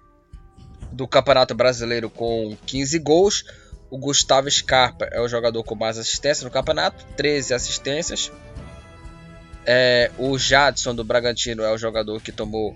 do 0.91 1.07
Campeonato 1.07 1.53
Brasileiro 1.53 2.09
com 2.09 2.55
15 2.65 2.99
gols. 2.99 3.43
O 3.89 3.97
Gustavo 3.97 4.49
Scarpa 4.49 5.05
é 5.11 5.19
o 5.21 5.27
jogador 5.27 5.63
com 5.63 5.75
mais 5.75 5.97
assistências 5.97 6.43
no 6.43 6.51
campeonato, 6.51 7.05
13 7.17 7.53
assistências. 7.53 8.31
É, 9.65 10.11
o 10.17 10.37
Jadson 10.37 10.93
do 10.93 11.03
Bragantino 11.03 11.63
é 11.63 11.71
o 11.71 11.77
jogador 11.77 12.21
que 12.21 12.31
tomou 12.31 12.75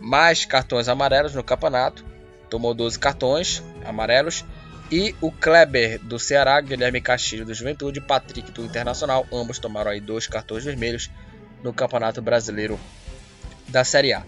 mais 0.00 0.44
cartões 0.44 0.88
amarelos 0.88 1.34
no 1.34 1.42
campeonato. 1.42 2.04
Tomou 2.48 2.74
12 2.74 2.98
cartões 2.98 3.62
amarelos. 3.84 4.44
E 4.90 5.14
o 5.20 5.30
Kleber 5.30 5.98
do 5.98 6.18
Ceará, 6.18 6.58
Guilherme 6.60 7.00
Castilho 7.00 7.44
do 7.44 7.52
Juventude, 7.52 8.00
Patrick 8.00 8.50
do 8.52 8.64
Internacional, 8.64 9.26
ambos 9.30 9.58
tomaram 9.58 9.90
aí 9.90 10.00
dois 10.00 10.26
cartões 10.26 10.64
vermelhos 10.64 11.10
no 11.62 11.74
Campeonato 11.74 12.22
Brasileiro 12.22 12.80
da 13.66 13.84
Série 13.84 14.14
A. 14.14 14.22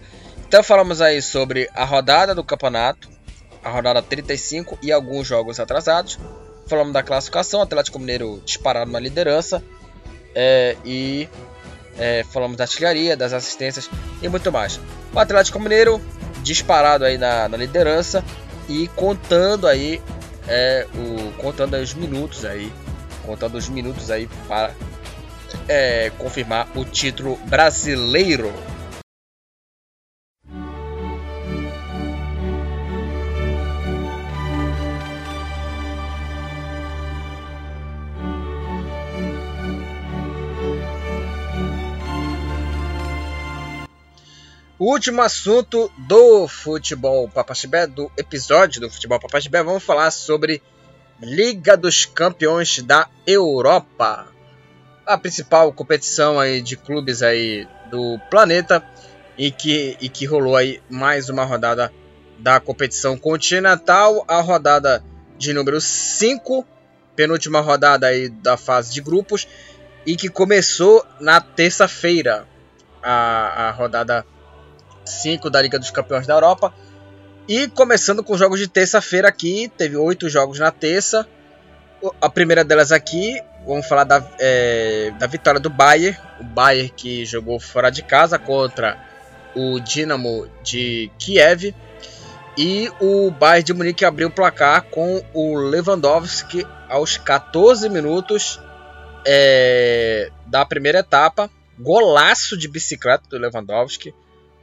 Então 0.47 0.61
falamos 0.61 1.01
aí 1.01 1.19
sobre 1.21 1.67
a 1.73 1.83
rodada 1.83 2.35
do 2.35 2.43
campeonato, 2.43 3.09
a 3.63 3.69
rodada 3.69 4.01
35 4.03 4.77
e 4.83 4.91
alguns 4.91 5.25
jogos 5.25 5.59
atrasados. 5.59 6.19
Falamos 6.67 6.93
da 6.93 7.01
classificação, 7.01 7.61
Atlético 7.61 7.97
Mineiro 7.97 8.41
disparado 8.45 8.91
na 8.91 8.99
liderança 8.99 9.63
é, 10.35 10.77
e 10.85 11.27
é, 11.97 12.23
falamos 12.23 12.57
da 12.57 12.63
artilharia, 12.63 13.15
das 13.15 13.33
assistências 13.33 13.89
e 14.21 14.29
muito 14.29 14.51
mais. 14.51 14.79
O 15.13 15.19
Atlético 15.19 15.59
Mineiro 15.59 16.01
disparado 16.41 17.05
aí 17.05 17.17
na, 17.17 17.47
na 17.47 17.57
liderança 17.57 18.23
e 18.67 18.87
contando 18.89 19.67
aí 19.67 20.01
é, 20.47 20.87
o 20.93 21.31
contando 21.41 21.75
aí 21.75 21.83
os 21.83 21.93
minutos 21.93 22.45
aí, 22.45 22.71
contando 23.25 23.55
os 23.55 23.69
minutos 23.69 24.09
aí 24.09 24.27
para 24.47 24.71
é, 25.67 26.11
confirmar 26.17 26.67
o 26.75 26.83
título 26.85 27.37
brasileiro. 27.47 28.51
O 44.81 44.85
último 44.85 45.21
assunto 45.21 45.91
do 45.95 46.47
futebol 46.47 47.29
Papaxibé, 47.29 47.85
do 47.85 48.11
episódio 48.17 48.81
do 48.81 48.89
futebol 48.89 49.19
Papaxibé, 49.19 49.61
vamos 49.61 49.83
falar 49.83 50.09
sobre 50.09 50.59
Liga 51.21 51.77
dos 51.77 52.07
Campeões 52.07 52.81
da 52.81 53.07
Europa. 53.27 54.29
A 55.05 55.19
principal 55.19 55.71
competição 55.71 56.39
aí 56.39 56.63
de 56.63 56.75
clubes 56.75 57.21
aí 57.21 57.67
do 57.91 58.19
planeta 58.31 58.83
e 59.37 59.51
que, 59.51 59.95
e 60.01 60.09
que 60.09 60.25
rolou 60.25 60.55
aí 60.55 60.81
mais 60.89 61.29
uma 61.29 61.45
rodada 61.45 61.93
da 62.39 62.59
competição 62.59 63.15
continental, 63.15 64.25
a 64.27 64.41
rodada 64.41 65.03
de 65.37 65.53
número 65.53 65.79
5, 65.79 66.65
penúltima 67.15 67.61
rodada 67.61 68.07
aí 68.07 68.29
da 68.29 68.57
fase 68.57 68.91
de 68.91 68.99
grupos 68.99 69.47
e 70.07 70.15
que 70.15 70.27
começou 70.27 71.05
na 71.19 71.39
terça-feira, 71.39 72.47
a, 73.03 73.67
a 73.67 73.71
rodada 73.73 74.25
5 75.05 75.49
da 75.49 75.61
Liga 75.61 75.79
dos 75.79 75.91
Campeões 75.91 76.27
da 76.27 76.33
Europa. 76.33 76.73
E 77.47 77.67
começando 77.67 78.23
com 78.23 78.37
jogos 78.37 78.59
de 78.59 78.67
terça-feira 78.67 79.27
aqui, 79.27 79.71
teve 79.77 79.97
oito 79.97 80.29
jogos 80.29 80.59
na 80.59 80.71
terça. 80.71 81.27
A 82.19 82.29
primeira 82.29 82.63
delas 82.63 82.91
aqui, 82.91 83.41
vamos 83.65 83.87
falar 83.87 84.03
da, 84.03 84.23
é, 84.39 85.11
da 85.19 85.27
vitória 85.27 85.59
do 85.59 85.69
Bayern. 85.69 86.17
O 86.39 86.43
Bayern 86.43 86.89
que 86.95 87.25
jogou 87.25 87.59
fora 87.59 87.89
de 87.89 88.03
casa 88.03 88.39
contra 88.39 88.97
o 89.55 89.79
Dinamo 89.79 90.47
de 90.63 91.11
Kiev. 91.17 91.75
E 92.57 92.91
o 92.99 93.31
Bayern 93.31 93.63
de 93.63 93.73
Munique 93.73 94.05
abriu 94.05 94.27
o 94.27 94.31
placar 94.31 94.83
com 94.83 95.23
o 95.33 95.55
Lewandowski 95.55 96.65
aos 96.89 97.17
14 97.17 97.89
minutos 97.89 98.59
é, 99.25 100.29
da 100.45 100.65
primeira 100.65 100.99
etapa. 100.99 101.49
Golaço 101.79 102.57
de 102.57 102.67
bicicleta 102.67 103.23
do 103.29 103.37
Lewandowski. 103.37 104.13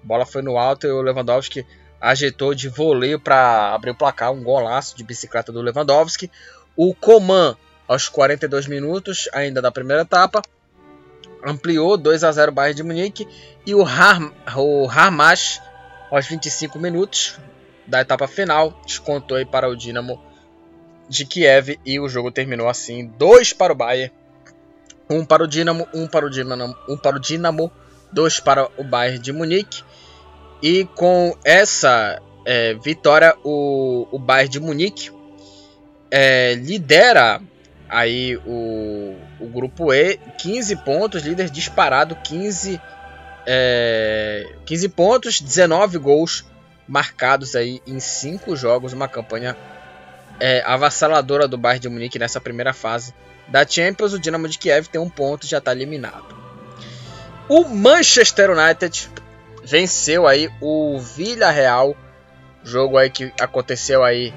Bola 0.03 0.25
foi 0.25 0.43
no 0.43 0.57
alto 0.57 0.87
e 0.87 0.91
o 0.91 1.03
Lewandowski 1.03 1.67
ajeitou 2.01 2.55
de 2.55 2.69
voleio 2.69 3.19
para 3.19 3.75
abrir 3.75 3.91
o 3.91 3.95
placar. 3.95 4.33
Um 4.33 4.43
golaço 4.43 4.97
de 4.97 5.05
bicicleta 5.05 5.53
do 5.53 5.61
Lewandowski. 5.61 6.31
O 6.77 6.95
Coman, 6.95 7.57
aos 7.87 8.09
42 8.09 8.67
minutos, 8.67 9.29
ainda 9.33 9.61
da 9.61 9.71
primeira 9.71 10.03
etapa, 10.03 10.43
ampliou 11.45 11.97
2 11.97 12.25
a 12.25 12.33
0 12.33 12.53
Bayern 12.53 12.77
de 12.77 12.83
Munique. 12.83 13.29
E 13.67 13.75
o, 13.75 13.83
Har 13.83 14.33
o 14.57 14.89
Hamas, 14.89 15.61
aos 16.11 16.27
25 16.27 16.79
minutos 16.79 17.39
da 17.87 18.01
etapa 18.01 18.29
final, 18.29 18.81
descontou 18.87 19.37
aí 19.37 19.45
para 19.45 19.69
o 19.69 19.77
Dinamo 19.77 20.23
de 21.09 21.25
Kiev. 21.25 21.81
E 21.85 21.99
o 21.99 22.09
jogo 22.09 22.31
terminou 22.31 22.69
assim: 22.69 23.07
2 23.19 23.53
para 23.53 23.73
o 23.73 23.77
Bayern, 23.77 24.13
1 25.11 25.17
um 25.17 25.25
para 25.25 25.43
o 25.43 25.47
Dinamo, 25.47 25.89
1 25.95 26.03
um 26.03 26.07
para 26.07 26.27
o 26.27 26.31
Dinamo, 26.31 26.77
1 26.89 26.93
um 26.93 26.97
para 26.97 27.17
o 27.17 27.21
Dinamo, 27.21 27.73
2 28.13 28.41
para 28.41 28.69
o 28.77 28.85
Bayern 28.85 29.19
de 29.19 29.33
Munique. 29.33 29.83
E 30.63 30.85
com 30.95 31.37
essa 31.45 32.21
é, 32.45 32.75
vitória, 32.75 33.37
o, 33.45 34.09
o 34.11 34.19
Bayern 34.19 34.51
de 34.51 34.61
Munique 34.61 35.11
é, 36.11 36.55
lidera 36.55 37.41
aí 37.89 38.37
o, 38.45 39.17
o 39.41 39.47
grupo 39.47 39.93
E, 39.93 40.19
15 40.39 40.77
pontos, 40.77 41.23
líder 41.23 41.51
disparado, 41.51 42.17
15, 42.17 42.81
é, 43.47 44.47
15 44.67 44.89
pontos, 44.91 45.41
19 45.41 45.99
gols 45.99 46.45
marcados 46.87 47.55
aí 47.55 47.81
em 47.87 48.01
5 48.01 48.57
jogos, 48.57 48.93
uma 48.93 49.09
campanha 49.09 49.57
é, 50.41 50.63
avassaladora 50.65 51.47
do 51.47 51.59
Bayern 51.59 51.81
de 51.81 51.89
Munique 51.89 52.19
nessa 52.19 52.41
primeira 52.41 52.73
fase 52.73 53.15
da 53.49 53.67
Champions. 53.67 54.13
O 54.13 54.19
Dinamo 54.19 54.49
de 54.49 54.59
Kiev 54.59 54.89
tem 54.89 55.01
um 55.01 55.11
ponto 55.11 55.47
já 55.47 55.59
está 55.59 55.73
eliminado. 55.73 56.48
O 57.49 57.67
Manchester 57.67 58.51
United 58.51 59.09
venceu 59.65 60.27
aí 60.27 60.51
o 60.61 61.01
Villarreal, 61.01 61.97
jogo 62.63 62.99
aí 62.99 63.09
que 63.09 63.33
aconteceu 63.41 64.05
aí 64.05 64.35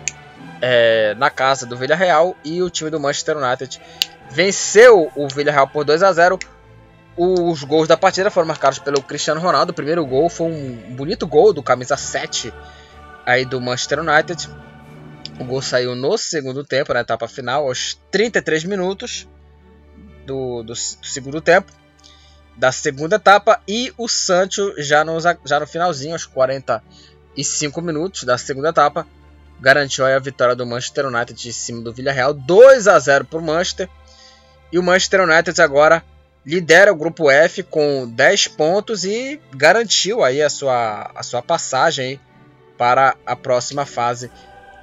é, 0.61 1.13
na 1.15 1.29
casa 1.29 1.65
do 1.65 1.75
Villarreal 1.75 2.37
e 2.41 2.63
o 2.63 2.69
time 2.69 2.89
do 2.89 3.01
Manchester 3.01 3.35
United 3.35 3.81
venceu 4.29 5.11
o 5.13 5.27
Villarreal 5.27 5.67
por 5.67 5.83
2 5.83 6.01
a 6.03 6.13
0. 6.13 6.39
Os 7.17 7.65
gols 7.65 7.89
da 7.89 7.97
partida 7.97 8.31
foram 8.31 8.47
marcados 8.47 8.79
pelo 8.79 9.03
Cristiano 9.03 9.41
Ronaldo. 9.41 9.71
O 9.71 9.75
primeiro 9.75 10.05
gol 10.05 10.29
foi 10.29 10.47
um 10.47 10.95
bonito 10.95 11.27
gol 11.27 11.51
do 11.51 11.61
camisa 11.61 11.97
7 11.97 12.53
aí 13.25 13.43
do 13.43 13.59
Manchester 13.59 13.99
United. 13.99 14.49
O 15.37 15.43
gol 15.43 15.61
saiu 15.61 15.97
no 15.97 16.17
segundo 16.17 16.63
tempo, 16.63 16.93
na 16.93 17.01
etapa 17.01 17.27
final, 17.27 17.67
aos 17.67 17.99
33 18.09 18.63
minutos 18.63 19.27
do, 20.25 20.63
do, 20.63 20.73
do 20.73 20.75
segundo 20.75 21.41
tempo 21.41 21.80
da 22.55 22.71
segunda 22.71 23.15
etapa 23.15 23.61
e 23.67 23.93
o 23.97 24.07
Sancho 24.07 24.73
já 24.77 25.03
no, 25.03 25.17
já 25.19 25.59
no 25.59 25.67
finalzinho, 25.67 26.13
aos 26.13 26.25
45 26.25 27.81
minutos 27.81 28.23
da 28.23 28.37
segunda 28.37 28.69
etapa, 28.69 29.07
garantiu 29.59 30.05
a 30.05 30.19
vitória 30.19 30.55
do 30.55 30.65
Manchester 30.65 31.05
United 31.05 31.47
em 31.47 31.51
cima 31.51 31.81
do 31.81 31.93
Villarreal, 31.93 32.33
2 32.33 32.87
a 32.87 32.97
0 32.97 33.25
para 33.25 33.39
o 33.39 33.43
Manchester. 33.43 33.89
E 34.71 34.79
o 34.79 34.83
Manchester 34.83 35.21
United 35.21 35.61
agora 35.61 36.03
lidera 36.45 36.91
o 36.91 36.95
grupo 36.95 37.29
F 37.29 37.61
com 37.63 38.07
10 38.07 38.47
pontos 38.49 39.03
e 39.03 39.39
garantiu 39.55 40.23
aí 40.23 40.41
a 40.41 40.49
sua, 40.49 41.11
a 41.13 41.21
sua 41.21 41.41
passagem 41.41 42.19
para 42.77 43.15
a 43.25 43.35
próxima 43.35 43.85
fase 43.85 44.31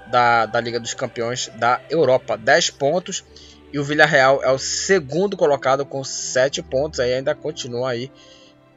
da, 0.07 0.47
da 0.47 0.61
Liga 0.61 0.79
dos 0.79 0.95
Campeões 0.95 1.51
da 1.57 1.81
Europa. 1.91 2.37
10 2.37 2.71
pontos. 2.71 3.25
E 3.73 3.79
o 3.79 3.85
Villarreal 3.85 4.43
é 4.43 4.51
o 4.51 4.59
segundo 4.59 5.37
colocado 5.37 5.85
com 5.85 6.03
7 6.03 6.63
pontos. 6.63 7.01
Aí 7.01 7.13
ainda 7.13 7.35
continua 7.35 7.91
aí 7.91 8.11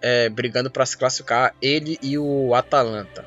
é, 0.01 0.29
brigando 0.29 0.69
para 0.69 0.85
se 0.85 0.97
classificar. 0.97 1.55
Ele 1.61 1.97
e 2.01 2.17
o 2.17 2.53
Atalanta. 2.53 3.25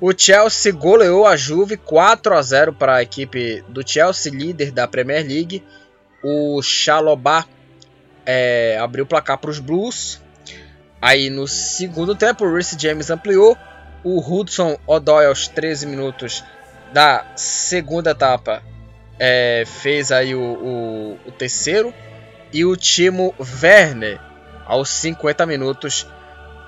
O 0.00 0.12
Chelsea 0.16 0.72
goleou 0.72 1.26
a 1.26 1.36
Juve 1.36 1.76
4 1.76 2.34
a 2.34 2.40
0 2.40 2.72
para 2.72 2.96
a 2.96 3.02
equipe 3.02 3.62
do 3.68 3.86
Chelsea, 3.86 4.32
líder 4.32 4.70
da 4.70 4.88
Premier 4.88 5.26
League. 5.26 5.62
O 6.24 6.62
Chalobah 6.62 7.46
é, 8.24 8.78
abriu 8.80 9.04
o 9.04 9.06
placar 9.06 9.36
para 9.36 9.50
os 9.50 9.58
Blues. 9.58 10.22
Aí 11.02 11.28
no 11.28 11.46
segundo 11.46 12.14
tempo, 12.14 12.46
o 12.46 12.54
Reece 12.54 12.76
James 12.78 13.10
ampliou. 13.10 13.56
O 14.02 14.18
Hudson 14.20 14.78
Odoi 14.86 15.26
aos 15.26 15.46
13 15.48 15.86
minutos 15.86 16.42
da 16.94 17.26
segunda 17.36 18.12
etapa 18.12 18.62
é, 19.22 19.64
fez 19.66 20.10
aí 20.10 20.34
o, 20.34 20.40
o, 20.40 21.18
o, 21.26 21.32
terceiro. 21.32 21.92
E 22.50 22.64
o 22.64 22.74
Timo 22.74 23.34
Werner, 23.62 24.18
aos 24.64 24.88
50 24.88 25.44
minutos, 25.44 26.06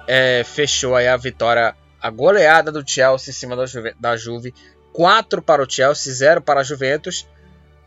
é, 0.06 0.44
fechou 0.44 0.94
aí 0.94 1.08
a 1.08 1.16
vitória, 1.16 1.74
a 2.00 2.10
goleada 2.10 2.70
do 2.70 2.86
Chelsea 2.86 3.30
em 3.30 3.34
cima 3.34 3.56
da 3.56 3.64
Juve, 3.64 3.94
da 3.98 4.16
Juve. 4.16 4.54
4 4.92 5.40
para 5.40 5.62
o 5.62 5.68
Chelsea, 5.68 6.12
0 6.12 6.42
para 6.42 6.60
a 6.60 6.62
Juventus. 6.62 7.26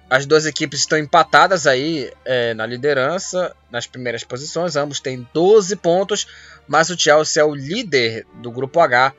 As 0.09 0.25
duas 0.25 0.47
equipes 0.47 0.79
estão 0.79 0.97
empatadas 0.97 1.67
aí 1.67 2.11
é, 2.25 2.53
na 2.55 2.65
liderança, 2.65 3.55
nas 3.71 3.85
primeiras 3.85 4.23
posições. 4.23 4.75
Ambos 4.75 4.99
têm 4.99 5.27
12 5.31 5.75
pontos, 5.75 6.27
mas 6.67 6.89
o 6.89 6.97
Chelsea 6.97 7.41
é 7.41 7.45
o 7.45 7.53
líder 7.53 8.25
do 8.41 8.51
grupo 8.51 8.79
H 8.79 9.13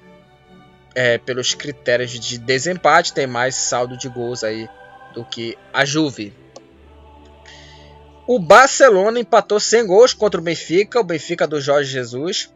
é, 0.94 1.18
pelos 1.18 1.55
critérios 1.55 2.11
de 2.11 2.38
desempate. 2.38 3.14
Tem 3.14 3.26
mais 3.26 3.55
saldo 3.55 3.97
de 3.97 4.09
gols 4.09 4.42
aí 4.42 4.68
do 5.17 5.25
que 5.25 5.57
a 5.73 5.85
Juve. 5.85 6.33
O 8.27 8.39
Barcelona 8.39 9.19
empatou 9.19 9.59
sem 9.59 9.87
gols 9.87 10.12
contra 10.12 10.39
o 10.39 10.45
Benfica, 10.45 11.01
o 11.01 11.05
Benfica 11.05 11.47
do 11.47 11.61
Jorge 11.61 11.91
Jesus. 11.91 12.51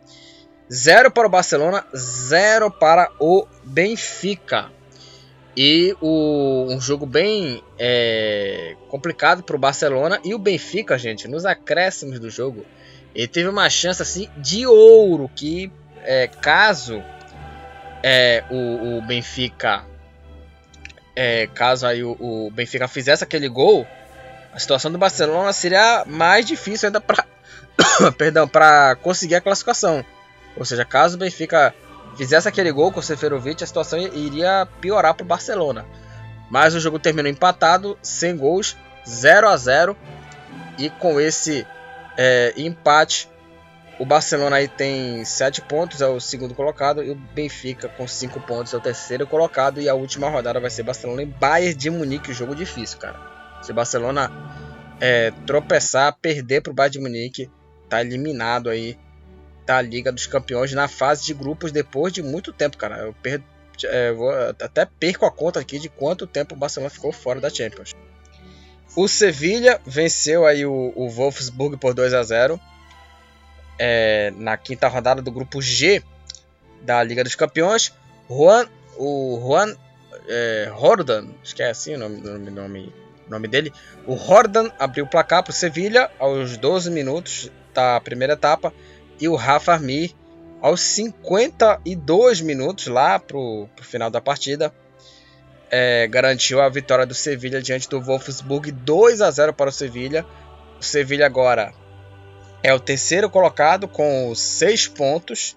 0 0.73 1.11
para 1.11 1.27
o 1.27 1.31
Barcelona, 1.31 1.85
0 1.97 2.71
para 2.71 3.11
o 3.19 3.47
Benfica. 3.65 4.71
E 5.57 5.97
o, 6.01 6.67
um 6.69 6.81
jogo 6.81 7.07
bem 7.07 7.63
é, 7.79 8.77
complicado 8.89 9.43
para 9.43 9.57
o 9.57 9.59
Barcelona. 9.59 10.21
E 10.23 10.35
o 10.35 10.39
Benfica, 10.39 10.99
gente, 10.99 11.27
nos 11.27 11.45
acréscimos 11.45 12.21
do 12.21 12.31
jogo, 12.31 12.65
ele 13.15 13.27
teve 13.27 13.49
uma 13.49 13.69
chance 13.71 14.01
assim 14.03 14.29
de 14.37 14.67
ouro 14.67 15.29
que, 15.35 15.73
é, 16.05 16.29
caso 16.29 17.03
é, 18.03 18.45
o, 18.51 18.99
o 18.99 19.03
Benfica 19.03 19.90
é, 21.23 21.47
caso 21.49 21.87
aí 21.87 22.03
o, 22.03 22.17
o, 22.19 22.51
Benfica 22.51 22.89
fizesse 22.89 23.23
aquele 23.23 23.47
gol, 23.47 23.87
a 24.55 24.59
situação 24.59 24.91
do 24.91 24.97
Barcelona 24.97 25.53
seria 25.53 26.03
mais 26.07 26.47
difícil 26.47 26.87
ainda 26.87 26.99
para 26.99 27.27
perdão, 28.17 28.49
para 28.49 28.97
conseguir 28.97 29.35
a 29.35 29.41
classificação. 29.43 30.03
Ou 30.57 30.65
seja, 30.65 30.83
caso 30.83 31.17
o 31.17 31.19
Benfica 31.19 31.75
fizesse 32.17 32.49
aquele 32.49 32.73
gol 32.73 32.91
com 32.91 33.01
o 33.01 33.03
Seferovic, 33.03 33.63
a 33.63 33.67
situação 33.67 33.99
iria 33.99 34.67
piorar 34.81 35.13
para 35.13 35.23
o 35.23 35.27
Barcelona. 35.27 35.85
Mas 36.51 36.75
o 36.75 36.81
jogo 36.81 36.99
terminou 36.99 37.31
empatado, 37.31 37.99
sem 38.01 38.35
gols, 38.35 38.75
0 39.07 39.47
a 39.47 39.57
0 39.59 39.95
E 40.79 40.89
com 40.89 41.21
esse 41.21 41.67
é, 42.17 42.55
empate, 42.57 43.29
o 44.01 44.07
Barcelona 44.07 44.57
aí 44.57 44.67
tem 44.67 45.23
7 45.27 45.61
pontos, 45.61 46.01
é 46.01 46.07
o 46.07 46.19
segundo 46.19 46.55
colocado, 46.55 47.05
e 47.05 47.11
o 47.11 47.15
Benfica 47.15 47.87
com 47.87 48.09
5 48.09 48.41
pontos 48.41 48.73
é 48.73 48.77
o 48.79 48.81
terceiro 48.81 49.27
colocado. 49.27 49.79
E 49.79 49.91
a 49.91 49.95
última 49.95 50.31
rodada 50.31 50.59
vai 50.59 50.71
ser 50.71 50.85
Barcelona 50.85 51.23
e 51.23 51.27
Bayern 51.27 51.75
de 51.75 51.91
Munique, 51.91 52.33
jogo 52.33 52.55
difícil, 52.55 52.99
cara. 52.99 53.61
Se 53.61 53.73
o 53.73 53.75
Barcelona 53.75 54.33
é, 54.99 55.31
tropeçar, 55.47 56.17
perder 56.19 56.63
para 56.63 56.71
o 56.71 56.75
Bayern 56.75 56.93
de 56.95 56.99
Munique, 56.99 57.51
tá 57.91 58.01
eliminado 58.01 58.71
aí 58.71 58.99
da 59.67 59.83
Liga 59.83 60.11
dos 60.11 60.27
Campeões 60.27 60.73
na 60.73 60.89
fase 60.89 61.27
de 61.27 61.35
grupos 61.35 61.71
depois 61.71 62.11
de 62.11 62.23
muito 62.23 62.55
tempo, 62.55 62.79
cara. 62.79 63.03
Eu 63.03 63.15
é, 63.85 64.13
vou, 64.13 64.33
até 64.33 64.87
perco 64.87 65.27
a 65.27 65.31
conta 65.31 65.61
aqui 65.61 65.79
de 65.79 65.91
quanto 65.91 66.27
tempo 66.27 66.55
o 66.55 66.59
Barcelona 66.59 66.89
ficou 66.89 67.13
fora 67.13 67.39
da 67.39 67.51
Champions. 67.51 67.95
O 68.97 69.07
Sevilha 69.07 69.79
venceu 69.85 70.47
aí 70.47 70.65
o, 70.65 70.91
o 70.97 71.11
Wolfsburg 71.11 71.77
por 71.77 71.93
2 71.93 72.15
a 72.15 72.23
0 72.23 72.59
é, 73.83 74.31
na 74.37 74.59
quinta 74.59 74.87
rodada 74.89 75.23
do 75.23 75.33
grupo 75.33 75.63
G 75.63 76.03
da 76.83 77.03
Liga 77.03 77.25
dos 77.25 77.35
Campeões. 77.35 77.95
Juan, 78.29 78.67
o 78.99 79.41
Juan 79.43 79.75
é, 80.29 80.71
acho 81.43 81.57
que 81.57 81.63
é 81.63 81.71
assim 81.71 81.95
o 81.95 81.99
nome, 81.99 82.21
nome, 82.21 82.51
nome, 82.51 82.95
nome 83.27 83.49
dele. 83.49 83.73
O 84.07 84.13
Hordan 84.13 84.71
abriu 84.79 85.07
o 85.07 85.09
placar 85.09 85.43
para 85.43 85.51
o 85.51 85.55
Sevilha 85.55 86.11
aos 86.19 86.59
12 86.59 86.91
minutos 86.91 87.51
da 87.73 87.99
primeira 88.01 88.35
etapa 88.35 88.71
e 89.19 89.27
o 89.27 89.35
Rafa 89.35 89.73
Armir 89.73 90.15
aos 90.61 90.83
52 90.83 92.43
minutos 92.43 92.87
lá 92.87 93.19
pro, 93.19 93.67
pro 93.75 93.85
final 93.85 94.11
da 94.11 94.21
partida 94.21 94.75
é, 95.71 96.07
garantiu 96.07 96.61
a 96.61 96.69
vitória 96.69 97.07
do 97.07 97.15
Sevilha 97.15 97.63
diante 97.63 97.89
do 97.89 97.99
Wolfsburg 97.99 98.71
2 98.73 99.23
a 99.23 99.31
0 99.31 99.55
para 99.55 99.71
o 99.71 99.73
Sevilha. 99.73 100.27
O 100.79 100.83
Sevilha 100.83 101.25
agora 101.25 101.73
é 102.63 102.73
o 102.75 102.81
terceiro 102.81 103.31
colocado 103.31 103.89
com 103.89 104.35
6 104.35 104.89
pontos. 104.89 105.57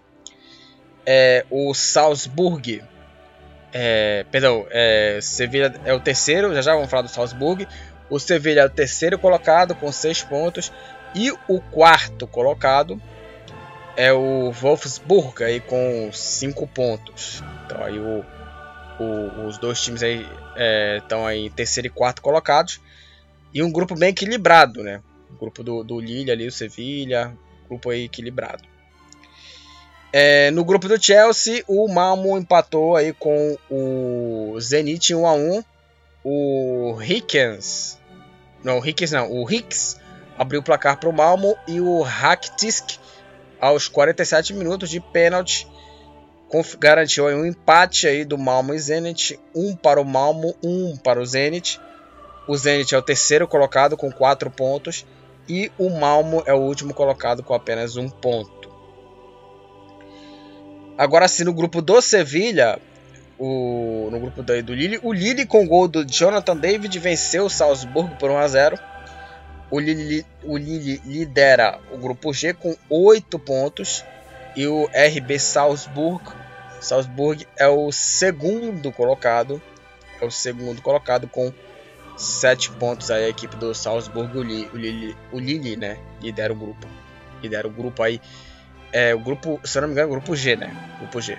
É, 1.06 1.46
o 1.50 1.74
Salzburg, 1.74 2.82
é, 3.74 4.26
perdão, 4.32 4.66
é, 4.70 5.20
Sevilha 5.22 5.74
é 5.84 5.94
o 5.94 6.00
terceiro, 6.00 6.54
já 6.56 6.62
já 6.62 6.74
vamos 6.74 6.90
falar 6.90 7.04
do 7.04 7.10
Salzburg. 7.10 7.68
O 8.10 8.20
Sevilha 8.20 8.62
é 8.62 8.66
o 8.66 8.70
terceiro 8.70 9.18
colocado 9.20 9.76
com 9.76 9.92
6 9.92 10.24
pontos 10.24 10.72
e 11.14 11.32
o 11.48 11.60
quarto 11.60 12.26
colocado 12.26 13.02
é 13.96 14.12
o 14.12 14.52
Wolfsburg 14.52 15.44
aí 15.44 15.60
com 15.60 16.10
5 16.12 16.68
pontos. 16.68 17.44
Então 17.66 17.84
aí 17.84 18.00
o, 18.00 18.26
o, 19.00 19.48
os 19.48 19.58
dois 19.58 19.82
times 19.82 20.04
aí 20.04 20.26
estão 20.98 21.28
é, 21.28 21.34
aí 21.34 21.50
terceiro 21.50 21.88
e 21.88 21.90
quarto 21.90 22.22
colocados. 22.22 22.80
E 23.54 23.62
um 23.62 23.72
grupo 23.72 23.96
bem 23.96 24.10
equilibrado, 24.10 24.82
né? 24.82 25.00
O 25.34 25.40
grupo 25.40 25.64
do, 25.64 25.84
do 25.84 26.00
Lille 26.00 26.32
ali, 26.32 26.48
o 26.48 26.52
Sevilha, 26.52 27.36
grupo 27.68 27.90
aí 27.90 28.06
equilibrado. 28.06 28.64
É, 30.12 30.52
no 30.52 30.64
grupo 30.64 30.88
do 30.88 31.04
Chelsea, 31.04 31.64
o 31.68 31.88
Malmo 31.88 32.38
empatou 32.38 32.96
aí 32.96 33.14
com 33.14 33.58
o 33.70 34.60
Zenit 34.60 35.14
1 35.14 35.28
a 35.28 35.34
1. 35.34 35.64
O 36.24 37.02
Hickens, 37.02 38.00
não, 38.64 38.80
o 38.80 38.84
não, 39.12 39.32
o 39.32 39.52
Hicks 39.52 40.00
abriu 40.38 40.62
o 40.62 40.64
placar 40.64 40.98
para 40.98 41.10
o 41.10 41.14
Malmo 41.14 41.58
e 41.68 41.82
o 41.82 42.02
Rakitic 42.02 42.98
aos 43.60 43.88
47 43.88 44.54
minutos 44.54 44.90
de 44.90 45.00
pênalti 45.00 45.68
garantiu 46.80 47.26
um 47.26 47.46
empate 47.46 48.08
aí 48.08 48.24
do 48.24 48.38
Malmo 48.38 48.74
e 48.74 48.80
Zenit, 48.80 49.40
um 49.56 49.76
para 49.76 50.00
o 50.00 50.06
Malmo, 50.06 50.56
um 50.64 50.96
para 50.96 51.20
o 51.20 51.26
Zenit. 51.26 51.82
O 52.48 52.56
Zenit 52.56 52.94
é 52.94 52.98
o 52.98 53.02
terceiro 53.02 53.48
colocado 53.48 53.98
com 53.98 54.12
4 54.12 54.52
pontos 54.52 55.06
e 55.48 55.72
o 55.78 55.90
Malmo 55.90 56.44
é 56.46 56.54
o 56.54 56.60
último 56.60 56.94
colocado 56.94 57.44
com 57.44 57.54
apenas 57.54 57.96
um 57.96 58.10
ponto. 58.10 58.72
Agora 60.98 61.28
sim, 61.28 61.44
no 61.44 61.54
grupo 61.54 61.82
do 61.82 62.02
Sevilha, 62.02 62.80
o, 63.38 64.10
no 64.12 64.20
grupo 64.20 64.44
do, 64.44 64.64
do 64.64 64.74
Lille, 64.74 65.00
o 65.02 65.12
Lille 65.12 65.46
com 65.46 65.68
gol 65.68 65.88
do 65.88 66.06
Jonathan 66.06 66.56
David 66.56 66.98
venceu 67.00 67.46
o 67.46 67.50
Salzburgo 67.50 68.16
por 68.16 68.30
1 68.30 68.38
a 68.38 68.48
0. 68.48 68.80
O 69.72 69.80
Lille, 69.80 70.26
o 70.44 70.56
Lille 70.56 71.02
lidera 71.06 71.80
o 71.92 71.98
grupo 71.98 72.32
G 72.32 72.54
com 72.54 72.76
8 72.90 73.40
pontos 73.40 74.06
e 74.56 74.68
o 74.68 74.86
RB 74.86 75.40
Salzburg, 75.40 76.24
Salzburg 76.80 77.48
é 77.58 77.68
o 77.68 77.92
segundo 77.92 78.92
colocado, 78.92 79.62
é 80.22 80.26
o 80.26 80.30
segundo 80.30 80.82
colocado 80.82 81.28
com 81.28 81.52
7 82.18 82.72
pontos 82.72 83.10
aí 83.12 83.26
a 83.26 83.30
equipe 83.30 83.56
do 83.56 83.74
Salzburg, 83.74 84.38
o 84.38 84.44
Lille, 84.44 85.16
o 85.32 85.40
né, 85.78 85.98
lidera 86.22 86.54
o 86.54 86.56
grupo. 86.56 86.88
Lidera 87.42 87.68
o 87.68 87.72
grupo 87.72 88.02
aí, 88.02 88.22
é 88.92 89.14
o 89.14 89.20
grupo, 89.20 89.60
se 89.64 89.78
eu 89.78 89.82
não 89.82 89.90
me 89.90 89.94
engano, 89.94 90.08
é 90.08 90.12
o 90.12 90.14
grupo 90.14 90.36
G, 90.36 90.56
né? 90.56 90.72
Grupo 91.00 91.20
G. 91.20 91.38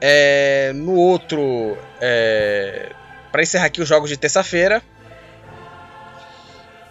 É, 0.00 0.72
no 0.74 0.94
outro, 0.94 1.76
é, 2.00 2.90
para 3.30 3.42
encerrar 3.42 3.66
aqui 3.66 3.82
os 3.82 3.88
jogos 3.88 4.08
de 4.08 4.16
terça-feira, 4.16 4.82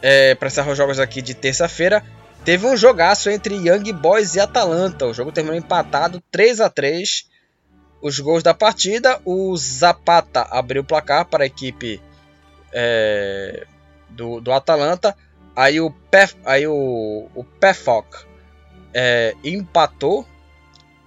é, 0.01 0.35
para 0.35 0.47
encerrar 0.47 0.71
os 0.71 0.77
jogos 0.77 0.99
aqui 0.99 1.21
de 1.21 1.33
terça-feira, 1.33 2.03
teve 2.45 2.67
um 2.67 2.77
jogaço 2.77 3.29
entre 3.29 3.55
Young 3.55 3.91
Boys 3.93 4.35
e 4.35 4.39
Atalanta. 4.39 5.07
O 5.07 5.13
jogo 5.13 5.31
terminou 5.31 5.57
empatado 5.57 6.21
3 6.31 6.61
a 6.61 6.69
3 6.69 7.27
Os 8.01 8.19
gols 8.19 8.43
da 8.43 8.53
partida, 8.53 9.19
o 9.25 9.57
Zapata 9.57 10.47
abriu 10.51 10.83
o 10.83 10.85
placar 10.85 11.25
para 11.25 11.43
a 11.43 11.47
equipe 11.47 11.99
é, 12.73 13.65
do, 14.09 14.39
do 14.39 14.51
Atalanta. 14.51 15.15
Aí 15.55 15.81
o, 15.81 15.91
Pef, 15.91 16.35
aí 16.45 16.67
o, 16.67 17.27
o 17.35 17.43
Pefok 17.43 18.25
é, 18.93 19.35
empatou 19.43 20.25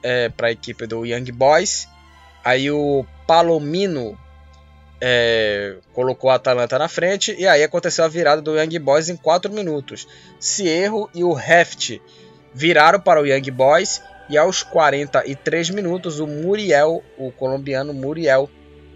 é, 0.03 0.29
para 0.29 0.49
a 0.49 0.53
equipe 0.53 0.87
do 0.87 1.07
Young 1.07 1.31
Boys. 1.33 1.89
Aí 2.45 2.71
o 2.71 3.07
Palomino 3.27 4.19
é, 5.01 5.77
colocou 5.93 6.31
a 6.31 6.35
Atalanta 6.35 6.79
na 6.79 6.89
frente 6.89 7.35
e 7.39 7.47
aí 7.47 7.63
aconteceu 7.63 8.05
a 8.05 8.09
virada 8.09 8.41
do 8.41 8.57
Young 8.57 8.79
Boys 8.79 9.09
em 9.09 9.17
4 9.17 9.53
minutos. 9.53 10.07
Cierro 10.39 11.09
e 11.15 11.25
o 11.25 11.39
Heft 11.39 12.01
viraram 12.55 13.01
para 13.01 13.21
o 13.21 13.27
Young 13.27 13.51
Boys 13.51 14.03
e 14.29 14.39
aos 14.39 14.63
43 14.63 15.71
minutos 15.71 16.21
o 16.21 16.27
Muriel, 16.27 17.03
o 17.19 17.33
colombiano 17.33 17.93
Muriel, 17.93 18.49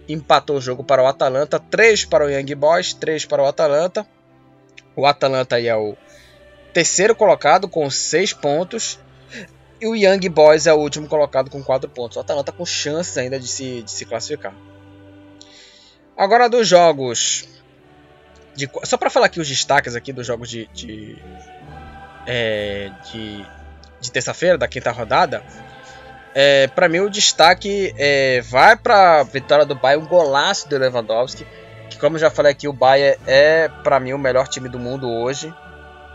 empatou 0.07 0.57
o 0.57 0.61
jogo 0.61 0.83
para 0.83 1.03
o 1.03 1.07
Atalanta, 1.07 1.59
3 1.59 2.05
para 2.05 2.25
o 2.25 2.29
Young 2.29 2.55
Boys, 2.55 2.93
3 2.93 3.25
para 3.25 3.43
o 3.43 3.45
Atalanta. 3.45 4.07
O 4.95 5.05
Atalanta 5.05 5.59
é 5.59 5.75
o 5.75 5.95
terceiro 6.73 7.15
colocado 7.15 7.67
com 7.67 7.89
6 7.89 8.33
pontos. 8.33 8.99
E 9.79 9.87
o 9.87 9.95
Young 9.95 10.27
Boys 10.29 10.65
é 10.65 10.73
o 10.73 10.77
último 10.77 11.07
colocado 11.07 11.51
com 11.51 11.63
4 11.63 11.89
pontos. 11.89 12.17
O 12.17 12.19
Atalanta 12.19 12.51
com 12.51 12.65
chances 12.65 13.17
ainda 13.17 13.39
de 13.39 13.47
se, 13.47 13.83
de 13.83 13.91
se 13.91 14.05
classificar. 14.05 14.55
Agora 16.17 16.49
dos 16.49 16.67
jogos. 16.67 17.47
De, 18.55 18.67
só 18.83 18.97
para 18.97 19.09
falar 19.09 19.27
aqui 19.27 19.39
os 19.39 19.47
destaques 19.47 19.95
aqui 19.95 20.11
dos 20.11 20.25
jogos 20.25 20.49
de, 20.49 20.67
de, 20.73 21.15
é, 22.25 22.91
de, 23.11 23.45
de 24.01 24.11
terça-feira, 24.11 24.57
da 24.57 24.67
quinta 24.67 24.89
rodada. 24.89 25.43
É, 26.33 26.67
para 26.67 26.87
mim 26.87 26.99
o 26.99 27.09
destaque 27.09 27.93
é, 27.97 28.41
vai 28.41 28.75
para 28.75 29.21
a 29.21 29.23
vitória 29.23 29.65
do 29.65 29.75
Bayern, 29.75 30.05
um 30.05 30.09
golaço 30.09 30.69
do 30.69 30.77
Lewandowski. 30.77 31.45
Que 31.89 31.97
como 31.97 32.17
já 32.17 32.29
falei 32.29 32.51
aqui, 32.51 32.67
o 32.67 32.73
Bayern 32.73 33.19
é 33.25 33.67
para 33.67 33.99
mim 33.99 34.13
o 34.13 34.19
melhor 34.19 34.47
time 34.47 34.69
do 34.69 34.77
mundo 34.77 35.09
hoje. 35.09 35.53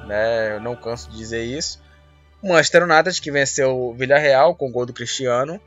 Né? 0.07 0.57
Eu 0.57 0.61
não 0.61 0.77
canso 0.77 1.11
de 1.11 1.17
dizer 1.17 1.43
isso. 1.43 1.81
O 2.41 2.49
Manchester 2.49 2.85
United 2.85 3.21
que 3.21 3.31
venceu 3.31 3.77
o 3.77 3.95
Villarreal 3.95 4.55
com 4.55 4.69
o 4.69 4.71
gol 4.71 4.87
do 4.87 4.93
Cristiano, 4.93 5.61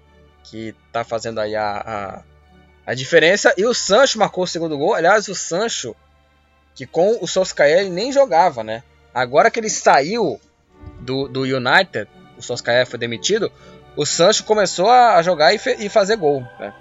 que 0.44 0.76
está 0.88 1.04
fazendo 1.04 1.40
aí 1.40 1.56
a, 1.56 1.84
a 1.86 2.36
a 2.86 2.94
diferença. 2.94 3.54
E 3.58 3.66
o 3.66 3.74
Sancho 3.74 4.20
marcou 4.20 4.44
o 4.44 4.48
segundo 4.48 4.78
gol. 4.78 4.94
Aliás, 4.94 5.28
o 5.28 5.36
Sancho, 5.36 5.96
que 6.76 6.86
com 6.86 7.18
o 7.22 7.28
Solskjaer 7.28 7.90
nem 7.90 8.12
jogava, 8.12 8.64
né? 8.64 8.84
Agora 9.14 9.50
que 9.50 9.60
ele 9.60 9.70
saiu 9.70 10.40
do, 11.00 11.28
do 11.28 11.42
United, 11.42 12.08
o 12.38 12.42
Solskjaer 12.42 12.86
foi 12.86 13.00
demitido, 13.00 13.52
o 13.96 14.06
Sancho 14.06 14.44
começou 14.44 14.90
a 14.90 15.22
jogar 15.22 15.54
e, 15.54 15.60
e 15.80 15.90
fazer 15.90 16.18
gol, 16.18 16.42
né? 16.60 16.74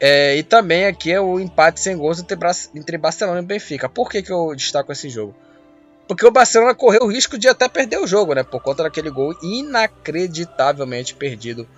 É, 0.00 0.34
e 0.36 0.42
também 0.42 0.86
aqui 0.86 1.12
é 1.12 1.20
o 1.20 1.38
empate 1.38 1.78
sem 1.78 1.96
gols 1.96 2.20
entre, 2.20 2.38
entre 2.74 2.96
Barcelona 2.96 3.40
e 3.40 3.44
Benfica. 3.44 3.88
Por 3.88 4.08
que, 4.08 4.22
que 4.22 4.32
eu 4.32 4.54
destaco 4.54 4.90
esse 4.90 5.10
jogo? 5.10 5.34
Porque 6.08 6.26
o 6.26 6.30
Barcelona 6.30 6.74
correu 6.74 7.02
o 7.02 7.06
risco 7.06 7.38
de 7.38 7.46
até 7.46 7.68
perder 7.68 7.98
o 7.98 8.06
jogo, 8.06 8.34
né? 8.34 8.42
Por 8.42 8.62
conta 8.62 8.82
daquele 8.82 9.10
gol 9.10 9.34
inacreditavelmente 9.42 11.14
perdido 11.14 11.68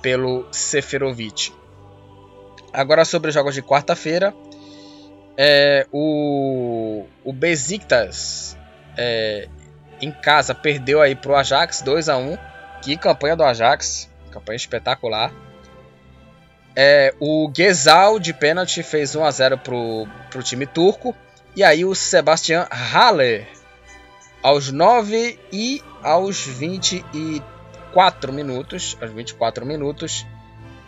pelo 0.00 0.46
Seferovic. 0.52 1.52
Agora 2.72 3.04
sobre 3.04 3.28
os 3.28 3.34
jogos 3.34 3.54
de 3.54 3.62
quarta-feira. 3.62 4.32
É, 5.36 5.86
o, 5.92 7.04
o 7.24 7.32
Besiktas 7.32 8.56
é, 8.96 9.48
em 10.00 10.12
casa 10.12 10.54
perdeu 10.54 11.02
aí 11.02 11.16
pro 11.16 11.34
Ajax 11.34 11.82
2 11.82 12.08
a 12.08 12.16
1 12.16 12.49
Que 12.82 12.96
campanha 12.96 13.36
do 13.36 13.44
Ajax, 13.44 14.08
campanha 14.30 14.56
espetacular. 14.56 15.32
É, 16.74 17.14
o 17.20 17.50
Gezal 17.54 18.18
de 18.18 18.32
pênalti 18.32 18.82
fez 18.82 19.14
1 19.14 19.24
a 19.24 19.30
0 19.30 19.58
pro, 19.58 20.06
pro 20.30 20.42
time 20.42 20.66
turco. 20.66 21.14
E 21.54 21.62
aí 21.62 21.84
o 21.84 21.94
Sebastian 21.94 22.66
Haller 22.70 23.46
aos 24.42 24.70
9 24.70 25.38
e 25.52 25.82
aos 26.02 26.46
24 26.46 28.32
minutos, 28.32 28.96
aos 29.00 29.10
24 29.10 29.66
minutos, 29.66 30.26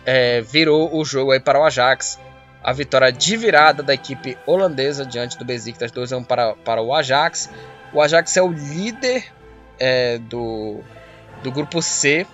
é, 0.07 0.40
virou 0.40 0.97
o 0.97 1.05
jogo 1.05 1.32
aí 1.32 1.40
para 1.40 1.61
o 1.61 1.64
Ajax. 1.64 2.18
A 2.62 2.72
vitória 2.72 3.11
de 3.11 3.36
virada 3.36 3.82
da 3.82 3.93
equipe 3.93 4.38
holandesa 4.47 5.05
diante 5.05 5.36
do 5.36 5.45
Besiktas 5.45 5.90
2 5.90 6.12
a 6.12 6.16
1 6.18 6.24
para, 6.24 6.55
para 6.55 6.80
o 6.80 6.95
Ajax. 6.95 7.51
O 7.93 8.01
Ajax 8.01 8.36
é 8.36 8.43
o 8.43 8.53
líder 8.53 9.24
é, 9.80 10.18
do, 10.18 10.80
do 11.43 11.51
grupo 11.51 11.82
C, 11.82 12.26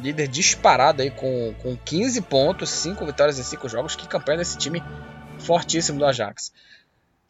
líder 0.00 0.28
disparado 0.28 1.02
aí 1.02 1.10
com, 1.10 1.54
com 1.62 1.76
15 1.76 2.22
pontos, 2.22 2.70
5 2.70 3.04
vitórias 3.06 3.38
em 3.38 3.42
5 3.42 3.68
jogos. 3.68 3.96
Que 3.96 4.08
campanha 4.08 4.38
desse 4.38 4.58
time 4.58 4.82
fortíssimo 5.38 5.98
do 5.98 6.06
Ajax. 6.06 6.52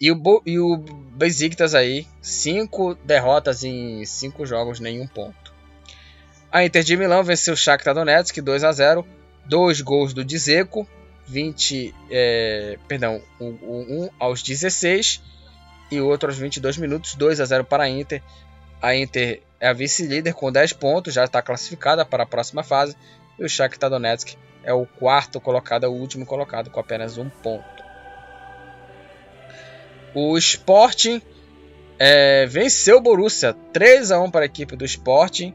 E 0.00 0.10
o, 0.10 0.42
e 0.44 0.58
o 0.58 0.76
Besiktas 0.76 1.74
aí, 1.74 2.06
5 2.20 2.96
derrotas 3.04 3.62
em 3.64 4.04
5 4.04 4.44
jogos, 4.44 4.80
nenhum 4.80 5.06
ponto. 5.06 5.54
A 6.50 6.64
Inter 6.64 6.82
de 6.82 6.96
Milão 6.96 7.22
venceu 7.24 7.54
o 7.54 7.56
Shakhtar 7.56 7.94
Donetsk 7.94 8.40
2 8.40 8.64
a 8.64 8.72
0, 8.72 9.06
dois 9.44 9.80
gols 9.80 10.12
do 10.12 10.24
Dzeko, 10.24 10.86
20, 11.26 11.94
é, 12.10 12.78
perdão, 12.86 13.20
um, 13.40 13.46
um 13.62 14.10
aos 14.18 14.42
16 14.42 15.22
e 15.90 16.00
outro 16.00 16.28
aos 16.28 16.38
22 16.38 16.76
minutos, 16.76 17.14
2 17.14 17.40
a 17.40 17.44
0 17.44 17.64
para 17.64 17.84
a 17.84 17.88
Inter. 17.88 18.22
A 18.80 18.94
Inter 18.94 19.42
é 19.64 19.68
a 19.68 19.72
vice-líder 19.72 20.34
com 20.34 20.52
10 20.52 20.74
pontos, 20.74 21.14
já 21.14 21.24
está 21.24 21.40
classificada 21.40 22.04
para 22.04 22.24
a 22.24 22.26
próxima 22.26 22.62
fase. 22.62 22.94
E 23.38 23.44
o 23.46 23.48
Shakhtar 23.48 23.88
Donetsk 23.88 24.36
é 24.62 24.74
o 24.74 24.84
quarto 24.84 25.40
colocado, 25.40 25.84
é 25.84 25.88
o 25.88 25.92
último 25.92 26.26
colocado 26.26 26.68
com 26.68 26.78
apenas 26.78 27.16
um 27.16 27.30
ponto. 27.30 27.82
O 30.14 30.36
Sporting 30.36 31.22
é, 31.98 32.44
venceu 32.44 32.98
o 32.98 33.00
Borussia 33.00 33.54
3 33.72 34.12
a 34.12 34.20
1 34.20 34.30
para 34.30 34.42
a 34.42 34.44
equipe 34.44 34.76
do 34.76 34.84
Sporting. 34.84 35.54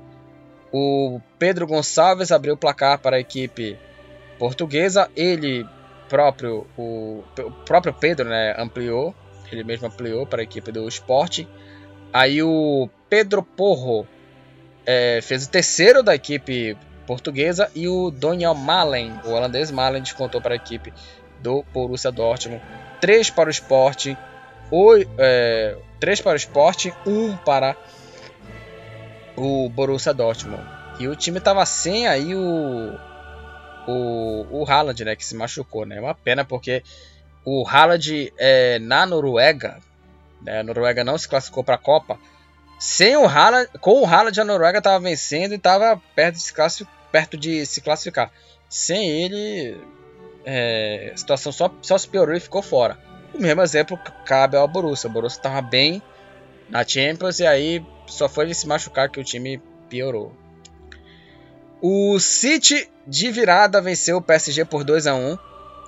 O 0.74 1.22
Pedro 1.38 1.68
Gonçalves 1.68 2.32
abriu 2.32 2.56
o 2.56 2.58
placar 2.58 2.98
para 2.98 3.18
a 3.18 3.20
equipe 3.20 3.78
portuguesa. 4.40 5.08
Ele 5.16 5.64
próprio, 6.10 6.66
o, 6.76 7.24
o 7.38 7.52
próprio 7.64 7.94
Pedro, 7.94 8.28
né, 8.28 8.56
ampliou. 8.58 9.14
Ele 9.52 9.64
mesmo 9.64 9.86
ampliou 9.86 10.26
para 10.26 10.42
a 10.42 10.44
equipe 10.44 10.72
do 10.72 10.88
Sporting. 10.88 11.48
Aí 12.12 12.42
o 12.42 12.90
Pedro 13.10 13.44
Porro 13.44 14.08
é, 14.86 15.20
fez 15.22 15.46
o 15.46 15.50
terceiro 15.50 16.02
da 16.02 16.16
equipe 16.16 16.78
portuguesa 17.06 17.72
e 17.76 17.88
o 17.88 18.12
Daniel 18.12 18.54
Malen, 18.54 19.20
o 19.26 19.32
holandês 19.32 19.72
Malen, 19.72 20.02
descontou 20.02 20.42
para 20.42 20.54
a 20.54 20.58
equipe 20.58 20.94
do 21.40 21.64
Borussia 21.74 22.12
Dortmund. 22.12 22.62
Três 23.00 23.30
para 23.30 23.50
o 23.50 23.52
Sporting, 23.52 24.16
é, 25.18 25.76
três 26.00 26.22
para 26.22 26.34
o 26.34 26.36
Sporting, 26.36 26.92
um 27.06 27.36
para 27.38 27.76
o 29.36 29.70
Borussia 29.70 30.14
Dortmund. 30.14 30.64
E 31.00 31.08
o 31.08 31.16
time 31.16 31.38
estava 31.38 31.66
sem 31.66 32.08
aí 32.08 32.36
o 32.36 32.98
o, 33.88 34.46
o 34.52 34.66
Haaland, 34.70 35.04
né, 35.04 35.16
que 35.16 35.26
se 35.26 35.36
machucou, 35.36 35.86
né? 35.86 35.98
É 35.98 36.02
uma 36.02 36.14
pena 36.14 36.46
porque 36.46 36.84
o 37.44 37.68
Haaland 37.68 38.32
é, 38.38 38.78
na 38.80 39.06
Noruega, 39.06 39.80
né, 40.42 40.60
a 40.60 40.64
Noruega 40.64 41.04
não 41.04 41.18
se 41.18 41.28
classificou 41.28 41.64
para 41.64 41.76
a 41.76 41.80
Copa. 41.80 42.20
Sem 42.80 43.18
o 43.18 43.26
Haaland, 43.26 43.70
com 43.82 44.02
o 44.02 44.06
Haaland 44.06 44.40
a 44.40 44.46
Noruega 44.46 44.78
estava 44.78 45.00
vencendo 45.00 45.52
e 45.52 45.56
estava 45.56 46.02
perto 46.16 46.36
de, 46.36 46.42
se 46.42 46.88
perto 47.12 47.38
de 47.38 47.66
se 47.66 47.82
classificar. 47.82 48.32
Sem 48.70 49.24
ele, 49.24 49.78
é, 50.46 51.12
a 51.14 51.18
situação 51.18 51.52
só, 51.52 51.74
só 51.82 51.98
se 51.98 52.08
piorou 52.08 52.36
e 52.36 52.40
ficou 52.40 52.62
fora. 52.62 52.98
O 53.34 53.42
mesmo 53.42 53.62
exemplo 53.62 54.00
cabe 54.26 54.56
ao 54.56 54.68
Borussia. 54.68 55.10
O 55.10 55.14
Borussia 55.14 55.40
estava 55.40 55.62
bem 55.62 56.02
na 56.70 56.88
Champions 56.88 57.40
e 57.40 57.46
aí 57.46 57.86
só 58.08 58.30
foi 58.30 58.46
ele 58.46 58.54
se 58.54 58.68
machucar 58.68 59.10
que 59.10 59.20
o 59.20 59.24
time 59.24 59.62
piorou. 59.90 60.34
O 61.82 62.20
City 62.20 62.90
de 63.08 63.32
virada 63.32 63.82
venceu 63.82 64.18
o 64.18 64.22
PSG 64.22 64.66
por 64.66 64.84
2 64.84 65.08
a 65.08 65.16
1. 65.16 65.38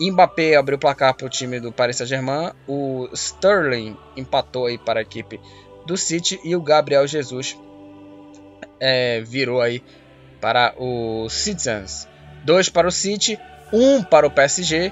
Mbappé 0.10 0.56
abriu 0.56 0.78
o 0.78 0.80
placar 0.80 1.14
para 1.14 1.28
o 1.28 1.30
time 1.30 1.60
do 1.60 1.72
Paris 1.72 1.98
Saint-Germain. 1.98 2.54
O 2.68 3.10
Sterling 3.14 3.96
empatou 4.16 4.66
aí 4.66 4.78
para 4.78 5.00
a 5.00 5.04
equipe 5.04 5.40
do 5.86 5.98
City 5.98 6.40
e 6.44 6.56
o 6.56 6.62
Gabriel 6.62 7.06
Jesus 7.06 7.58
é, 8.80 9.22
virou 9.22 9.62
aí 9.62 9.84
para 10.40 10.74
o 10.78 11.30
Citizens. 11.30 12.08
Dois 12.44 12.70
para 12.70 12.88
o 12.88 12.92
City, 12.92 13.38
um 13.72 14.02
para 14.04 14.26
o 14.26 14.32
PSG. 14.32 14.92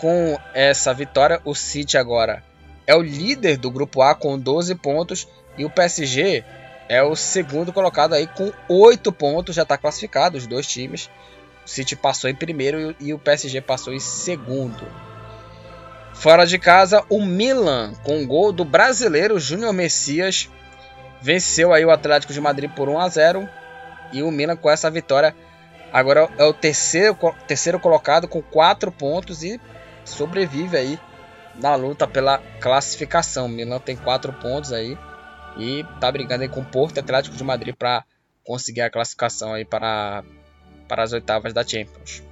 Com 0.00 0.38
essa 0.54 0.94
vitória, 0.94 1.40
o 1.44 1.54
City 1.54 1.98
agora 1.98 2.44
é 2.86 2.94
o 2.94 3.02
líder 3.02 3.56
do 3.56 3.70
grupo 3.70 4.00
A 4.00 4.14
com 4.14 4.38
12 4.38 4.74
pontos 4.76 5.28
e 5.56 5.64
o 5.64 5.70
PSG 5.70 6.44
é 6.88 7.02
o 7.02 7.14
segundo 7.14 7.72
colocado 7.72 8.14
aí 8.14 8.26
com 8.26 8.50
8 8.68 9.12
pontos, 9.12 9.54
já 9.54 9.62
está 9.62 9.76
classificado 9.76 10.38
os 10.38 10.46
dois 10.46 10.66
times. 10.66 11.10
City 11.68 11.94
passou 11.94 12.30
em 12.30 12.34
primeiro 12.34 12.96
e 12.98 13.12
o 13.12 13.18
PSG 13.18 13.60
passou 13.60 13.92
em 13.92 14.00
segundo. 14.00 14.86
Fora 16.14 16.46
de 16.46 16.58
casa, 16.58 17.04
o 17.08 17.24
Milan, 17.24 17.92
com 18.02 18.22
o 18.22 18.26
gol 18.26 18.52
do 18.52 18.64
brasileiro 18.64 19.38
Júnior 19.38 19.72
Messias, 19.72 20.50
venceu 21.20 21.72
aí 21.72 21.84
o 21.84 21.90
Atlético 21.90 22.32
de 22.32 22.40
Madrid 22.40 22.70
por 22.70 22.88
1 22.88 22.98
a 22.98 23.08
0 23.08 23.48
e 24.12 24.22
o 24.22 24.30
Milan 24.30 24.56
com 24.56 24.70
essa 24.70 24.90
vitória 24.90 25.34
agora 25.92 26.28
é 26.38 26.44
o 26.44 26.52
terceiro, 26.52 27.16
terceiro 27.46 27.78
colocado 27.78 28.26
com 28.26 28.42
4 28.42 28.90
pontos 28.90 29.42
e 29.42 29.60
sobrevive 30.04 30.76
aí 30.76 30.98
na 31.54 31.74
luta 31.74 32.06
pela 32.06 32.38
classificação. 32.60 33.46
O 33.46 33.48
Milan 33.48 33.78
tem 33.78 33.96
4 33.96 34.32
pontos 34.34 34.72
aí 34.72 34.98
e 35.56 35.84
tá 36.00 36.10
brigando 36.10 36.42
aí 36.42 36.48
com 36.48 36.60
o 36.60 36.64
Porto 36.64 36.98
Atlético 36.98 37.36
de 37.36 37.44
Madrid 37.44 37.74
para 37.74 38.04
conseguir 38.44 38.80
a 38.80 38.90
classificação 38.90 39.52
aí 39.52 39.64
para, 39.64 40.24
para 40.88 41.02
as 41.02 41.12
oitavas 41.12 41.52
da 41.52 41.66
Champions. 41.66 42.22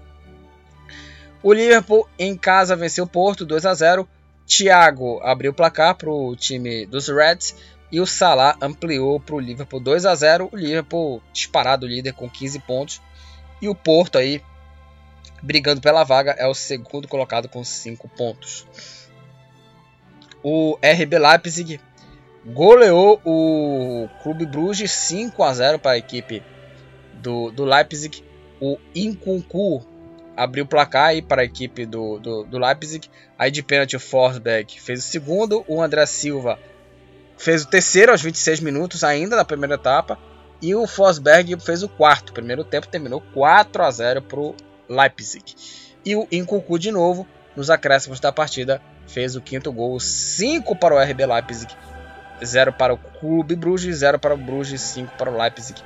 O 1.42 1.52
Liverpool 1.52 2.08
em 2.18 2.36
casa 2.36 2.74
venceu 2.74 3.04
o 3.04 3.08
Porto 3.08 3.44
2 3.44 3.66
a 3.66 3.74
0. 3.74 4.08
Thiago 4.46 5.20
abriu 5.22 5.50
o 5.50 5.54
placar 5.54 5.94
para 5.94 6.10
o 6.10 6.34
time 6.34 6.86
dos 6.86 7.08
Reds 7.08 7.54
e 7.92 8.00
o 8.00 8.06
Salah 8.06 8.56
ampliou 8.60 9.20
para 9.20 9.34
o 9.34 9.40
Liverpool 9.40 9.80
2 9.80 10.06
a 10.06 10.14
0. 10.14 10.48
O 10.52 10.56
Liverpool 10.56 11.22
disparado 11.32 11.86
líder 11.86 12.14
com 12.14 12.28
15 12.28 12.58
pontos 12.60 13.02
e 13.60 13.68
o 13.68 13.74
Porto 13.74 14.18
aí 14.18 14.42
brigando 15.42 15.80
pela 15.80 16.04
vaga 16.04 16.32
é 16.38 16.46
o 16.46 16.54
segundo 16.54 17.06
colocado 17.06 17.48
com 17.48 17.62
5 17.62 18.08
pontos. 18.08 18.66
O 20.42 20.78
RB 20.82 21.18
Leipzig 21.18 21.80
goleou 22.44 23.20
o 23.24 24.08
Clube 24.22 24.46
Bruges 24.46 24.90
5 24.90 25.42
a 25.42 25.52
0 25.52 25.78
para 25.78 25.92
a 25.92 25.98
equipe 25.98 26.42
do, 27.14 27.50
do 27.50 27.64
Leipzig. 27.64 28.22
O 28.60 28.78
Inkunku 28.94 29.84
abriu 30.36 30.64
o 30.64 30.68
placar 30.68 31.08
aí 31.08 31.22
para 31.22 31.42
a 31.42 31.44
equipe 31.44 31.86
do, 31.86 32.18
do, 32.18 32.44
do 32.44 32.58
Leipzig. 32.58 33.08
Aí 33.38 33.50
de 33.50 33.62
pênalti 33.62 33.96
o 33.96 34.00
Forsberg 34.00 34.80
fez 34.80 35.00
o 35.00 35.08
segundo. 35.08 35.64
O 35.66 35.82
André 35.82 36.04
Silva 36.06 36.58
fez 37.36 37.62
o 37.62 37.68
terceiro 37.68 38.12
aos 38.12 38.22
26 38.22 38.60
minutos 38.60 39.04
ainda 39.04 39.36
da 39.36 39.44
primeira 39.44 39.74
etapa. 39.74 40.18
E 40.60 40.74
o 40.74 40.86
Forsberg 40.86 41.58
fez 41.60 41.82
o 41.82 41.88
quarto. 41.88 42.32
Primeiro 42.32 42.64
tempo 42.64 42.88
terminou 42.88 43.22
4 43.34 43.82
a 43.82 43.90
0 43.90 44.22
para 44.22 44.40
o 44.40 44.54
Leipzig. 44.88 45.54
E 46.04 46.16
o 46.16 46.26
Inkunku 46.30 46.78
de 46.78 46.90
novo, 46.90 47.26
nos 47.54 47.68
acréscimos 47.68 48.20
da 48.20 48.32
partida, 48.32 48.80
fez 49.06 49.36
o 49.36 49.40
quinto 49.40 49.72
gol. 49.72 49.98
5 50.00 50.76
para 50.76 50.94
o 50.94 50.98
RB 50.98 51.26
Leipzig 51.26 51.74
0 52.44 52.72
para 52.72 52.92
o 52.92 52.98
Clube 52.98 53.56
Bruges, 53.56 53.98
0 53.98 54.18
para 54.18 54.34
o 54.34 54.36
Bruges, 54.36 54.80
5 54.80 55.16
para 55.16 55.30
o 55.30 55.36
Leipzig. 55.36 55.80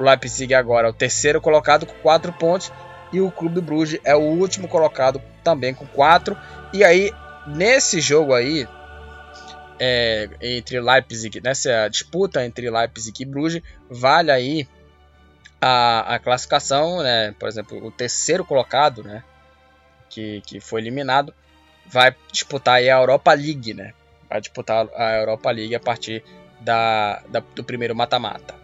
O 0.00 0.02
Leipzig 0.02 0.54
agora 0.54 0.88
é 0.88 0.90
o 0.90 0.94
terceiro 0.94 1.42
colocado 1.42 1.84
com 1.84 1.92
4 1.96 2.32
pontos 2.32 2.72
e 3.12 3.20
o 3.20 3.30
Clube 3.30 3.60
Bruges 3.60 4.00
é 4.02 4.16
o 4.16 4.20
último 4.20 4.66
colocado 4.66 5.20
também 5.44 5.74
com 5.74 5.86
4. 5.86 6.34
E 6.72 6.82
aí, 6.82 7.12
nesse 7.46 8.00
jogo 8.00 8.32
aí, 8.32 8.66
é, 9.78 10.30
entre 10.40 10.80
Leipzig, 10.80 11.42
nessa 11.42 11.86
disputa 11.88 12.42
entre 12.42 12.70
Leipzig 12.70 13.22
e 13.22 13.26
Bruges, 13.26 13.62
vale 13.90 14.30
aí 14.30 14.66
a, 15.60 16.14
a 16.14 16.18
classificação, 16.18 17.02
né? 17.02 17.34
Por 17.38 17.46
exemplo, 17.46 17.84
o 17.84 17.90
terceiro 17.90 18.42
colocado, 18.42 19.02
né? 19.02 19.22
Que, 20.08 20.40
que 20.46 20.60
foi 20.60 20.80
eliminado, 20.80 21.34
vai 21.86 22.16
disputar 22.32 22.76
aí 22.76 22.88
a 22.88 22.98
Europa 22.98 23.34
League, 23.34 23.74
né? 23.74 23.92
a 24.30 24.38
disputar 24.38 24.88
a 24.96 25.16
Europa 25.16 25.50
League 25.50 25.74
a 25.74 25.80
partir 25.80 26.22
da, 26.60 27.20
da 27.28 27.40
do 27.54 27.64
primeiro 27.64 27.94
mata-mata. 27.94 28.59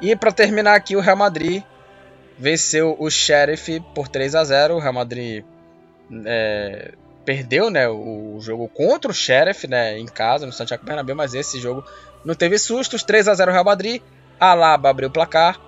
E 0.00 0.14
para 0.14 0.32
terminar 0.32 0.74
aqui, 0.74 0.96
o 0.96 1.00
Real 1.00 1.16
Madrid 1.16 1.62
venceu 2.38 2.96
o 2.98 3.10
Sheriff 3.10 3.80
por 3.94 4.08
3 4.08 4.34
a 4.34 4.44
0. 4.44 4.74
O 4.74 4.78
Real 4.78 4.92
Madrid 4.92 5.44
é, 6.24 6.92
perdeu 7.24 7.70
né, 7.70 7.88
o 7.88 8.38
jogo 8.40 8.68
contra 8.68 9.10
o 9.10 9.14
Sheriff 9.14 9.66
né, 9.66 9.98
em 9.98 10.06
casa, 10.06 10.46
no 10.46 10.52
Santiago 10.52 10.84
Bernabéu, 10.84 11.16
mas 11.16 11.34
esse 11.34 11.58
jogo 11.58 11.84
não 12.24 12.34
teve 12.34 12.58
sustos. 12.58 13.02
3 13.02 13.28
a 13.28 13.34
0 13.34 13.52
Real 13.52 13.64
Madrid. 13.64 14.02
Alaba 14.38 14.90
abriu 14.90 15.08
o 15.08 15.12
placar. 15.12 15.60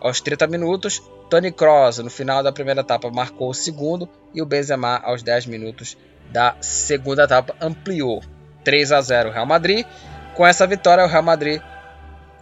aos 0.00 0.20
30 0.20 0.46
minutos. 0.46 1.02
Tony 1.30 1.52
Kroos, 1.52 1.98
no 1.98 2.08
final 2.08 2.42
da 2.42 2.50
primeira 2.50 2.80
etapa, 2.80 3.10
marcou 3.10 3.50
o 3.50 3.54
segundo. 3.54 4.08
E 4.34 4.42
o 4.42 4.46
Benzema, 4.46 4.98
aos 5.02 5.22
10 5.22 5.46
minutos 5.46 5.96
da 6.30 6.56
segunda 6.60 7.24
etapa, 7.24 7.54
ampliou 7.60 8.22
3 8.64 8.92
a 8.92 9.00
0 9.00 9.30
Real 9.30 9.46
Madrid. 9.46 9.86
Com 10.34 10.46
essa 10.46 10.66
vitória, 10.66 11.04
o 11.04 11.08
Real 11.08 11.22
Madrid 11.22 11.60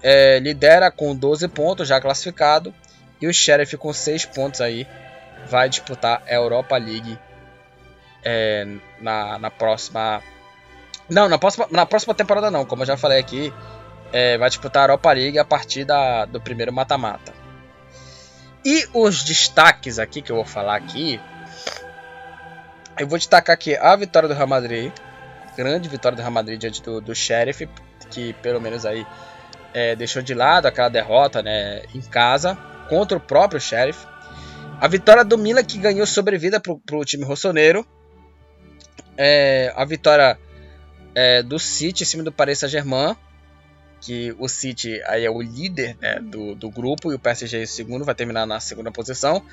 é, 0.09 0.39
lidera 0.39 0.89
com 0.89 1.17
12 1.17 1.49
pontos, 1.49 1.89
já 1.89 2.01
classificado. 2.01 2.73
E 3.21 3.27
o 3.27 3.35
Sheriff, 3.35 3.77
com 3.77 3.93
6 3.93 4.27
pontos 4.27 4.61
aí, 4.61 4.87
vai 5.49 5.69
disputar 5.69 6.23
a 6.25 6.33
Europa 6.33 6.77
League 6.77 7.19
é, 8.25 8.65
na, 9.01 9.37
na 9.37 9.51
próxima. 9.51 10.23
Não, 11.11 11.29
na 11.29 11.39
próxima, 11.39 11.67
na 11.73 11.85
próxima 11.85 12.15
temporada 12.15 12.53
não, 12.53 12.65
como 12.65 12.83
eu 12.83 12.87
já 12.87 12.97
falei 12.97 13.19
aqui. 13.19 13.53
É, 14.13 14.39
vai 14.39 14.49
disputar 14.49 14.83
a 14.83 14.93
Europa 14.93 15.13
League 15.13 15.41
a 15.41 15.45
partir 15.45 15.85
da, 15.85 16.25
do 16.25 16.41
primeiro 16.41 16.73
mata-mata. 16.73 17.35
E 18.65 18.87
os 18.95 19.25
destaques 19.25 19.99
aqui 19.99 20.23
que 20.23 20.31
eu 20.31 20.37
vou 20.37 20.45
falar 20.45 20.77
aqui. 20.77 21.21
Eu 22.97 23.09
vou 23.09 23.19
destacar 23.19 23.55
aqui 23.55 23.75
a 23.75 23.97
vitória 23.97 24.29
do 24.29 24.37
Real 24.37 24.47
Madrid. 24.47 24.93
Grande 25.57 25.89
vitória 25.89 26.15
do 26.15 26.21
Real 26.21 26.31
Madrid 26.31 26.61
diante 26.61 26.81
do, 26.81 27.01
do 27.01 27.13
Sheriff. 27.13 27.69
Que 28.09 28.35
pelo 28.35 28.61
menos 28.61 28.87
aí 28.87 29.05
é, 29.77 29.95
deixou 29.95 30.23
de 30.23 30.33
lado 30.33 30.65
aquela 30.65 30.89
derrota 30.89 31.43
né, 31.43 31.83
em 31.95 32.01
casa 32.01 32.57
contra 32.89 33.19
o 33.19 33.21
próprio 33.21 33.61
Sheriff. 33.61 34.07
A 34.81 34.89
vitória 34.89 35.23
do 35.23 35.37
Milan 35.37 35.63
que 35.63 35.77
ganhou 35.77 36.07
sobrevida 36.07 36.59
para 36.59 36.97
o 36.97 37.05
time 37.05 37.25
rossoneiro. 37.25 37.87
É, 39.19 39.71
a 39.77 39.85
vitória 39.85 40.39
é, 41.15 41.43
do 41.43 41.59
City 41.59 42.05
em 42.05 42.07
cima 42.07 42.23
do 42.23 42.33
Paris 42.33 42.61
Saint-Germain. 42.61 43.15
Que 44.01 44.35
o 44.39 44.49
City 44.49 45.03
aí 45.05 45.27
é 45.27 45.31
o 45.31 45.43
líder 45.43 45.95
né, 46.01 46.21
do, 46.23 46.55
do 46.55 46.71
grupo 46.71 47.13
e 47.13 47.15
o 47.15 47.19
PSG 47.19 47.61
é 47.61 47.65
o 47.65 47.69
segundo, 47.69 48.05
vai 48.05 48.15
terminar 48.15 48.47
na 48.47 48.61
segunda 48.61 48.91
posição. 48.91 49.45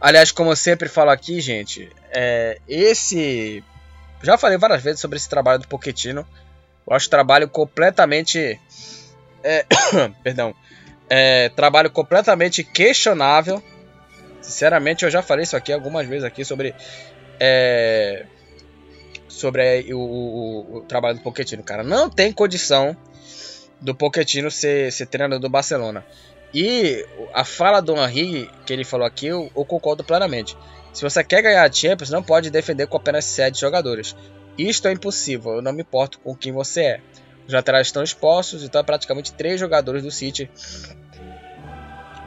Aliás, 0.00 0.30
como 0.30 0.52
eu 0.52 0.56
sempre 0.56 0.88
falo 0.88 1.10
aqui, 1.10 1.40
gente, 1.40 1.90
é, 2.12 2.60
esse. 2.68 3.64
Já 4.22 4.38
falei 4.38 4.56
várias 4.56 4.82
vezes 4.82 5.00
sobre 5.00 5.16
esse 5.16 5.28
trabalho 5.28 5.58
do 5.58 5.66
Pochettino. 5.66 6.24
Eu 6.86 6.94
acho 6.94 7.10
trabalho 7.10 7.48
completamente. 7.48 8.60
É, 9.44 9.66
perdão. 10.24 10.54
É, 11.08 11.50
trabalho 11.50 11.90
completamente 11.90 12.64
questionável 12.64 13.62
Sinceramente, 14.44 15.06
eu 15.06 15.10
já 15.10 15.22
falei 15.22 15.44
isso 15.44 15.56
aqui 15.56 15.72
algumas 15.72 16.06
vezes 16.06 16.22
aqui 16.22 16.44
sobre 16.44 16.74
é, 17.40 18.26
sobre 19.26 19.92
o, 19.92 19.98
o, 19.98 20.76
o, 20.76 20.80
trabalho 20.82 21.16
do 21.16 21.22
Pochettino, 21.22 21.62
cara. 21.62 21.82
Não 21.82 22.10
tem 22.10 22.30
condição 22.30 22.94
do 23.80 23.94
Pochettino 23.94 24.50
ser, 24.50 24.92
ser 24.92 25.06
treinador 25.06 25.40
do 25.40 25.48
Barcelona. 25.48 26.04
E 26.52 27.04
a 27.32 27.42
fala 27.42 27.80
do 27.80 27.96
Henri, 27.96 28.50
que 28.66 28.72
ele 28.72 28.84
falou 28.84 29.06
aqui, 29.06 29.26
eu, 29.26 29.50
eu, 29.56 29.64
concordo 29.64 30.04
plenamente. 30.04 30.56
Se 30.92 31.02
você 31.02 31.24
quer 31.24 31.40
ganhar 31.40 31.64
a 31.64 31.72
Champions, 31.72 32.10
não 32.10 32.22
pode 32.22 32.50
defender 32.50 32.86
com 32.86 32.98
apenas 32.98 33.24
7 33.24 33.58
jogadores. 33.58 34.14
Isto 34.58 34.88
é 34.88 34.92
impossível, 34.92 35.54
eu 35.54 35.62
não 35.62 35.72
me 35.72 35.80
importo 35.80 36.20
com 36.20 36.36
quem 36.36 36.52
você 36.52 36.82
é. 36.82 37.00
Os 37.46 37.52
laterais 37.52 37.88
estão 37.88 38.02
expostos, 38.02 38.62
então 38.62 38.80
é 38.80 38.84
praticamente 38.84 39.32
3 39.32 39.60
jogadores 39.60 40.02
do 40.02 40.10
City 40.10 40.50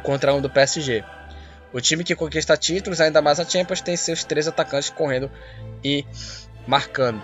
contra 0.03 0.33
um 0.33 0.41
do 0.41 0.49
PSG. 0.49 1.03
O 1.73 1.81
time 1.81 2.03
que 2.03 2.15
conquista 2.15 2.55
títulos, 2.55 3.01
ainda 3.01 3.21
mais 3.21 3.39
a 3.39 3.45
Champions, 3.45 3.81
tem 3.81 3.97
seus 3.97 4.23
três 4.23 4.47
atacantes 4.47 4.89
correndo 4.89 5.29
e 5.83 6.05
marcando. 6.65 7.21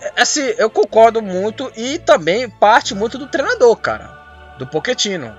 É, 0.00 0.22
assim, 0.22 0.42
eu 0.58 0.68
concordo 0.68 1.22
muito 1.22 1.70
e 1.76 1.98
também 1.98 2.50
parte 2.50 2.94
muito 2.94 3.16
do 3.18 3.28
treinador, 3.28 3.76
cara, 3.76 4.56
do 4.58 4.66
Pochettino. 4.66 5.36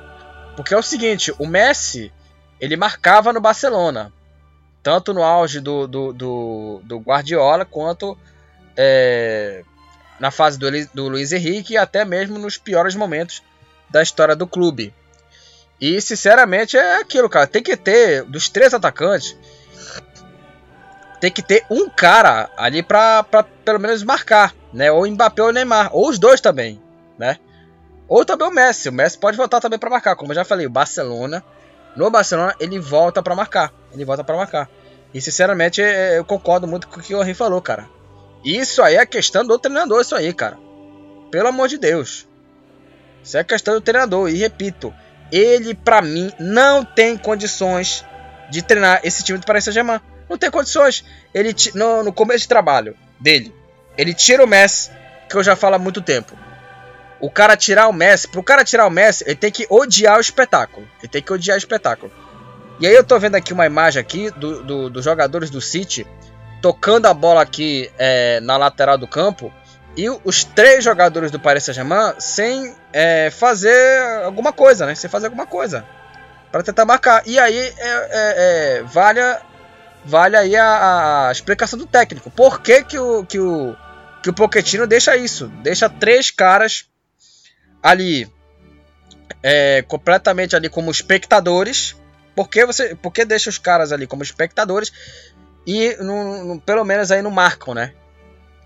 Porque 0.56 0.74
é 0.74 0.78
o 0.78 0.84
seguinte, 0.84 1.34
o 1.38 1.45
Messi, 1.45 2.14
ele 2.60 2.78
marcava 2.78 3.34
no 3.34 3.41
Barcelona, 3.41 4.14
tanto 4.82 5.14
no 5.14 5.24
auge 5.24 5.60
do, 5.60 5.88
do, 5.88 6.14
do, 6.14 6.82
do 6.84 7.00
Guardiola 7.00 7.66
quanto 7.66 8.18
é, 8.78 9.64
na 10.19 10.31
fase 10.31 10.57
do, 10.57 10.69
do 10.94 11.07
Luiz 11.07 11.31
Henrique 11.31 11.73
e 11.73 11.77
até 11.77 12.06
mesmo 12.06 12.38
nos 12.40 12.57
piores 12.57 12.95
momentos 12.95 13.41
da 13.90 14.02
história 14.02 14.35
do 14.35 14.48
clube. 14.48 14.94
E 15.80 15.99
sinceramente 15.99 16.77
é 16.77 16.98
aquilo, 16.98 17.30
cara. 17.30 17.48
Tem 17.48 17.61
que 17.61 17.76
ter, 17.76 18.23
dos 18.23 18.49
três 18.49 18.73
atacantes, 18.73 19.35
tem 21.19 21.31
que 21.31 21.41
ter 21.41 21.65
um 21.69 21.90
cara 21.90 22.49
ali 22.57 22.84
pra, 22.84 23.26
pelo 23.64 23.80
menos 23.80 24.03
marcar, 24.03 24.53
né? 24.73 24.91
Ou 24.91 25.07
Mbappé 25.07 25.41
ou 25.41 25.53
Neymar, 25.53 25.90
ou 25.94 26.10
os 26.10 26.19
dois 26.19 26.41
também, 26.41 26.81
né? 27.18 27.38
Ou 28.07 28.26
também 28.26 28.48
o 28.48 28.52
Messi. 28.52 28.90
O 28.90 28.94
Messi 28.94 29.18
pode 29.18 29.38
voltar 29.38 29.61
também 29.61 29.80
para 29.80 29.90
marcar, 29.90 30.15
como 30.15 30.31
eu 30.31 30.35
já 30.35 30.44
falei, 30.44 30.65
o 30.65 30.69
Barcelona. 30.69 31.44
No 31.95 32.10
Barcelona 32.10 32.53
ele 32.60 32.80
volta 32.80 33.23
para 33.23 33.35
marcar, 33.35 33.72
ele 33.94 34.03
volta 34.03 34.23
para 34.23 34.35
marcar. 34.35 34.69
E 35.14 35.22
sinceramente 35.22 35.81
é, 35.81 36.18
eu 36.18 36.26
concordo 36.26 36.68
muito 36.68 36.88
com 36.88 36.99
o 36.99 37.03
que 37.03 37.15
o 37.15 37.22
Henry 37.22 37.34
falou, 37.34 37.61
cara. 37.61 37.88
Isso 38.44 38.82
aí 38.82 38.95
é 38.95 39.06
questão 39.06 39.45
do 39.45 39.57
treinador, 39.57 40.02
isso 40.02 40.15
aí, 40.15 40.34
cara. 40.34 40.57
Pelo 41.32 41.48
amor 41.48 41.68
de 41.68 41.78
Deus. 41.78 42.28
Isso 43.24 43.38
é 43.38 43.44
questão 43.44 43.74
do 43.74 43.82
treinador. 43.82 44.30
E 44.30 44.36
repito, 44.36 44.94
ele, 45.32 45.74
para 45.74 46.02
mim, 46.02 46.32
não 46.38 46.84
tem 46.84 47.18
condições 47.18 48.06
de 48.49 48.61
treinar 48.61 48.99
esse 49.03 49.24
time 49.24 49.40
do 49.40 49.45
Paris 49.45 49.64
Saint-Germain. 49.64 50.02
Não 50.30 50.38
tem 50.38 50.52
condições. 50.52 51.06
Ele 51.34 51.56
no, 51.74 52.03
no 52.03 52.14
começo 52.14 52.41
de 52.41 52.48
trabalho 52.48 52.95
dele, 53.20 53.56
ele 53.98 54.14
tira 54.14 54.44
o 54.44 54.48
Messi, 54.48 54.91
que 55.30 55.36
eu 55.36 55.44
já 55.44 55.56
falo 55.56 55.76
há 55.76 55.80
muito 55.80 56.02
tempo. 56.02 56.38
O 57.20 57.30
cara 57.32 57.56
tirar 57.56 57.88
o 57.88 57.94
Messi, 57.94 58.28
pro 58.28 58.44
cara 58.44 58.65
tirar 58.65 58.86
o 58.86 58.91
Messi, 58.91 59.24
ele 59.26 59.36
tem 59.36 59.49
que 59.49 59.65
odiar 59.70 60.18
o 60.18 60.22
espetáculo. 60.22 60.88
Ele 60.99 61.07
tem 61.07 61.22
que 61.22 61.32
odiar 61.32 61.56
o 61.56 61.57
espetáculo. 61.57 62.11
E 62.80 62.88
aí 62.88 62.94
eu 62.94 63.03
tô 63.03 63.18
vendo 63.18 63.36
aqui 63.36 63.53
uma 63.53 63.65
imagem 63.65 64.02
aqui 64.02 64.30
dos 64.32 64.65
do, 64.65 64.90
do 64.90 65.02
jogadores 65.02 65.49
do 65.49 65.61
City 65.61 66.06
tocando 66.64 67.07
a 67.07 67.14
bola 67.14 67.41
aqui 67.41 67.91
é, 67.98 68.40
na 68.40 68.56
lateral 68.56 68.98
do 68.98 69.06
campo 69.06 69.52
e 69.98 70.10
os 70.10 70.45
três 70.45 70.81
jogadores 70.81 71.30
do 71.30 71.38
Paris 71.38 71.65
Saint-Germain 71.65 72.14
sem 72.19 72.73
é, 72.94 73.30
fazer 73.30 74.23
alguma 74.23 74.53
coisa, 74.53 74.85
né? 74.85 74.95
Sem 74.95 75.10
fazer 75.10 75.26
alguma 75.26 75.45
coisa 75.45 75.85
para 76.49 76.64
tentar 76.64 76.85
marcar. 76.85 77.22
E 77.26 77.38
aí 77.38 77.57
é, 77.57 77.73
é, 77.77 78.07
é, 78.77 78.84
vale, 78.84 79.19
vale 80.06 80.38
aí 80.38 80.56
a, 80.56 81.27
a, 81.27 81.31
explicação 81.34 81.77
do 81.77 81.85
técnico. 81.85 82.31
Por 82.31 82.61
que, 82.61 82.81
que 82.85 82.98
o 82.98 83.26
que 83.26 83.40
o 83.40 83.76
que 84.23 84.30
o 84.30 84.34
Pochettino 84.34 84.88
deixa 84.88 85.18
isso? 85.18 85.49
Deixa 85.61 85.90
três 85.90 86.31
caras 86.31 86.88
ali 87.84 88.26
é, 89.44 89.81
completamente 89.81 90.56
ali 90.56 90.69
como 90.69 90.90
espectadores. 90.90 91.94
Por 92.34 92.48
que 92.48 92.65
você, 92.65 92.95
por 92.95 93.11
que 93.11 93.26
deixa 93.26 93.49
os 93.49 93.57
caras 93.57 93.91
ali 93.91 94.07
como 94.07 94.23
espectadores 94.23 94.94
e 95.65 95.95
no, 95.98 96.44
no, 96.45 96.61
pelo 96.61 96.84
menos 96.84 97.11
aí 97.11 97.22
não 97.22 97.31
marcam, 97.31 97.73
né? 97.73 97.94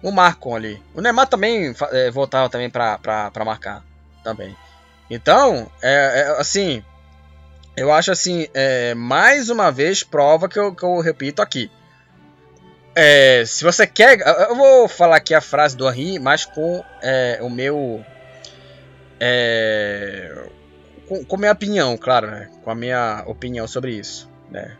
o 0.01 0.11
Marcon 0.11 0.55
ali. 0.55 0.81
O 0.93 1.01
Neymar 1.01 1.27
também 1.27 1.73
é, 1.91 2.11
voltava 2.11 2.49
também 2.49 2.69
para 2.69 3.31
marcar 3.45 3.83
também. 4.23 4.55
Então, 5.09 5.69
é, 5.81 6.21
é, 6.21 6.39
assim, 6.39 6.83
eu 7.75 7.91
acho 7.91 8.11
assim, 8.11 8.47
é, 8.53 8.93
mais 8.93 9.49
uma 9.49 9.71
vez 9.71 10.03
prova 10.03 10.49
que 10.49 10.59
eu, 10.59 10.73
que 10.73 10.83
eu 10.83 10.99
repito 10.99 11.41
aqui. 11.41 11.71
É, 12.95 13.43
se 13.45 13.63
você 13.63 13.85
quer, 13.85 14.19
eu 14.49 14.55
vou 14.55 14.87
falar 14.87 15.17
aqui 15.17 15.33
a 15.33 15.41
frase 15.41 15.77
do 15.77 15.87
Henri, 15.87 16.19
mas 16.19 16.45
com 16.45 16.83
é, 17.01 17.37
o 17.41 17.49
meu, 17.49 18.03
é, 19.19 20.49
com, 21.07 21.23
com 21.23 21.37
minha 21.37 21.51
opinião, 21.51 21.95
claro, 21.95 22.31
né? 22.31 22.49
Com 22.63 22.71
a 22.71 22.75
minha 22.75 23.23
opinião 23.27 23.67
sobre 23.67 23.91
isso, 23.91 24.29
né? 24.49 24.75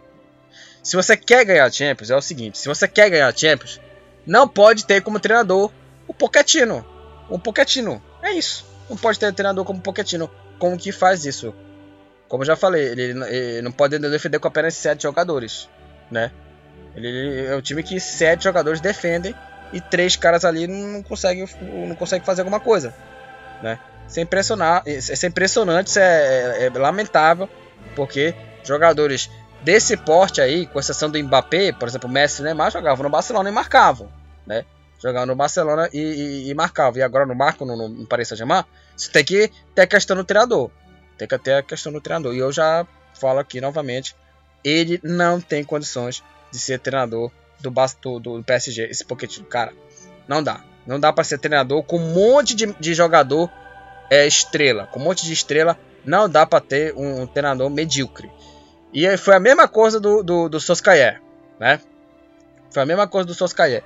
Se 0.88 0.96
você 0.96 1.18
quer 1.18 1.44
ganhar 1.44 1.70
Champions, 1.70 2.10
é 2.10 2.16
o 2.16 2.22
seguinte: 2.22 2.58
se 2.58 2.66
você 2.66 2.88
quer 2.88 3.10
ganhar 3.10 3.38
Champions, 3.38 3.82
não 4.26 4.48
pode 4.48 4.86
ter 4.86 5.02
como 5.02 5.20
treinador 5.20 5.70
o 6.08 6.14
Pochettino. 6.14 6.86
O 7.30 7.38
Pochettino. 7.38 8.02
É 8.24 8.32
isso. 8.32 8.66
Não 8.90 8.96
pode 8.96 9.20
ter 9.20 9.34
treinador 9.34 9.66
como 9.66 9.82
Pochettino. 9.82 10.32
Como 10.58 10.78
que 10.78 10.94
faz 10.94 11.26
isso? 11.26 11.54
Como 12.30 12.44
eu 12.44 12.48
já 12.48 12.56
falei, 12.56 12.86
ele, 12.86 13.04
ele 13.28 13.62
não 13.64 13.72
pode 13.74 14.00
defender 14.00 14.40
com 14.40 14.48
apenas 14.48 14.76
sete 14.76 15.04
jogadores, 15.04 15.68
né? 16.10 16.32
Ele 16.96 17.48
é 17.48 17.56
um 17.58 17.62
time 17.62 17.84
que 17.84 18.00
sete 18.00 18.46
jogadores 18.46 18.80
defendem 18.80 19.36
e 19.74 19.82
três 19.82 20.16
caras 20.16 20.46
ali 20.46 20.68
não 20.68 21.04
conseguem, 21.04 21.46
não 21.86 21.98
conseguem 21.98 22.26
fazer 22.26 22.44
alguma 22.44 22.62
coisa, 22.62 22.96
né? 23.62 23.78
Isso 24.08 24.22
é, 24.22 24.24
impressionar, 24.24 24.84
isso 24.86 25.26
é 25.26 25.28
impressionante, 25.28 25.88
isso 25.88 26.00
é, 26.00 26.64
é, 26.64 26.66
é 26.68 26.70
lamentável, 26.70 27.50
porque 27.94 28.34
jogadores 28.64 29.30
desse 29.64 29.98
porte 29.98 30.42
aí, 30.42 30.66
com 30.68 30.80
exceção 30.80 31.10
do 31.10 31.22
Mbappé, 31.22 31.72
por 31.72 31.88
exemplo, 31.88 32.10
Messi 32.10 32.42
e 32.42 32.46
Neymar 32.46 32.72
jogavam 32.72 33.04
no 33.04 33.10
Barcelona 33.10 33.50
e 33.50 33.52
marcavam 33.52 34.12
né? 34.48 34.66
Jogava 35.00 35.28
no 35.28 35.36
Barcelona 35.36 35.90
e, 35.94 36.00
e, 36.00 36.50
e 36.50 36.54
marcava. 36.56 36.98
E 36.98 37.04
agora 37.04 37.26
no 37.26 37.36
Marco, 37.36 37.66
no, 37.66 37.76
no, 37.76 37.90
no 37.90 38.08
Paris 38.08 38.30
Saint-Germain, 38.30 38.64
você 38.96 39.12
tem 39.12 39.24
que 39.24 39.52
ter 39.76 39.82
a 39.84 39.88
questão 39.88 40.16
do 40.16 40.24
treinador. 40.24 40.72
Tem 41.18 41.28
que 41.28 41.38
ter 41.38 41.54
a 41.54 41.62
questão 41.62 41.92
do 41.92 42.02
treinador. 42.02 42.34
E 42.34 42.40
eu 42.40 42.52
já 42.52 42.88
falo 43.14 43.40
aqui 43.40 43.62
novamente, 43.62 44.16
ele 44.64 45.00
não 45.04 45.40
tem 45.40 45.64
condições 45.64 46.24
de 46.52 46.58
ser 46.58 46.80
treinador 46.80 47.30
do, 47.60 47.72
do, 48.02 48.20
do 48.20 48.44
PSG. 48.44 48.86
Esse 48.86 49.06
Pochettino, 49.06 49.46
cara, 49.46 49.72
não 50.28 50.42
dá. 50.42 50.64
Não 50.86 51.00
dá 51.00 51.12
para 51.12 51.24
ser 51.24 51.38
treinador 51.38 51.84
com 51.84 51.98
um 51.98 52.14
monte 52.14 52.56
de, 52.56 52.74
de 52.80 52.94
jogador 52.96 53.52
é, 54.10 54.26
estrela. 54.26 54.88
Com 54.88 55.00
um 55.00 55.04
monte 55.04 55.26
de 55.26 55.34
estrela 55.34 55.78
Não 56.06 56.30
dá 56.30 56.46
para 56.46 56.62
ter 56.62 56.96
um, 56.96 57.22
um, 57.22 57.28
treinador 57.28 57.70
medíocre. 57.70 58.32
E 58.98 59.16
foi 59.16 59.36
a 59.36 59.40
mesma 59.40 59.68
coisa 59.68 60.00
do, 60.00 60.24
do, 60.24 60.50
do 60.50 60.58
né? 61.60 61.80
Foi 62.72 62.82
a 62.82 62.86
mesma 62.86 63.08
coisa 63.08 63.28
do 63.28 63.34
Soskayer. 63.36 63.84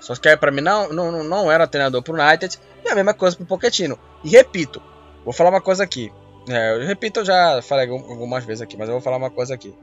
Soskayer 0.00 0.38
para 0.38 0.52
mim 0.52 0.60
não, 0.60 0.88
não, 0.92 1.24
não 1.24 1.50
era 1.50 1.66
treinador 1.66 2.00
pro 2.00 2.14
United 2.14 2.60
e 2.84 2.88
a 2.88 2.94
mesma 2.94 3.12
coisa 3.12 3.36
pro 3.36 3.44
Pochettino. 3.44 3.98
E 4.22 4.28
repito, 4.28 4.80
vou 5.24 5.32
falar 5.32 5.50
uma 5.50 5.60
coisa 5.60 5.82
aqui. 5.82 6.12
É, 6.48 6.76
eu 6.76 6.86
repito, 6.86 7.18
eu 7.18 7.24
já 7.24 7.60
falei 7.60 7.90
algumas 7.90 8.44
vezes 8.44 8.62
aqui, 8.62 8.76
mas 8.76 8.88
eu 8.88 8.94
vou 8.94 9.02
falar 9.02 9.16
uma 9.16 9.30
coisa 9.30 9.52
aqui. 9.52 9.74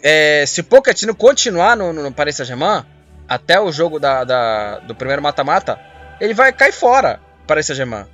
É, 0.00 0.46
se 0.46 0.60
o 0.60 0.64
Pochettino 0.64 1.12
continuar 1.12 1.76
no, 1.76 1.92
no, 1.92 2.12
Paris 2.12 2.36
Saint-Germain 2.36 2.84
até 3.26 3.60
o 3.60 3.72
jogo 3.72 3.98
da, 3.98 4.22
da 4.22 4.78
do 4.78 4.94
primeiro 4.94 5.20
mata-mata, 5.20 5.80
ele 6.20 6.32
vai 6.32 6.52
cair 6.52 6.72
fora 6.72 7.18
para 7.44 7.58
esse 7.58 7.74
Germain. 7.74 8.06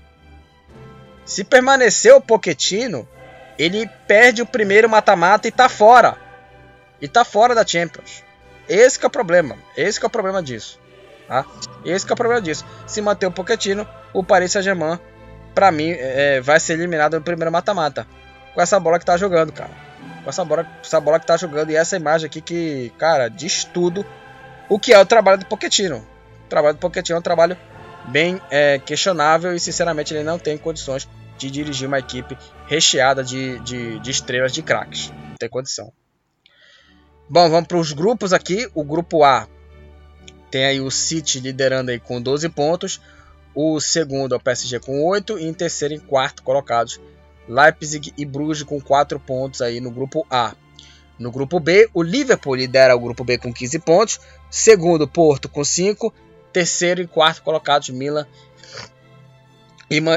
Se 1.23 1.45
permanecer 1.45 2.15
o 2.15 2.21
Pochettino, 2.23 3.07
ele 3.59 3.89
perde 4.07 4.43
o 4.43 4.47
primeiro 4.47 4.89
mata-mata 4.89 5.49
e 5.49 5.53
tá 5.53 5.69
fora. 5.69 6.17
E 7.01 7.09
tá 7.09 7.25
fora 7.25 7.55
da 7.55 7.67
Champions. 7.67 8.23
Esse 8.69 9.03
é 9.03 9.07
o 9.07 9.11
problema. 9.11 9.57
Esse 9.77 10.03
é 10.03 10.07
o 10.07 10.11
problema 10.11 10.43
disso. 10.43 10.79
Tá? 11.27 11.45
Esse 11.85 12.09
é 12.09 12.13
o 12.13 12.17
problema 12.17 12.41
disso. 12.41 12.65
Se 12.87 13.01
manter 13.01 13.27
o 13.27 13.33
Pochettino, 13.33 13.87
o 14.13 14.23
Paris 14.23 14.53
Saint-Germain, 14.53 14.99
pra 15.55 15.71
mim, 15.71 15.91
é, 15.91 16.41
vai 16.41 16.61
ser 16.61 16.75
eliminado 16.75 17.15
no 17.15 17.23
primeiro 17.23 17.51
mata-mata. 17.51 18.07
Com 18.55 18.61
essa 18.61 18.79
bola 18.79 18.99
que 18.99 19.05
tá 19.05 19.17
jogando, 19.17 19.53
cara. 19.53 19.71
Com 20.23 20.31
essa 20.31 20.45
bola, 20.45 20.67
essa 20.83 21.01
bola 21.01 21.19
que 21.19 21.27
tá 21.27 21.37
jogando. 21.37 21.71
E 21.71 21.77
essa 21.77 21.97
imagem 21.97 22.27
aqui 22.27 22.41
que, 22.41 22.93
cara, 22.99 23.29
diz 23.29 23.65
tudo 23.65 24.07
o 24.69 24.79
que 24.79 24.93
é 24.93 24.99
o 24.99 25.07
trabalho 25.07 25.39
do 25.39 25.47
Pochettino. 25.47 26.07
O 26.45 26.49
trabalho 26.49 26.75
do 26.75 26.81
Pochettino 26.81 27.17
é 27.17 27.19
um 27.19 27.23
trabalho 27.23 27.57
bem 28.05 28.41
é, 28.51 28.79
questionável 28.79 29.55
e 29.55 29.61
sinceramente 29.61 30.13
ele 30.13 30.25
não 30.25 30.39
tem 30.39 30.59
condições 30.59 31.09
de 31.39 31.51
dirigir 31.51 31.89
uma 31.89 31.99
equipe 31.99 32.37
recheada 32.67 33.23
de, 33.23 33.59
de, 33.61 33.99
de 33.99 34.11
estrelas 34.11 34.53
de 34.53 34.63
craques. 34.63 35.11
Não 35.11 35.37
tem 35.39 35.49
condição. 35.49 35.93
Bom, 37.29 37.49
vamos 37.49 37.67
para 37.67 37.79
os 37.79 37.93
grupos 37.93 38.33
aqui. 38.33 38.69
O 38.75 38.85
grupo 38.85 39.25
A 39.25 39.49
tem 40.51 40.67
aí 40.67 40.81
o 40.81 40.91
City 40.91 41.41
liderando 41.41 41.91
aí 41.91 41.99
com 41.99 42.21
12 42.21 42.49
pontos. 42.51 43.01
O 43.55 43.81
segundo 43.81 44.35
é 44.35 44.37
o 44.37 44.41
PSG 44.41 44.81
com 44.81 45.03
8 45.05 45.39
e 45.39 45.45
em 45.45 45.55
terceiro 45.55 45.95
e 45.95 45.99
quarto 45.99 46.43
colocados 46.43 47.01
Leipzig 47.49 48.13
e 48.17 48.25
Bruges 48.25 48.63
com 48.63 48.81
4 48.81 49.19
pontos 49.19 49.63
aí 49.63 49.81
no 49.81 49.91
grupo 49.91 50.27
A. 50.31 50.55
No 51.19 51.31
grupo 51.31 51.61
B, 51.61 51.89
o 51.95 52.03
Liverpool 52.03 52.55
lidera 52.55 52.97
o 52.97 53.01
grupo 53.01 53.25
B 53.25 53.39
com 53.39 53.53
15 53.53 53.79
pontos, 53.79 54.21
segundo 54.51 55.09
Porto 55.09 55.49
com 55.49 55.65
5, 55.65 56.13
terceiro 56.53 57.01
e 57.01 57.07
quarto 57.07 57.43
colocados 57.43 57.89
Milan 57.91 58.27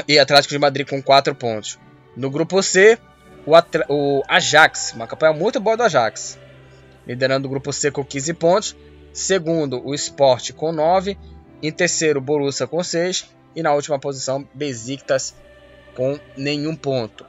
e 0.08 0.18
Atlético 0.18 0.54
de 0.54 0.58
Madrid 0.58 0.88
com 0.88 1.02
4 1.02 1.34
pontos. 1.34 1.78
No 2.16 2.30
grupo 2.30 2.62
C, 2.62 2.98
o, 3.44 3.52
o, 3.88 4.22
Ajax, 4.26 4.92
uma 4.94 5.06
campanha 5.06 5.34
muito 5.34 5.60
boa 5.60 5.76
do 5.76 5.82
Ajax, 5.82 6.38
liderando 7.06 7.46
o 7.46 7.50
grupo 7.50 7.72
C 7.72 7.90
com 7.90 8.04
15 8.04 8.34
pontos, 8.34 8.76
segundo 9.12 9.86
o 9.86 9.94
Sport 9.94 10.52
com 10.52 10.72
9, 10.72 11.18
em 11.62 11.70
terceiro 11.70 12.20
Borussia 12.20 12.66
com 12.66 12.82
6 12.82 13.28
e 13.54 13.62
na 13.62 13.74
última 13.74 13.98
posição 13.98 14.48
Besiktas 14.54 15.34
com 15.94 16.18
nenhum 16.36 16.74
ponto. 16.74 17.26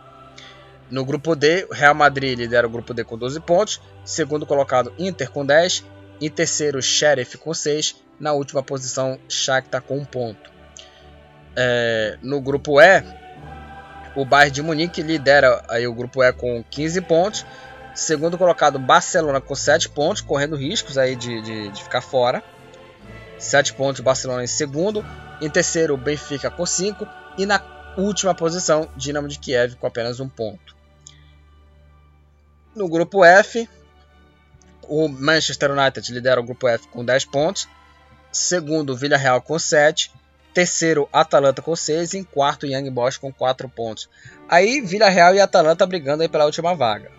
No 0.89 1.03
grupo 1.03 1.35
D, 1.35 1.65
o 1.69 1.73
Real 1.73 1.93
Madrid 1.93 2.37
lidera 2.37 2.65
o 2.65 2.69
grupo 2.69 2.93
D 2.93 3.03
com 3.03 3.17
12 3.17 3.41
pontos, 3.41 3.81
segundo 4.05 4.45
colocado 4.45 4.93
Inter 4.97 5.29
com 5.29 5.45
10, 5.45 5.83
em 6.21 6.29
terceiro 6.29 6.81
Sheriff 6.81 7.37
com 7.37 7.53
6 7.53 7.95
na 8.17 8.31
última 8.31 8.63
posição, 8.63 9.19
Shakhtar 9.27 9.81
com 9.81 9.97
um 9.97 10.05
ponto. 10.05 10.56
É, 11.59 12.19
no 12.21 12.39
grupo 12.39 12.79
E, 12.79 13.03
o 14.15 14.23
Bayern 14.23 14.53
de 14.53 14.61
Munique 14.61 15.01
lidera 15.01 15.63
aí 15.67 15.87
o 15.87 15.93
grupo 15.93 16.23
E 16.23 16.31
com 16.31 16.63
15 16.63 17.01
pontos. 17.01 17.45
Segundo 17.95 18.37
colocado, 18.37 18.77
Barcelona 18.77 19.41
com 19.41 19.55
7 19.55 19.89
pontos, 19.89 20.21
correndo 20.21 20.55
riscos 20.55 20.99
aí 20.99 21.15
de, 21.15 21.41
de, 21.41 21.69
de 21.69 21.83
ficar 21.83 22.01
fora. 22.01 22.43
7 23.39 23.73
pontos, 23.73 24.01
Barcelona 24.01 24.43
em 24.43 24.47
segundo. 24.47 25.03
Em 25.41 25.49
terceiro, 25.49 25.97
Benfica 25.97 26.51
com 26.51 26.65
5. 26.65 27.07
E 27.39 27.45
na 27.45 27.59
última 27.97 28.35
posição, 28.35 28.87
Dinamo 28.95 29.27
de 29.27 29.39
Kiev 29.39 29.75
com 29.77 29.87
apenas 29.87 30.19
um 30.19 30.29
ponto. 30.29 30.75
No 32.75 32.87
grupo 32.87 33.25
F, 33.25 33.67
o 34.83 35.07
Manchester 35.07 35.71
United 35.71 36.13
lidera 36.13 36.39
o 36.39 36.43
grupo 36.43 36.67
F 36.67 36.87
com 36.89 37.03
10 37.03 37.25
pontos 37.25 37.67
segundo 38.37 38.95
Villarreal 38.95 39.41
com 39.41 39.57
7, 39.57 40.11
terceiro 40.57 41.07
Atalanta 41.13 41.61
com 41.61 41.75
6 41.75 42.15
e 42.15 42.17
em 42.17 42.23
quarto 42.23 42.65
Young 42.65 42.89
Boys 42.89 43.15
com 43.15 43.31
4 43.31 43.69
pontos. 43.69 44.09
Aí 44.49 44.81
Villarreal 44.81 45.35
e 45.35 45.39
Atalanta 45.39 45.85
brigando 45.85 46.23
aí 46.23 46.29
pela 46.29 46.45
última 46.45 46.73
vaga. 46.73 47.11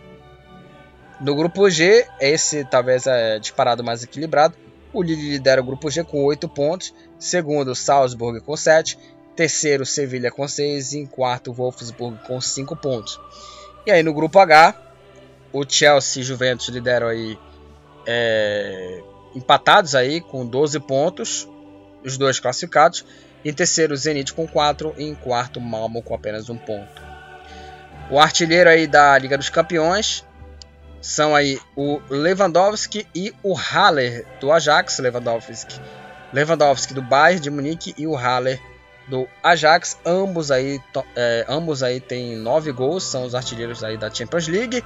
No 1.21 1.37
grupo 1.37 1.71
G, 1.71 2.05
esse 2.19 2.65
talvez 2.65 3.07
é 3.07 3.39
disparado 3.39 3.85
mais 3.85 4.03
equilibrado. 4.03 4.57
O 4.93 5.05
Lille 5.05 5.31
lidera 5.31 5.61
o 5.61 5.65
grupo 5.65 5.89
G 5.89 6.03
com 6.03 6.25
8 6.25 6.49
pontos, 6.49 6.93
segundo 7.17 7.77
Salzburg 7.77 8.41
com 8.41 8.57
7, 8.57 8.99
terceiro 9.37 9.87
Sevilha 9.87 10.33
com 10.33 10.49
6 10.49 10.95
e 10.95 10.99
em 10.99 11.07
quarto 11.07 11.53
Wolfsburg 11.53 12.19
com 12.27 12.41
5 12.41 12.75
pontos. 12.75 13.21
E 13.87 13.93
aí 13.93 14.03
no 14.03 14.13
grupo 14.13 14.37
H, 14.41 14.75
o 15.53 15.65
Chelsea 15.65 16.23
e 16.23 16.25
Juventus 16.25 16.71
lideram 16.71 17.07
aí 17.07 17.39
é, 18.05 19.01
empatados 19.33 19.95
aí 19.95 20.21
com 20.21 20.45
12 20.45 20.81
pontos, 20.81 21.49
os 22.05 22.19
dois 22.19 22.41
classificados. 22.41 23.05
Em 23.45 23.53
terceiro, 23.53 23.97
Zenit 23.97 24.33
com 24.33 24.47
4 24.47 24.95
e 24.99 25.05
em 25.05 25.15
quarto, 25.15 25.61
Malmo 25.61 26.03
com 26.03 26.15
apenas 26.15 26.49
um 26.51 26.57
ponto. 26.57 27.03
O 28.11 28.19
artilheiro 28.19 28.69
aí 28.69 28.87
da 28.87 29.17
Liga 29.19 29.37
dos 29.37 29.49
Campeões 29.49 30.25
são 31.01 31.35
aí 31.35 31.61
o 31.77 32.01
Lewandowski 32.11 33.07
e 33.15 33.33
o 33.43 33.55
Haller 33.55 34.27
do 34.41 34.51
Ajax, 34.51 34.99
Lewandowski, 34.99 35.81
Lewandowski 36.33 36.95
do 36.95 37.03
Bayern 37.03 37.41
de 37.41 37.51
Munique 37.51 37.95
e 37.97 38.07
o 38.07 38.15
Haller 38.15 38.61
do 39.07 39.27
Ajax, 39.43 39.99
ambos 40.05 40.51
aí, 40.51 40.81
é, 41.17 41.47
ambos 41.49 41.83
aí 41.83 42.01
têm 42.01 42.37
nove 42.37 42.73
gols, 42.73 43.05
são 43.05 43.25
os 43.25 43.35
artilheiros 43.35 43.83
aí 43.83 43.97
da 43.97 44.13
Champions 44.13 44.49
League. 44.49 44.85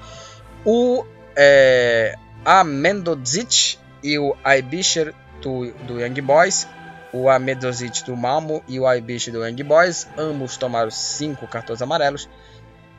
O 0.65 1.05
é, 1.35 2.15
Amendozic 2.45 3.79
e 4.03 4.19
o 4.19 4.37
Aibisher 4.45 5.15
do, 5.41 5.73
do 5.87 6.01
Young 6.01 6.21
Boys, 6.21 6.69
o 7.13 7.29
Amedozic 7.29 8.05
do 8.05 8.17
Malmo 8.17 8.63
e 8.67 8.81
o 8.81 8.87
Aibisher 8.87 9.33
do 9.33 9.47
Young 9.47 9.63
Boys, 9.63 10.09
ambos 10.17 10.57
tomaram 10.57 10.91
cinco 10.91 11.47
cartões 11.47 11.83
amarelos. 11.83 12.29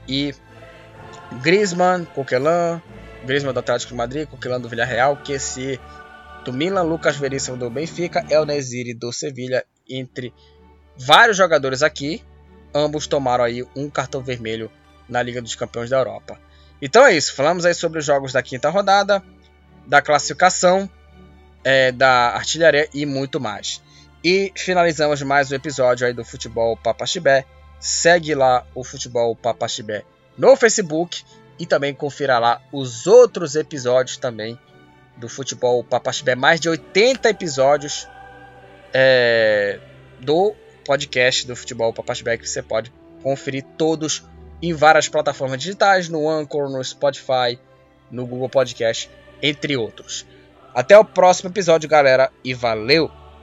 E 0.08 0.34
Griezmann, 1.42 2.06
Coquelin, 2.06 2.82
Griezmann 3.26 3.54
do 3.54 3.60
Atlético 3.60 3.92
de 3.92 3.98
Madrid, 3.98 4.28
Coquelin 4.28 4.60
do 4.60 4.70
Villarreal, 4.70 5.18
QC 5.18 5.80
do 6.46 6.54
Milan, 6.54 6.84
Lucas 6.84 7.16
Veríssimo 7.16 7.58
do 7.58 7.70
Benfica, 7.70 8.26
El 8.30 8.46
Nesiri 8.46 8.94
do 8.94 9.12
Sevilha, 9.12 9.66
entre 9.90 10.34
vários 10.98 11.38
jogadores 11.38 11.82
aqui, 11.82 12.22
ambos 12.74 13.08
tomaram 13.08 13.44
aí 13.44 13.66
um 13.76 13.90
cartão 13.90 14.22
vermelho 14.22 14.70
na 15.08 15.22
Liga 15.22 15.42
dos 15.42 15.56
Campeões 15.56 15.90
da 15.90 15.98
Europa. 15.98 16.40
Então 16.82 17.06
é 17.06 17.16
isso, 17.16 17.34
falamos 17.34 17.66
aí 17.66 17.74
sobre 17.74 18.00
os 18.00 18.06
jogos 18.06 18.34
da 18.34 18.44
quinta 18.44 18.70
rodada 18.70 19.24
da 19.86 20.02
classificação, 20.02 20.90
é, 21.64 21.92
da 21.92 22.30
artilharia 22.36 22.90
e 22.94 23.06
muito 23.06 23.40
mais. 23.40 23.82
E 24.24 24.54
finalizamos 24.56 25.22
mais 25.22 25.52
um 25.52 25.56
episódio 25.56 26.08
aí 26.08 26.14
do 26.14 26.24
Futebol 26.24 26.78
Papaxibé. 26.78 27.46
Segue 27.78 28.34
lá 28.34 28.66
o 28.74 28.82
Futebol 28.82 29.36
Papaxibé 29.36 30.06
no 30.38 30.56
Facebook 30.56 31.26
e 31.60 31.66
também 31.66 31.94
confira 31.94 32.40
lá 32.40 32.62
os 32.72 33.06
outros 33.06 33.58
episódios 33.58 34.16
também 34.16 34.58
do 35.18 35.28
Futebol 35.28 35.84
Papaxibé. 35.84 36.36
Mais 36.36 36.62
de 36.62 36.70
80 36.70 37.30
episódios 37.32 38.08
é, 38.94 39.78
do 40.22 40.56
podcast 40.86 41.46
do 41.46 41.54
Futebol 41.54 41.92
Papaxibé 41.92 42.38
que 42.38 42.48
você 42.48 42.62
pode 42.62 42.94
conferir 43.22 43.66
todos 43.78 44.24
em 44.62 44.72
várias 44.72 45.10
plataformas 45.10 45.60
digitais, 45.60 46.08
no 46.08 46.30
Anchor, 46.30 46.70
no 46.70 46.82
Spotify, 46.82 47.60
no 48.10 48.26
Google 48.26 48.48
Podcast 48.48 49.10
entre 49.42 49.76
outros. 49.76 50.26
Até 50.74 50.98
o 50.98 51.04
próximo 51.04 51.50
episódio, 51.50 51.90
galera, 51.90 52.32
e 52.42 52.54
valeu! 52.54 53.23